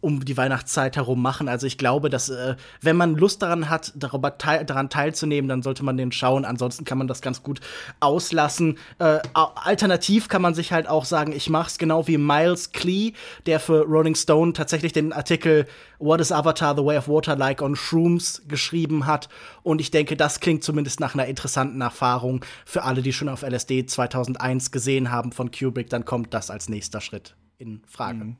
[0.00, 1.48] um die Weihnachtszeit herum machen.
[1.48, 5.62] Also ich glaube, dass äh, wenn man Lust daran hat, darüber teil daran teilzunehmen, dann
[5.62, 6.44] sollte man den schauen.
[6.44, 7.60] Ansonsten kann man das ganz gut
[8.00, 8.78] auslassen.
[8.98, 13.12] Äh, alternativ kann man sich halt auch sagen, ich mach's genau wie Miles Klee,
[13.46, 15.66] der für Rolling Stone tatsächlich den Artikel
[15.98, 19.28] What is Avatar the Way of Water Like on Shrooms geschrieben hat.
[19.62, 23.42] Und ich denke, das klingt zumindest nach einer interessanten Erfahrung für alle, die schon auf
[23.42, 25.90] LSD 2001 gesehen haben von Kubrick.
[25.90, 28.24] Dann kommt das als nächster Schritt in Frage.
[28.24, 28.36] Mhm.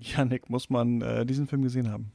[0.00, 2.12] Janik, muss man äh, diesen Film gesehen haben?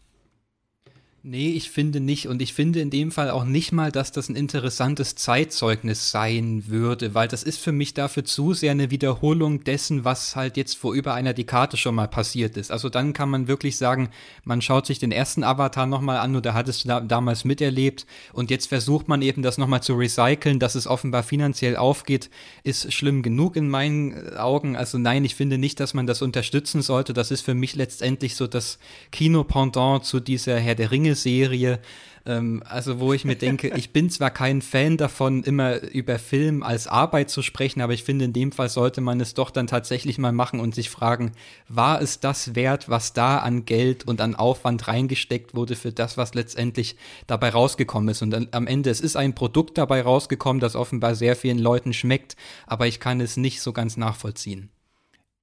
[1.27, 2.27] Nee, ich finde nicht.
[2.27, 6.65] Und ich finde in dem Fall auch nicht mal, dass das ein interessantes Zeitzeugnis sein
[6.67, 10.77] würde, weil das ist für mich dafür zu sehr eine Wiederholung dessen, was halt jetzt
[10.77, 12.71] vor über einer Dekade schon mal passiert ist.
[12.71, 14.09] Also dann kann man wirklich sagen,
[14.43, 18.51] man schaut sich den ersten Avatar nochmal an oder hat es da, damals miterlebt und
[18.51, 22.29] jetzt versucht man eben das nochmal zu recyceln, dass es offenbar finanziell aufgeht,
[22.63, 24.75] ist schlimm genug in meinen Augen.
[24.75, 27.13] Also nein, ich finde nicht, dass man das unterstützen sollte.
[27.13, 28.77] Das ist für mich letztendlich so das
[29.11, 31.79] Kinopendant zu dieser Herr der Ringe Serie,
[32.25, 36.63] ähm, also wo ich mir denke, ich bin zwar kein Fan davon, immer über Film
[36.63, 39.67] als Arbeit zu sprechen, aber ich finde, in dem Fall sollte man es doch dann
[39.67, 41.33] tatsächlich mal machen und sich fragen,
[41.67, 46.17] war es das wert, was da an Geld und an Aufwand reingesteckt wurde für das,
[46.17, 46.95] was letztendlich
[47.27, 48.21] dabei rausgekommen ist.
[48.21, 51.93] Und dann, am Ende, es ist ein Produkt dabei rausgekommen, das offenbar sehr vielen Leuten
[51.93, 52.35] schmeckt,
[52.65, 54.69] aber ich kann es nicht so ganz nachvollziehen.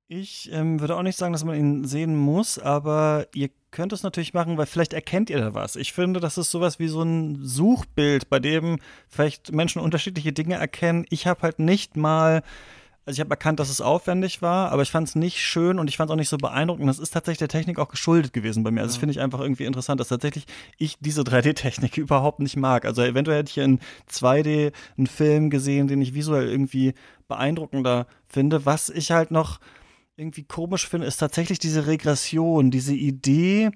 [0.09, 4.05] Ich ähm, würde auch nicht sagen, dass man ihn sehen muss, aber ihr könnt es
[4.05, 5.77] natürlich machen, weil vielleicht erkennt ihr da was.
[5.77, 8.79] Ich finde, das ist sowas wie so ein Suchbild, bei dem
[9.09, 11.07] vielleicht Menschen unterschiedliche Dinge erkennen.
[11.11, 12.43] Ich habe halt nicht mal
[13.05, 15.89] also ich habe erkannt, dass es aufwendig war, aber ich fand es nicht schön und
[15.89, 16.89] ich fand es auch nicht so beeindruckend.
[16.89, 18.83] Das ist tatsächlich der Technik auch geschuldet gewesen bei mir.
[18.83, 20.47] Also das finde ich einfach irgendwie interessant, dass tatsächlich
[20.79, 22.85] ich diese 3D-Technik überhaupt nicht mag.
[22.85, 26.95] Also eventuell hätte ich in 2D einen Film gesehen, den ich visuell irgendwie
[27.27, 28.67] beeindruckender finde.
[28.67, 29.59] Was ich halt noch
[30.23, 33.71] irgendwie komisch finde, ist tatsächlich diese Regression, diese Idee,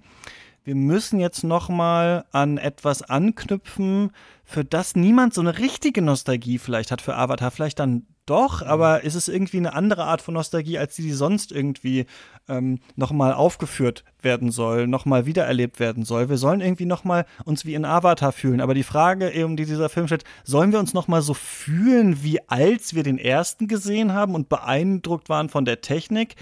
[0.64, 4.10] wir müssen jetzt noch mal an etwas anknüpfen,
[4.44, 8.68] für das niemand so eine richtige Nostalgie vielleicht hat für Avatar, vielleicht dann doch, mhm.
[8.68, 12.06] aber ist es irgendwie eine andere Art von Nostalgie, als die, die sonst irgendwie
[12.48, 16.28] ähm, nochmal aufgeführt werden soll, nochmal wiedererlebt werden soll.
[16.28, 18.60] Wir sollen irgendwie nochmal uns wie in Avatar fühlen.
[18.60, 22.40] Aber die Frage eben, die dieser Film stellt, sollen wir uns nochmal so fühlen, wie
[22.48, 26.34] als wir den ersten gesehen haben und beeindruckt waren von der Technik?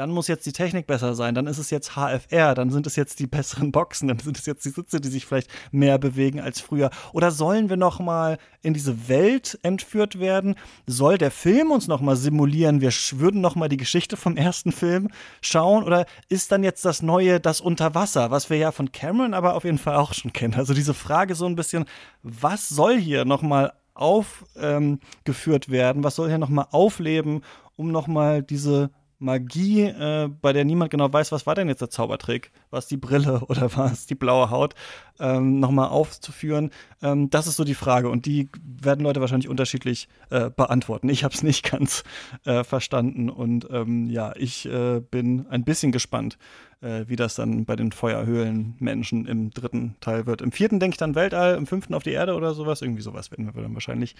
[0.00, 2.96] Dann muss jetzt die Technik besser sein, dann ist es jetzt HFR, dann sind es
[2.96, 6.40] jetzt die besseren Boxen, dann sind es jetzt die Sitze, die sich vielleicht mehr bewegen
[6.40, 6.88] als früher.
[7.12, 10.54] Oder sollen wir noch mal in diese Welt entführt werden?
[10.86, 12.80] Soll der Film uns noch mal simulieren?
[12.80, 15.08] Wir würden noch mal die Geschichte vom ersten Film
[15.42, 19.54] schauen oder ist dann jetzt das neue das Unterwasser, was wir ja von Cameron aber
[19.54, 20.54] auf jeden Fall auch schon kennen?
[20.54, 21.84] Also diese Frage so ein bisschen,
[22.22, 26.04] was soll hier noch mal aufgeführt ähm, werden?
[26.04, 27.42] Was soll hier noch mal aufleben,
[27.76, 28.90] um noch mal diese
[29.20, 32.50] Magie, äh, bei der niemand genau weiß, was war denn jetzt der Zaubertrick?
[32.70, 34.74] War es die Brille oder war es die blaue Haut?
[35.18, 36.70] Ähm, Nochmal aufzuführen.
[37.02, 41.10] Ähm, das ist so die Frage und die werden Leute wahrscheinlich unterschiedlich äh, beantworten.
[41.10, 42.02] Ich habe es nicht ganz
[42.46, 46.38] äh, verstanden und ähm, ja, ich äh, bin ein bisschen gespannt,
[46.80, 50.40] äh, wie das dann bei den Feuerhöhlenmenschen im dritten Teil wird.
[50.40, 52.80] Im vierten denke ich dann Weltall, im fünften auf die Erde oder sowas.
[52.80, 54.16] Irgendwie sowas werden wir dann wahrscheinlich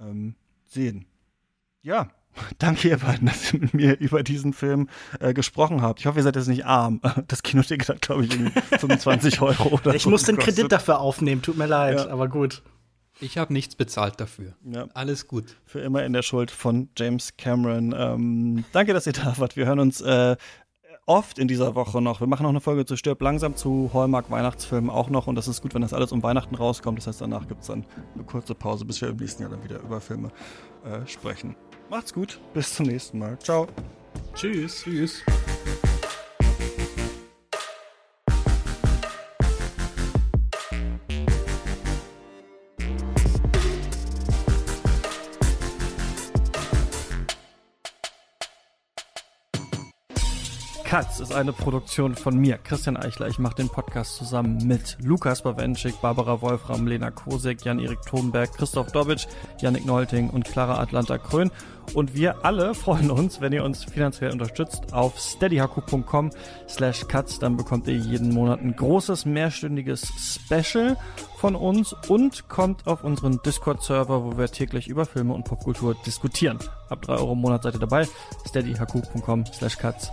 [0.00, 0.34] ähm,
[0.66, 1.04] sehen.
[1.82, 2.08] Ja,
[2.58, 4.88] Danke, ihr beiden, dass ihr mit mir über diesen Film
[5.20, 6.00] äh, gesprochen habt.
[6.00, 7.00] Ich hoffe, ihr seid jetzt nicht arm.
[7.28, 11.00] Das Kinoticket hat, glaube ich, irgendwie 25 Euro oder Ich so muss den Kredit dafür
[11.00, 12.08] aufnehmen, tut mir leid, ja.
[12.08, 12.62] aber gut.
[13.20, 14.54] Ich habe nichts bezahlt dafür.
[14.64, 14.88] Ja.
[14.92, 15.56] Alles gut.
[15.64, 17.94] Für immer in der Schuld von James Cameron.
[17.96, 19.56] Ähm, danke, dass ihr da wart.
[19.56, 20.36] Wir hören uns äh,
[21.06, 22.20] oft in dieser Woche noch.
[22.20, 25.48] Wir machen noch eine Folge zu Stirb langsam zu Hallmark Weihnachtsfilmen auch noch und das
[25.48, 26.98] ist gut, wenn das alles um Weihnachten rauskommt.
[26.98, 27.84] Das heißt, danach gibt es dann
[28.14, 30.30] eine kurze Pause, bis wir im nächsten Jahr dann wieder über Filme
[30.84, 31.54] äh, sprechen.
[31.94, 33.38] Macht's gut, bis zum nächsten Mal.
[33.38, 33.68] Ciao.
[34.34, 34.82] Tschüss.
[34.82, 35.22] Tschüss.
[50.94, 53.26] Katz ist eine Produktion von mir, Christian Eichler.
[53.26, 58.92] Ich mache den Podcast zusammen mit Lukas Bawenschik, Barbara Wolfram, Lena Kosek, Jan-Erik Thomberg, Christoph
[58.92, 59.26] Dobitsch,
[59.58, 61.50] Yannick Nolting und Clara Atlanta Krön.
[61.94, 66.30] Und wir alle freuen uns, wenn ihr uns finanziell unterstützt auf steadyhaku.com
[66.68, 67.40] slash cuts.
[67.40, 70.96] Dann bekommt ihr jeden Monat ein großes mehrstündiges Special
[71.38, 76.60] von uns und kommt auf unseren Discord-Server, wo wir täglich über Filme und Popkultur diskutieren.
[76.88, 78.06] Ab 3 Euro im Monat seid ihr dabei.
[78.46, 80.12] steadyhaku.com slash cuts